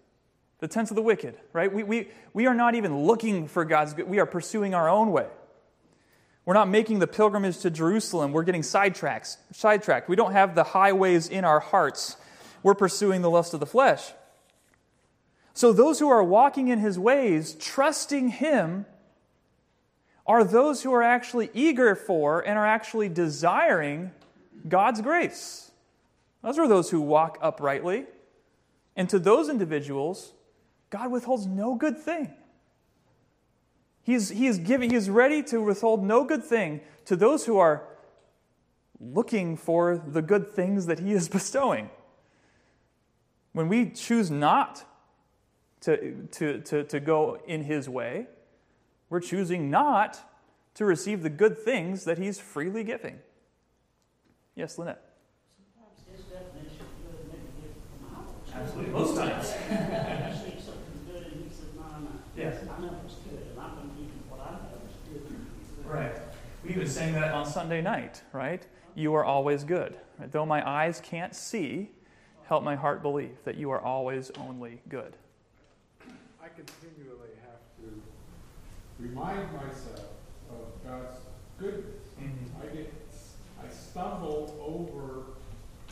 the 0.61 0.69
tents 0.69 0.91
of 0.91 0.95
the 0.95 1.03
wicked, 1.03 1.37
right? 1.53 1.73
We, 1.73 1.83
we, 1.83 2.09
we 2.33 2.47
are 2.47 2.55
not 2.55 2.75
even 2.75 3.05
looking 3.05 3.49
for 3.49 3.65
God's 3.65 3.95
good. 3.95 4.09
We 4.09 4.21
are 4.21 4.27
pursuing 4.27 4.75
our 4.75 4.89
own 4.89 5.11
way. 5.11 5.27
We're 6.45 6.55
not 6.55 6.69
making 6.69 6.99
the 6.99 7.07
pilgrimage 7.07 7.59
to 7.59 7.71
Jerusalem. 7.71 8.33
We're 8.33 8.45
getting 8.45 8.63
sidetracked. 8.63 9.37
sidetracked. 9.53 10.09
We 10.09 10.17
don't 10.17 10.33
have 10.33 10.55
the 10.55 10.65
highways 10.65 11.29
in 11.29 11.45
our 11.45 11.61
hearts. 11.61 12.17
We're 12.63 12.75
pursuing 12.75 13.23
the 13.23 13.31
lust 13.31 13.55
of 13.55 13.61
the 13.61 13.67
flesh. 13.67 14.13
So, 15.55 15.73
those 15.73 15.99
who 15.99 16.09
are 16.09 16.23
walking 16.23 16.69
in 16.69 16.79
his 16.79 16.99
ways, 16.99 17.55
trusting 17.55 18.29
him, 18.29 18.87
are 20.27 20.45
those 20.45 20.83
who 20.83 20.93
are 20.93 21.03
actually 21.03 21.51
eager 21.55 21.95
for 21.95 22.41
and 22.41 22.59
are 22.59 22.67
actually 22.67 23.09
desiring 23.09 24.13
God's 24.69 25.01
grace. 25.01 25.71
Those 26.43 26.59
are 26.59 26.69
those 26.69 26.91
who 26.91 27.01
walk 27.01 27.39
uprightly. 27.43 28.07
And 28.97 29.09
to 29.11 29.19
those 29.19 29.49
individuals, 29.49 30.33
God 30.91 31.11
withholds 31.11 31.47
no 31.47 31.75
good 31.75 31.99
thing. 31.99 32.35
He's, 34.03 34.29
he, 34.31 34.47
is 34.47 34.59
giving, 34.59 34.91
he 34.91 34.97
is 34.97 35.09
ready 35.09 35.43
to 35.45 35.61
withhold 35.63 36.03
no 36.03 36.25
good 36.25 36.45
thing 36.45 36.81
to 37.05 37.17
those 37.17 37.47
who 37.47 37.59
are 37.59 37.85
looking 39.01 39.57
for 39.57 39.97
the 39.97 40.23
good 40.23 40.53
things 40.53 40.87
that 40.87 40.99
He 40.99 41.13
is 41.13 41.29
bestowing. 41.39 41.91
When 43.53 43.69
we 43.69 43.91
choose 43.91 44.31
not 44.31 44.85
to, 45.83 46.27
to, 46.33 46.61
to, 46.61 46.85
to 46.85 47.01
go 47.01 47.41
in 47.47 47.65
His 47.65 47.89
way, 47.89 48.27
we're 49.09 49.21
choosing 49.21 49.71
not 49.71 50.21
to 50.75 50.85
receive 50.85 51.23
the 51.23 51.31
good 51.31 51.59
things 51.59 52.05
that 52.05 52.19
He's 52.19 52.39
freely 52.39 52.85
giving. 52.85 53.19
Yes, 54.55 54.79
Lynette. 54.79 55.03
Sometimes 55.75 56.05
his 56.13 56.25
definition 56.27 56.85
of 56.85 56.93
good 57.01 57.33
may 57.33 57.39
be 57.39 57.65
different 57.65 57.89
from 57.97 58.13
ours. 58.13 58.53
Absolutely, 58.55 58.93
most 58.93 59.17
times. 59.17 59.47
I 59.71 60.33
see 60.37 60.61
something 60.61 61.01
good 61.07 61.33
and 61.33 61.45
he 61.45 61.49
said, 61.49 61.73
no, 61.77 61.83
no. 61.83 62.11
Yes. 62.37 62.63
I 62.63 62.81
know 62.83 62.97
it's 63.07 63.15
good 63.25 63.41
and 63.51 63.59
I'm 63.59 63.75
going 63.77 63.89
to 63.89 63.97
give 63.97 64.11
you 64.11 64.23
what 64.29 64.41
I 64.41 64.53
know 64.53 64.85
is 64.85 64.97
good. 65.09 65.91
Right. 65.91 66.17
We 66.71 66.77
even 66.77 66.89
sang 66.89 67.15
that 67.15 67.35
on 67.35 67.47
Sunday 67.47 67.83
night, 67.83 68.23
right? 68.33 68.65
You 68.95 69.13
are 69.15 69.25
always 69.25 69.65
good. 69.65 69.97
Right? 70.21 70.31
Though 70.31 70.47
my 70.47 70.65
eyes 70.65 71.01
can't 71.05 71.35
see, 71.35 71.91
help 72.45 72.63
my 72.63 72.77
heart 72.77 73.03
believe 73.03 73.37
that 73.45 73.57
you 73.57 73.73
are 73.73 73.81
always 73.81 74.31
only 74.39 74.81
good. 74.89 75.17
I 76.41 76.47
continually 76.47 77.35
have 77.43 77.59
to 77.83 78.01
remind 79.01 79.53
myself 79.53 80.11
of 80.49 80.85
God's 80.87 81.19
goodness. 81.59 82.07
Mm-hmm. 82.23 82.63
I 82.63 82.67
get, 82.73 82.95
I 83.65 83.69
stumble 83.69 84.55
over 84.65 85.25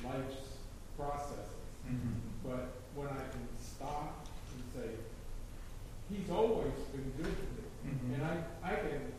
life's 0.09 0.47
processes, 0.97 1.59
but 2.45 2.70
when 2.95 3.09
I 3.09 3.26
can 3.33 3.49
stop 3.61 4.29
and 4.55 4.62
say, 4.85 4.91
He's 6.09 6.31
always 6.31 6.72
been 6.93 7.12
good 7.16 7.35
to 7.35 7.43
me, 7.43 7.66
Mhm. 7.85 8.14
and 8.14 8.24
I, 8.24 8.72
I 8.72 8.76
can 8.76 9.18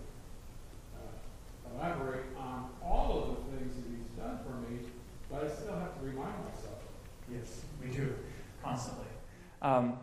elaborate 1.80 2.26
on 2.38 2.70
all 2.84 3.24
of 3.24 3.30
the 3.30 3.58
things 3.58 3.76
that 3.76 3.84
He's 3.90 4.10
done 4.18 4.40
for 4.46 4.72
me, 4.72 4.80
but 5.32 5.44
I 5.44 5.48
still 5.50 5.74
have 5.74 5.98
to 6.00 6.06
remind 6.06 6.34
myself. 6.46 6.80
Yes, 7.32 7.62
we 7.82 7.90
do, 7.90 8.14
constantly. 8.64 9.06
Um, 9.62 9.98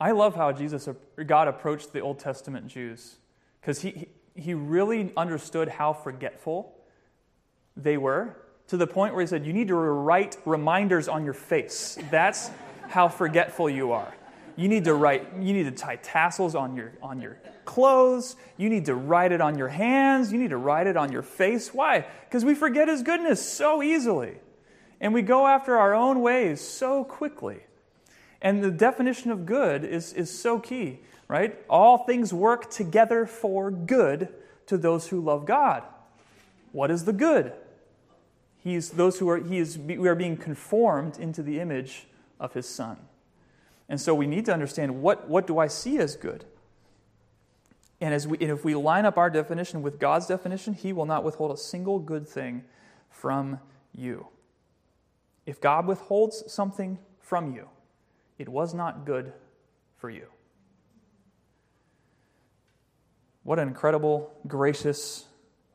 I 0.00 0.12
love 0.12 0.34
how 0.34 0.52
Jesus, 0.52 0.88
God 1.26 1.48
approached 1.48 1.92
the 1.92 2.00
Old 2.00 2.18
Testament 2.18 2.66
Jews 2.66 3.16
because 3.60 3.82
he, 3.82 3.90
he, 3.90 4.08
he 4.34 4.54
really 4.54 5.12
understood 5.16 5.68
how 5.68 5.92
forgetful 5.92 6.74
they 7.76 7.96
were 7.96 8.36
to 8.68 8.76
the 8.76 8.86
point 8.86 9.14
where 9.14 9.20
he 9.20 9.26
said, 9.26 9.44
You 9.44 9.52
need 9.52 9.68
to 9.68 9.74
write 9.74 10.38
reminders 10.44 11.08
on 11.08 11.24
your 11.24 11.34
face. 11.34 11.98
That's 12.10 12.50
how 12.88 13.08
forgetful 13.08 13.68
you 13.68 13.92
are. 13.92 14.14
You 14.60 14.68
need 14.68 14.84
to 14.84 14.92
write, 14.92 15.26
you 15.40 15.54
need 15.54 15.62
to 15.62 15.70
tie 15.70 15.96
tassels 15.96 16.54
on 16.54 16.76
your, 16.76 16.92
on 17.02 17.22
your 17.22 17.38
clothes. 17.64 18.36
You 18.58 18.68
need 18.68 18.84
to 18.84 18.94
write 18.94 19.32
it 19.32 19.40
on 19.40 19.56
your 19.56 19.68
hands. 19.68 20.30
You 20.30 20.38
need 20.38 20.50
to 20.50 20.58
write 20.58 20.86
it 20.86 20.98
on 20.98 21.10
your 21.10 21.22
face. 21.22 21.72
Why? 21.72 22.04
Because 22.24 22.44
we 22.44 22.54
forget 22.54 22.86
his 22.86 23.02
goodness 23.02 23.40
so 23.40 23.82
easily. 23.82 24.34
And 25.00 25.14
we 25.14 25.22
go 25.22 25.46
after 25.46 25.78
our 25.78 25.94
own 25.94 26.20
ways 26.20 26.60
so 26.60 27.04
quickly. 27.04 27.60
And 28.42 28.62
the 28.62 28.70
definition 28.70 29.30
of 29.30 29.46
good 29.46 29.82
is, 29.82 30.12
is 30.12 30.38
so 30.38 30.58
key, 30.58 31.00
right? 31.26 31.58
All 31.70 32.04
things 32.04 32.34
work 32.34 32.70
together 32.70 33.24
for 33.24 33.70
good 33.70 34.28
to 34.66 34.76
those 34.76 35.08
who 35.08 35.22
love 35.22 35.46
God. 35.46 35.84
What 36.72 36.90
is 36.90 37.06
the 37.06 37.14
good? 37.14 37.54
He's 38.58 38.90
those 38.90 39.20
who 39.20 39.30
are, 39.30 39.38
he 39.38 39.56
is, 39.56 39.78
we 39.78 40.06
are 40.06 40.14
being 40.14 40.36
conformed 40.36 41.18
into 41.18 41.42
the 41.42 41.60
image 41.60 42.08
of 42.38 42.52
his 42.52 42.68
Son. 42.68 42.98
And 43.90 44.00
so 44.00 44.14
we 44.14 44.28
need 44.28 44.44
to 44.44 44.52
understand 44.52 45.02
what, 45.02 45.28
what 45.28 45.48
do 45.48 45.58
I 45.58 45.66
see 45.66 45.98
as 45.98 46.14
good? 46.14 46.44
And, 48.00 48.14
as 48.14 48.26
we, 48.26 48.38
and 48.40 48.50
if 48.50 48.64
we 48.64 48.76
line 48.76 49.04
up 49.04 49.18
our 49.18 49.28
definition 49.28 49.82
with 49.82 49.98
God's 49.98 50.26
definition, 50.26 50.74
He 50.74 50.92
will 50.92 51.06
not 51.06 51.24
withhold 51.24 51.50
a 51.50 51.56
single 51.56 51.98
good 51.98 52.26
thing 52.26 52.62
from 53.10 53.58
you. 53.92 54.28
If 55.44 55.60
God 55.60 55.88
withholds 55.88 56.44
something 56.50 56.98
from 57.20 57.52
you, 57.52 57.68
it 58.38 58.48
was 58.48 58.72
not 58.72 59.04
good 59.04 59.32
for 59.98 60.08
you. 60.08 60.26
What 63.42 63.58
an 63.58 63.66
incredible, 63.66 64.32
gracious 64.46 65.24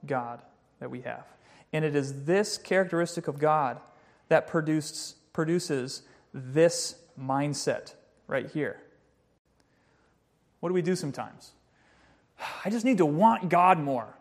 God 0.05 0.41
that 0.79 0.89
we 0.89 1.01
have. 1.01 1.25
And 1.73 1.83
it 1.83 1.97
is 1.97 2.23
this 2.23 2.57
characteristic 2.57 3.27
of 3.27 3.39
God 3.39 3.81
that 4.29 4.47
produced, 4.47 5.33
produces 5.33 6.03
this 6.33 6.95
mindset 7.19 7.95
right 8.27 8.49
here. 8.49 8.79
What 10.59 10.69
do 10.69 10.73
we 10.73 10.81
do 10.81 10.95
sometimes? 10.95 11.51
I 12.65 12.69
just 12.69 12.85
need 12.85 12.97
to 12.97 13.05
want 13.05 13.49
God 13.49 13.79
more. 13.79 14.17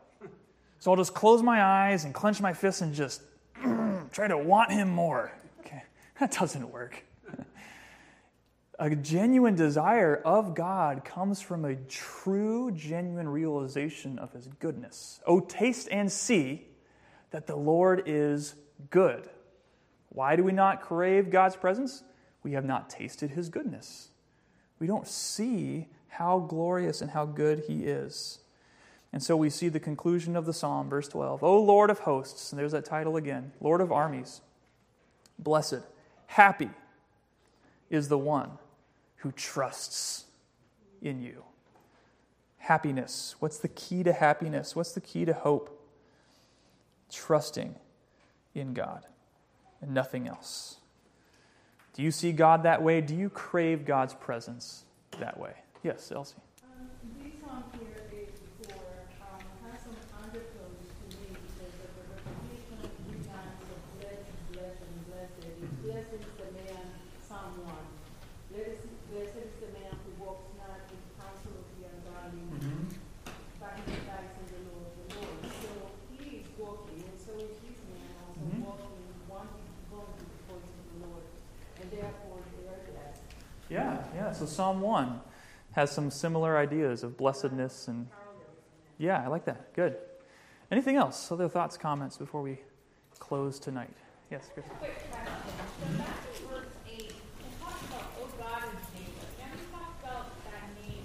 So 0.78 0.90
I'll 0.90 0.96
just 0.98 1.14
close 1.14 1.42
my 1.42 1.62
eyes 1.62 2.04
and 2.04 2.12
clench 2.12 2.42
my 2.42 2.52
fists 2.52 2.82
and 2.82 2.94
just 2.94 3.22
try 4.12 4.28
to 4.28 4.36
want 4.36 4.70
Him 4.70 4.90
more. 4.90 5.32
Okay, 5.60 5.82
that 6.20 6.32
doesn't 6.32 6.70
work. 6.70 7.02
a 8.78 8.94
genuine 8.94 9.54
desire 9.54 10.20
of 10.24 10.54
God 10.54 11.02
comes 11.02 11.40
from 11.40 11.64
a 11.64 11.74
true, 11.74 12.70
genuine 12.72 13.28
realization 13.28 14.18
of 14.18 14.32
His 14.32 14.48
goodness. 14.58 15.20
Oh, 15.26 15.40
taste 15.40 15.88
and 15.90 16.12
see 16.12 16.66
that 17.30 17.46
the 17.46 17.56
Lord 17.56 18.02
is 18.04 18.54
good. 18.90 19.28
Why 20.10 20.36
do 20.36 20.44
we 20.44 20.52
not 20.52 20.82
crave 20.82 21.30
God's 21.30 21.56
presence? 21.56 22.04
We 22.44 22.52
have 22.52 22.64
not 22.64 22.88
tasted 22.88 23.30
His 23.30 23.48
goodness. 23.48 24.10
We 24.78 24.86
don't 24.86 25.08
see 25.08 25.88
how 26.08 26.38
glorious 26.38 27.00
and 27.00 27.10
how 27.10 27.24
good 27.24 27.64
He 27.66 27.84
is. 27.84 28.38
And 29.12 29.22
so 29.22 29.36
we 29.36 29.48
see 29.50 29.68
the 29.68 29.80
conclusion 29.80 30.36
of 30.36 30.44
the 30.44 30.52
psalm, 30.52 30.88
verse 30.88 31.08
12. 31.08 31.42
O 31.42 31.60
Lord 31.60 31.90
of 31.90 32.00
hosts, 32.00 32.52
and 32.52 32.58
there's 32.58 32.72
that 32.72 32.84
title 32.84 33.16
again 33.16 33.52
Lord 33.60 33.80
of 33.80 33.90
armies, 33.90 34.40
blessed, 35.38 35.80
happy 36.26 36.70
is 37.90 38.08
the 38.08 38.18
one 38.18 38.50
who 39.16 39.32
trusts 39.32 40.24
in 41.00 41.20
you. 41.20 41.44
Happiness. 42.58 43.36
What's 43.38 43.58
the 43.58 43.68
key 43.68 44.02
to 44.02 44.12
happiness? 44.12 44.74
What's 44.74 44.92
the 44.92 45.00
key 45.00 45.24
to 45.24 45.32
hope? 45.32 45.80
Trusting 47.10 47.76
in 48.54 48.74
God 48.74 49.06
and 49.80 49.94
nothing 49.94 50.26
else. 50.26 50.78
Do 51.94 52.02
you 52.02 52.10
see 52.10 52.32
God 52.32 52.64
that 52.64 52.82
way? 52.82 53.00
Do 53.00 53.14
you 53.14 53.30
crave 53.30 53.86
God's 53.86 54.14
presence 54.14 54.84
that 55.20 55.38
way? 55.38 55.54
Yes, 55.84 56.10
Elsie. 56.10 56.34
Um, 56.64 56.90
this 57.22 57.38
song 57.38 57.64
here 57.78 58.02
is 58.10 58.34
for, 58.66 58.74
um, 59.22 59.38
has 59.70 59.78
some 59.86 59.94
undertones 60.18 60.90
to 60.90 61.04
me, 61.22 61.38
because 61.38 61.74
of 61.86 61.90
the 61.94 62.04
repetition 62.10 62.76
of 62.82 62.90
three 63.06 63.22
times 63.22 63.62
of 63.62 63.78
blessed, 64.02 64.34
blessed, 64.50 64.82
and 64.82 65.06
blessed. 65.06 65.38
Is 65.46 65.70
blessed 65.86 66.12
is 66.18 66.26
the 66.34 66.50
man, 66.50 66.86
Psalm 67.22 67.62
one. 67.62 67.86
Blessed, 68.50 68.90
blessed 69.14 69.38
is 69.38 69.54
the 69.62 69.70
man 69.78 69.94
who 70.02 70.10
walks 70.18 70.50
not 70.58 70.82
in 70.90 70.98
counsel 71.14 71.54
of 71.62 71.66
the 71.78 71.86
ungodly, 71.94 72.42
but 73.62 73.70
he 73.78 73.82
delights 73.86 74.34
in 74.42 74.46
the 74.50 74.60
law 74.66 74.82
of 74.82 74.94
the 74.98 75.06
Lord. 75.14 75.38
So 75.62 75.70
he 76.10 76.42
is 76.42 76.46
walking, 76.58 77.06
and 77.06 77.18
so 77.22 77.38
is 77.38 77.54
this 77.62 77.78
man 77.86 78.10
also 78.18 78.42
Mhm. 78.50 78.66
walking, 78.66 79.06
wanting 79.30 79.62
to 79.62 79.82
go 79.94 80.00
to 80.10 80.22
the 80.26 80.38
voice 80.50 80.70
of 80.74 80.84
the 80.90 80.98
Lord, 81.06 81.26
and 81.82 81.86
therefore 81.90 82.38
they 82.54 82.64
are 82.70 82.82
blessed. 82.88 83.26
Yeah. 84.14 84.32
So 84.32 84.46
Psalm 84.46 84.80
1 84.80 85.20
has 85.72 85.90
some 85.90 86.10
similar 86.10 86.56
ideas 86.56 87.02
of 87.02 87.16
blessedness 87.16 87.88
and. 87.88 88.08
Yeah, 88.96 89.22
I 89.24 89.26
like 89.26 89.44
that. 89.46 89.74
Good. 89.74 89.96
Anything 90.70 90.94
else? 90.96 91.32
Other 91.32 91.48
thoughts, 91.48 91.76
comments 91.76 92.16
before 92.16 92.42
we 92.42 92.58
close 93.18 93.58
tonight? 93.58 93.90
Yes, 94.30 94.48
Chris. 94.54 94.64
Quick 94.78 95.10
question. 95.10 95.30
So 95.80 95.98
back 95.98 96.06
verse 96.48 96.66
eight, 96.88 97.10
it 97.10 97.60
talks 97.60 97.82
about, 97.86 98.12
oh 98.20 98.28
God 98.38 98.62
and 98.62 98.78
Jacob. 98.94 99.28
And 99.42 99.50
we 99.52 99.66
talked 99.72 100.04
about 100.04 100.44
that 100.44 100.68
name 100.80 101.04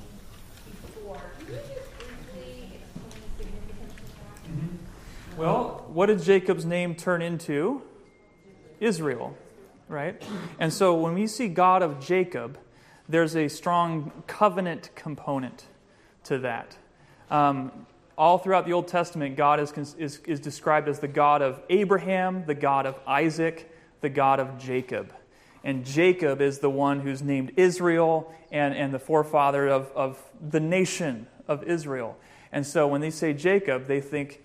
before. 0.82 1.22
Can 1.40 1.48
you 1.48 1.54
just 1.76 1.98
briefly 1.98 2.80
explain 2.80 3.22
the 3.38 3.44
significance 3.44 3.94
of 3.94 4.08
that? 4.18 4.52
Mm-hmm. 4.52 5.38
Well, 5.42 5.86
what 5.88 6.06
did 6.06 6.22
Jacob's 6.22 6.66
name 6.66 6.94
turn 6.94 7.24
into? 7.24 7.82
Israel, 8.80 9.36
right? 9.88 10.22
And 10.60 10.72
so 10.72 10.96
when 10.96 11.14
we 11.16 11.28
see 11.28 11.48
God 11.48 11.82
of 11.82 12.00
Jacob, 12.00 12.58
there's 13.10 13.36
a 13.36 13.48
strong 13.48 14.12
covenant 14.28 14.92
component 14.96 15.66
to 16.26 16.38
that. 16.40 16.78
Um, 17.32 17.72
all 18.18 18.38
throughout 18.38 18.66
the 18.66 18.74
Old 18.74 18.88
Testament, 18.88 19.36
God 19.36 19.60
is, 19.60 19.96
is, 19.98 20.20
is 20.26 20.40
described 20.40 20.88
as 20.88 21.00
the 21.00 21.08
God 21.08 21.42
of 21.42 21.62
Abraham, 21.70 22.46
the 22.46 22.54
God 22.54 22.86
of 22.86 23.00
Isaac, 23.08 23.72
the 24.02 24.10
God 24.10 24.40
of 24.40 24.60
Jacob. 24.60 25.14
And 25.64 25.86
Jacob 25.86 26.40
is 26.40 26.60
the 26.60 26.70
one 26.70 27.00
who's 27.00 27.22
named 27.22 27.52
Israel 27.58 28.34
and, 28.52 28.76
and 28.76 28.94
the 28.94 29.00
forefather 29.00 29.68
of, 29.68 29.92
of 29.96 30.22
the 30.40 30.60
nation 30.60 31.28
of 31.48 31.64
Israel. 31.64 32.18
And 32.52 32.66
so 32.66 32.88
when 32.88 33.02
they 33.02 33.10
say 33.10 33.34
Jacob, 33.34 33.88
they 33.88 34.02
think 34.02 34.42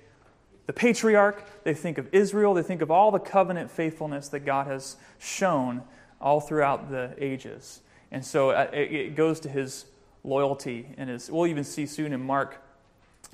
the 0.66 0.72
patriarch, 0.72 1.64
they 1.64 1.74
think 1.74 1.98
of 1.98 2.08
Israel, 2.12 2.54
they 2.54 2.62
think 2.62 2.80
of 2.80 2.90
all 2.90 3.10
the 3.10 3.18
covenant 3.18 3.70
faithfulness 3.70 4.28
that 4.28 4.40
God 4.40 4.66
has 4.66 4.96
shown 5.18 5.82
all 6.20 6.40
throughout 6.40 6.90
the 6.90 7.14
ages. 7.18 7.80
And 8.14 8.24
so 8.24 8.50
uh, 8.50 8.70
it 8.72 8.92
it 8.92 9.16
goes 9.16 9.40
to 9.40 9.48
his 9.48 9.84
loyalty 10.24 10.86
and 10.96 11.10
his, 11.10 11.30
we'll 11.30 11.46
even 11.46 11.64
see 11.64 11.86
soon 11.86 12.12
in 12.12 12.20
Mark, 12.20 12.60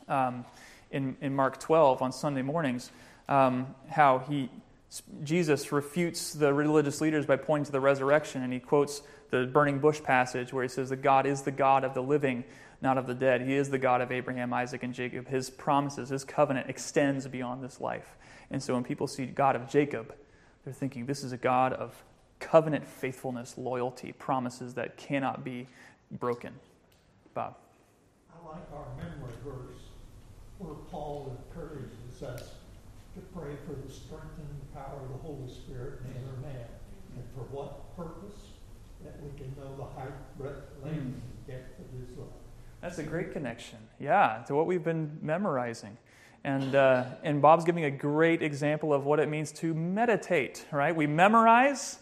um, 0.08 0.44
in, 0.90 1.16
in 1.20 1.34
Mark 1.34 1.60
12 1.60 2.02
on 2.02 2.12
Sunday 2.12 2.42
mornings, 2.42 2.90
um, 3.28 3.74
how 3.88 4.18
he, 4.18 4.50
Jesus 5.22 5.70
refutes 5.70 6.32
the 6.32 6.52
religious 6.52 7.00
leaders 7.00 7.24
by 7.24 7.36
pointing 7.36 7.66
to 7.66 7.72
the 7.72 7.80
resurrection, 7.80 8.42
and 8.42 8.52
he 8.52 8.58
quotes 8.58 9.02
the 9.30 9.46
burning 9.46 9.78
bush 9.78 10.02
passage 10.02 10.52
where 10.52 10.64
he 10.64 10.68
says 10.68 10.90
that 10.90 10.96
God 10.96 11.26
is 11.26 11.42
the 11.42 11.52
God 11.52 11.84
of 11.84 11.94
the 11.94 12.02
living, 12.02 12.42
not 12.82 12.98
of 12.98 13.06
the 13.06 13.14
dead. 13.14 13.42
He 13.42 13.54
is 13.54 13.70
the 13.70 13.78
God 13.78 14.00
of 14.00 14.10
Abraham, 14.10 14.52
Isaac, 14.52 14.82
and 14.82 14.92
Jacob. 14.92 15.28
His 15.28 15.48
promises, 15.48 16.08
his 16.08 16.24
covenant 16.24 16.68
extends 16.68 17.28
beyond 17.28 17.62
this 17.62 17.80
life. 17.80 18.16
And 18.50 18.60
so 18.60 18.74
when 18.74 18.82
people 18.82 19.06
see 19.06 19.26
God 19.26 19.54
of 19.54 19.68
Jacob, 19.68 20.12
they're 20.64 20.74
thinking 20.74 21.06
this 21.06 21.22
is 21.22 21.30
a 21.30 21.36
God 21.36 21.72
of 21.72 21.94
covenant 22.40 22.86
faithfulness, 22.86 23.56
loyalty, 23.56 24.12
promises 24.12 24.74
that 24.74 24.96
cannot 24.96 25.44
be 25.44 25.66
broken. 26.10 26.52
Bob. 27.34 27.56
I 28.32 28.48
like 28.48 28.66
our 28.74 28.86
memory 28.96 29.34
verse 29.44 29.78
where 30.58 30.74
Paul 30.90 31.38
encourages 31.38 32.22
us 32.22 32.54
to 33.14 33.20
pray 33.34 33.52
for 33.66 33.74
the 33.74 33.92
strength 33.92 34.38
and 34.38 34.74
power 34.74 35.00
of 35.02 35.08
the 35.08 35.18
Holy 35.18 35.48
Spirit 35.48 36.00
in 36.04 36.12
the 36.12 36.18
inner 36.20 36.36
man. 36.42 36.66
And 37.16 37.24
for 37.34 37.42
what 37.54 37.96
purpose? 37.96 38.38
That 39.04 39.14
we 39.22 39.30
can 39.38 39.54
know 39.56 39.74
the 39.76 39.98
height, 39.98 40.12
breadth, 40.38 40.62
length, 40.84 40.98
and 40.98 41.22
depth 41.46 41.80
of 41.80 42.00
his 42.00 42.18
love. 42.18 42.28
That's 42.82 42.98
a 42.98 43.02
great 43.02 43.32
connection. 43.32 43.78
Yeah, 43.98 44.42
to 44.46 44.54
what 44.54 44.66
we've 44.66 44.84
been 44.84 45.18
memorizing. 45.22 45.96
And, 46.44 46.74
uh, 46.74 47.04
and 47.22 47.40
Bob's 47.40 47.64
giving 47.64 47.84
a 47.84 47.90
great 47.90 48.42
example 48.42 48.92
of 48.92 49.04
what 49.04 49.18
it 49.18 49.28
means 49.28 49.52
to 49.52 49.72
meditate, 49.74 50.66
right? 50.70 50.94
We 50.94 51.06
memorize, 51.06 51.98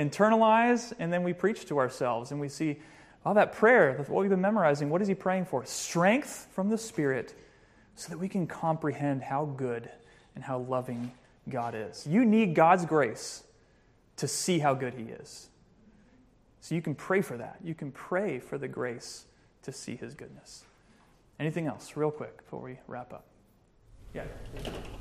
internalize, 0.00 0.92
and 0.98 1.12
then 1.12 1.22
we 1.22 1.32
preach 1.32 1.66
to 1.66 1.78
ourselves. 1.78 2.30
And 2.30 2.40
we 2.40 2.48
see, 2.48 2.80
oh, 3.26 3.34
that 3.34 3.52
prayer, 3.52 3.94
what 4.08 4.20
we've 4.20 4.30
been 4.30 4.40
memorizing, 4.40 4.90
what 4.90 5.02
is 5.02 5.08
he 5.08 5.14
praying 5.14 5.44
for? 5.44 5.64
Strength 5.64 6.48
from 6.52 6.68
the 6.68 6.78
Spirit 6.78 7.34
so 7.94 8.08
that 8.08 8.18
we 8.18 8.28
can 8.28 8.46
comprehend 8.46 9.22
how 9.22 9.44
good 9.44 9.90
and 10.34 10.44
how 10.44 10.60
loving 10.60 11.12
God 11.48 11.74
is. 11.76 12.06
You 12.06 12.24
need 12.24 12.54
God's 12.54 12.84
grace 12.84 13.44
to 14.16 14.28
see 14.28 14.58
how 14.58 14.74
good 14.74 14.94
he 14.94 15.04
is. 15.04 15.48
So 16.60 16.74
you 16.74 16.82
can 16.82 16.94
pray 16.94 17.22
for 17.22 17.36
that. 17.36 17.58
You 17.62 17.74
can 17.74 17.90
pray 17.90 18.38
for 18.38 18.58
the 18.58 18.68
grace 18.68 19.24
to 19.62 19.72
see 19.72 19.96
his 19.96 20.14
goodness. 20.14 20.64
Anything 21.38 21.66
else, 21.66 21.96
real 21.96 22.10
quick, 22.10 22.36
before 22.36 22.60
we 22.60 22.78
wrap 22.86 23.12
up? 23.12 23.24
Yeah. 24.14 24.24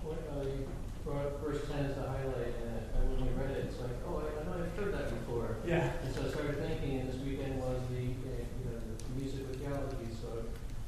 What, 0.03 0.19
uh, 0.31 0.43
you 0.43 0.67
brought 1.03 1.41
10 1.41 1.85
as 1.85 1.97
a 1.97 2.01
highlight, 2.01 2.53
and 2.63 3.11
when 3.11 3.25
we 3.25 3.41
read 3.41 3.51
it, 3.51 3.65
it's 3.65 3.79
like, 3.79 3.91
oh, 4.07 4.23
I, 4.23 4.38
heard 4.80 4.93
that 4.93 5.09
before. 5.09 5.57
Yeah. 5.65 5.91
And 6.03 6.15
so 6.15 6.25
I 6.25 6.30
started 6.30 6.57
thinking, 6.65 6.99
and 7.01 7.09
this 7.09 7.19
weekend 7.21 7.59
was 7.59 7.80
the, 7.91 7.97
uh, 7.97 8.39
you 8.39 8.63
know, 8.65 8.80
the 8.80 9.21
music 9.21 9.47
with 9.47 9.61
Galaxy, 9.61 10.07
so 10.21 10.45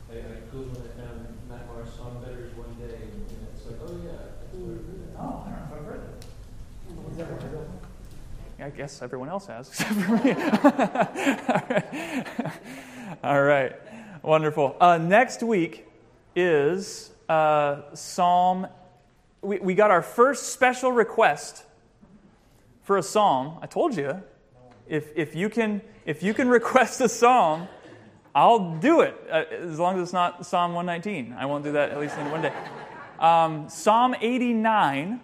I, 0.10 0.16
I 0.16 0.40
Googled 0.54 0.80
and 0.80 0.88
I 0.88 0.92
found 1.02 1.28
Matt 1.50 1.68
Marr's 1.68 1.94
song 1.94 2.24
Better's 2.24 2.56
One 2.56 2.74
Day, 2.80 2.96
and, 2.96 3.12
and 3.12 3.48
it's 3.54 3.66
like, 3.66 3.80
oh, 3.84 4.00
yeah, 4.04 4.12
that's 4.40 4.56
where 4.56 4.76
I 4.76 4.80
heard 4.80 5.02
that. 5.04 5.16
Oh, 5.20 5.44
I 5.46 5.52
don't 5.52 5.60
know 5.60 5.66
if 5.68 5.74
I've 5.74 5.86
heard 5.86 6.02
that. 6.08 6.26
I 8.66 8.70
guess 8.70 9.02
everyone 9.02 9.28
else 9.28 9.48
has, 9.48 9.70
except 9.70 9.92
for 9.92 10.18
me. 10.18 10.34
All 13.24 13.42
right. 13.42 13.74
Wonderful. 14.22 14.78
Uh, 14.80 15.00
next 15.00 15.42
week 15.42 15.88
is 16.36 17.10
uh, 17.28 17.82
Psalm. 17.96 18.68
We, 19.42 19.58
we 19.58 19.74
got 19.74 19.90
our 19.90 20.04
first 20.04 20.54
special 20.54 20.92
request 20.92 21.64
for 22.82 22.98
a 22.98 23.04
psalm. 23.04 23.58
I 23.62 23.68
told 23.68 23.96
you. 23.96 24.22
if, 24.88 25.12
if, 25.16 25.36
you 25.36 25.50
can, 25.50 25.82
if 26.06 26.24
you 26.24 26.34
can 26.34 26.50
request 26.60 27.02
a 27.02 27.10
psalm, 27.10 27.68
I'll 28.34 28.78
do 28.78 29.02
it 29.02 29.16
uh, 29.30 29.44
as 29.52 29.80
long 29.80 29.98
as 29.98 30.04
it's 30.04 30.14
not 30.14 30.46
Psalm 30.46 30.74
119. 30.74 31.36
I 31.38 31.46
won't 31.46 31.64
do 31.64 31.74
that 31.74 31.92
at 31.92 32.00
least 32.00 32.18
in 32.18 32.32
one 32.32 32.42
day. 32.42 32.54
Um, 33.20 33.70
psalm 33.70 34.16
89 34.20 35.20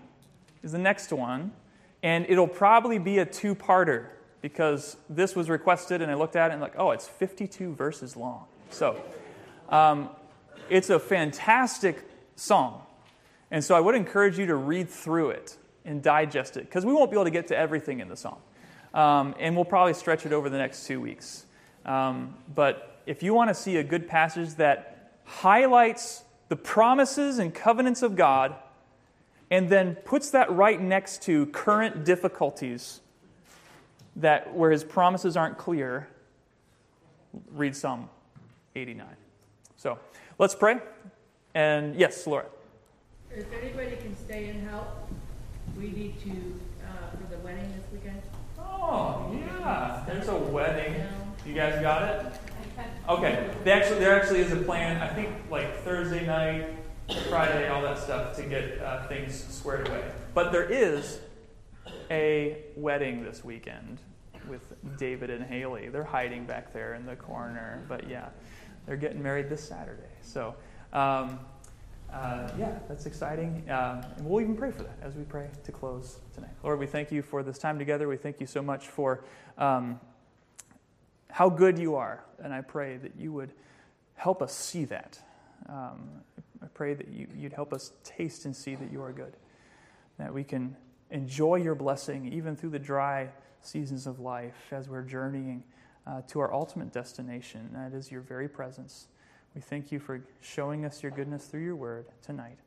is 0.61 0.73
the 0.73 0.77
next 0.77 1.13
one, 1.13 1.51
and 2.03 2.25
it'll 2.27 2.47
probably 2.47 2.99
be 2.99 3.19
a 3.19 3.25
two 3.25 3.55
parter 3.55 4.07
because 4.41 4.97
this 5.09 5.35
was 5.35 5.49
requested, 5.49 6.01
and 6.01 6.11
I 6.11 6.15
looked 6.15 6.35
at 6.35 6.51
it 6.51 6.53
and, 6.53 6.61
like, 6.61 6.75
oh, 6.77 6.91
it's 6.91 7.07
52 7.07 7.73
verses 7.73 8.15
long. 8.15 8.45
So 8.69 9.01
um, 9.69 10.09
it's 10.69 10.89
a 10.89 10.99
fantastic 10.99 12.03
psalm. 12.35 12.75
And 13.49 13.63
so 13.63 13.75
I 13.75 13.79
would 13.79 13.95
encourage 13.95 14.37
you 14.37 14.45
to 14.47 14.55
read 14.55 14.89
through 14.89 15.31
it 15.31 15.57
and 15.87 16.03
digest 16.03 16.57
it 16.57 16.65
because 16.65 16.85
we 16.85 16.93
won't 16.93 17.09
be 17.09 17.15
able 17.15 17.23
to 17.23 17.31
get 17.31 17.47
to 17.47 17.57
everything 17.57 17.99
in 17.99 18.09
the 18.09 18.15
song. 18.15 18.39
Um, 18.93 19.33
and 19.39 19.55
we'll 19.55 19.65
probably 19.65 19.93
stretch 19.93 20.25
it 20.25 20.33
over 20.33 20.49
the 20.49 20.57
next 20.57 20.85
two 20.85 21.01
weeks. 21.01 21.45
Um, 21.85 22.35
but 22.53 23.01
if 23.05 23.23
you 23.23 23.33
want 23.33 23.49
to 23.49 23.53
see 23.53 23.77
a 23.77 23.83
good 23.83 24.07
passage 24.07 24.55
that 24.55 25.13
highlights 25.23 26.23
the 26.49 26.55
promises 26.55 27.39
and 27.39 27.53
covenants 27.53 28.01
of 28.01 28.15
God 28.15 28.55
and 29.49 29.69
then 29.69 29.95
puts 29.95 30.31
that 30.31 30.51
right 30.51 30.79
next 30.79 31.23
to 31.23 31.45
current 31.47 32.03
difficulties 32.03 33.01
that 34.17 34.53
where 34.53 34.71
his 34.71 34.83
promises 34.83 35.37
aren't 35.37 35.57
clear, 35.57 36.07
read 37.51 37.75
Psalm 37.75 38.09
89. 38.75 39.05
So 39.77 39.99
let's 40.37 40.55
pray. 40.55 40.79
And 41.53 41.95
yes, 41.95 42.25
Laura. 42.27 42.45
If 43.31 43.45
anybody 43.53 43.95
can 43.97 44.15
stay 44.15 44.49
and 44.49 44.67
help, 44.67 44.87
we 45.77 45.91
need 45.91 46.19
to, 46.23 46.59
uh, 46.85 47.11
for 47.11 47.35
the 47.35 47.37
wedding 47.43 47.71
this 47.77 47.85
weekend. 47.91 48.21
Oh, 48.57 49.31
yeah. 49.33 50.03
There's 50.07 50.27
a 50.27 50.35
wedding. 50.35 50.95
You 51.45 51.53
guys 51.53 51.81
got 51.81 52.03
it? 52.03 52.33
Okay. 53.07 53.49
They 53.63 53.71
actually, 53.71 53.99
there 53.99 54.19
actually 54.19 54.39
is 54.39 54.51
a 54.51 54.57
plan, 54.57 55.01
I 55.01 55.07
think, 55.13 55.29
like 55.49 55.83
Thursday 55.83 56.25
night, 56.25 56.67
Friday, 57.29 57.69
all 57.69 57.81
that 57.83 57.97
stuff 57.97 58.35
to 58.37 58.43
get 58.43 58.79
uh, 58.81 59.07
things 59.07 59.45
squared 59.49 59.87
away. 59.87 60.03
But 60.33 60.51
there 60.51 60.69
is 60.69 61.19
a 62.11 62.63
wedding 62.75 63.23
this 63.23 63.43
weekend 63.43 64.01
with 64.49 64.61
David 64.97 65.29
and 65.29 65.43
Haley. 65.43 65.89
They're 65.89 66.03
hiding 66.03 66.45
back 66.45 66.73
there 66.73 66.95
in 66.95 67.05
the 67.05 67.15
corner. 67.15 67.83
But 67.87 68.09
yeah, 68.09 68.29
they're 68.85 68.97
getting 68.97 69.21
married 69.21 69.49
this 69.49 69.67
Saturday. 69.67 70.01
So, 70.21 70.55
um, 70.91 71.39
uh, 72.11 72.49
yeah, 72.57 72.79
that's 72.87 73.05
exciting. 73.05 73.63
Um, 73.69 74.01
and 74.17 74.25
we'll 74.25 74.41
even 74.41 74.55
pray 74.55 74.71
for 74.71 74.83
that 74.83 74.97
as 75.01 75.15
we 75.15 75.23
pray 75.23 75.49
to 75.63 75.71
close 75.71 76.19
tonight. 76.33 76.51
Lord, 76.63 76.79
we 76.79 76.87
thank 76.87 77.11
you 77.11 77.21
for 77.21 77.43
this 77.43 77.57
time 77.57 77.77
together. 77.77 78.07
We 78.07 78.17
thank 78.17 78.39
you 78.39 78.47
so 78.47 78.61
much 78.61 78.87
for 78.87 79.23
um, 79.57 79.99
how 81.29 81.49
good 81.49 81.77
you 81.77 81.95
are. 81.95 82.23
And 82.39 82.53
I 82.53 82.61
pray 82.61 82.97
that 82.97 83.13
you 83.17 83.33
would 83.33 83.51
help 84.15 84.41
us 84.41 84.53
see 84.53 84.85
that. 84.85 85.19
Um, 85.69 86.09
I 86.63 86.67
pray 86.67 86.93
that 86.93 87.09
you, 87.09 87.27
you'd 87.35 87.53
help 87.53 87.73
us 87.73 87.91
taste 88.03 88.45
and 88.45 88.55
see 88.55 88.75
that 88.75 88.91
you 88.91 89.03
are 89.03 89.11
good, 89.11 89.33
that 90.17 90.33
we 90.33 90.43
can 90.43 90.75
enjoy 91.11 91.55
your 91.55 91.75
blessing 91.75 92.31
even 92.33 92.55
through 92.55 92.71
the 92.71 92.79
dry 92.79 93.29
seasons 93.61 94.07
of 94.07 94.19
life 94.19 94.71
as 94.71 94.89
we're 94.89 95.03
journeying 95.03 95.63
uh, 96.05 96.21
to 96.27 96.39
our 96.39 96.53
ultimate 96.53 96.91
destination. 96.91 97.69
That 97.73 97.93
is 97.93 98.11
your 98.11 98.21
very 98.21 98.47
presence. 98.47 99.07
We 99.57 99.61
thank 99.61 99.91
you 99.91 99.97
for 99.97 100.21
showing 100.39 100.85
us 100.85 101.01
your 101.01 101.11
goodness 101.11 101.47
through 101.47 101.63
your 101.63 101.75
word 101.75 102.05
tonight. 102.21 102.59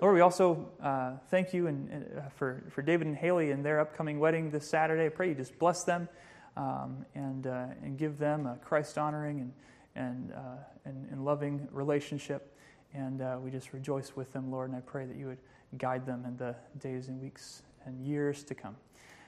Lord, 0.00 0.14
we 0.14 0.20
also 0.20 0.68
uh, 0.80 1.14
thank 1.28 1.52
you 1.52 1.66
and, 1.66 2.06
uh, 2.16 2.28
for, 2.36 2.62
for 2.70 2.82
David 2.82 3.08
and 3.08 3.16
Haley 3.16 3.50
and 3.50 3.64
their 3.64 3.80
upcoming 3.80 4.20
wedding 4.20 4.52
this 4.52 4.70
Saturday. 4.70 5.06
I 5.06 5.08
pray 5.08 5.30
you 5.30 5.34
just 5.34 5.58
bless 5.58 5.82
them 5.82 6.08
um, 6.56 7.04
and, 7.16 7.48
uh, 7.48 7.66
and 7.82 7.98
give 7.98 8.18
them 8.18 8.46
a 8.46 8.58
Christ 8.64 8.96
honoring 8.96 9.40
and, 9.40 9.52
and, 9.96 10.32
uh, 10.34 10.38
and, 10.84 11.10
and, 11.10 11.24
loving 11.24 11.66
relationship. 11.72 12.56
And 12.94 13.22
uh, 13.22 13.38
we 13.42 13.50
just 13.50 13.72
rejoice 13.72 14.14
with 14.14 14.32
them, 14.32 14.48
Lord, 14.52 14.70
and 14.70 14.78
I 14.78 14.82
pray 14.82 15.04
that 15.04 15.16
you 15.16 15.26
would 15.26 15.38
guide 15.78 16.06
them 16.06 16.24
in 16.24 16.36
the 16.36 16.54
days 16.78 17.08
and 17.08 17.20
weeks 17.20 17.62
and 17.86 18.06
years 18.06 18.44
to 18.44 18.54
come. 18.54 18.76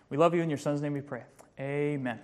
We 0.08 0.18
love 0.18 0.36
you. 0.36 0.42
In 0.42 0.48
your 0.48 0.56
son's 0.56 0.80
name 0.80 0.92
we 0.92 1.00
pray. 1.00 1.24
Amen. 1.58 2.20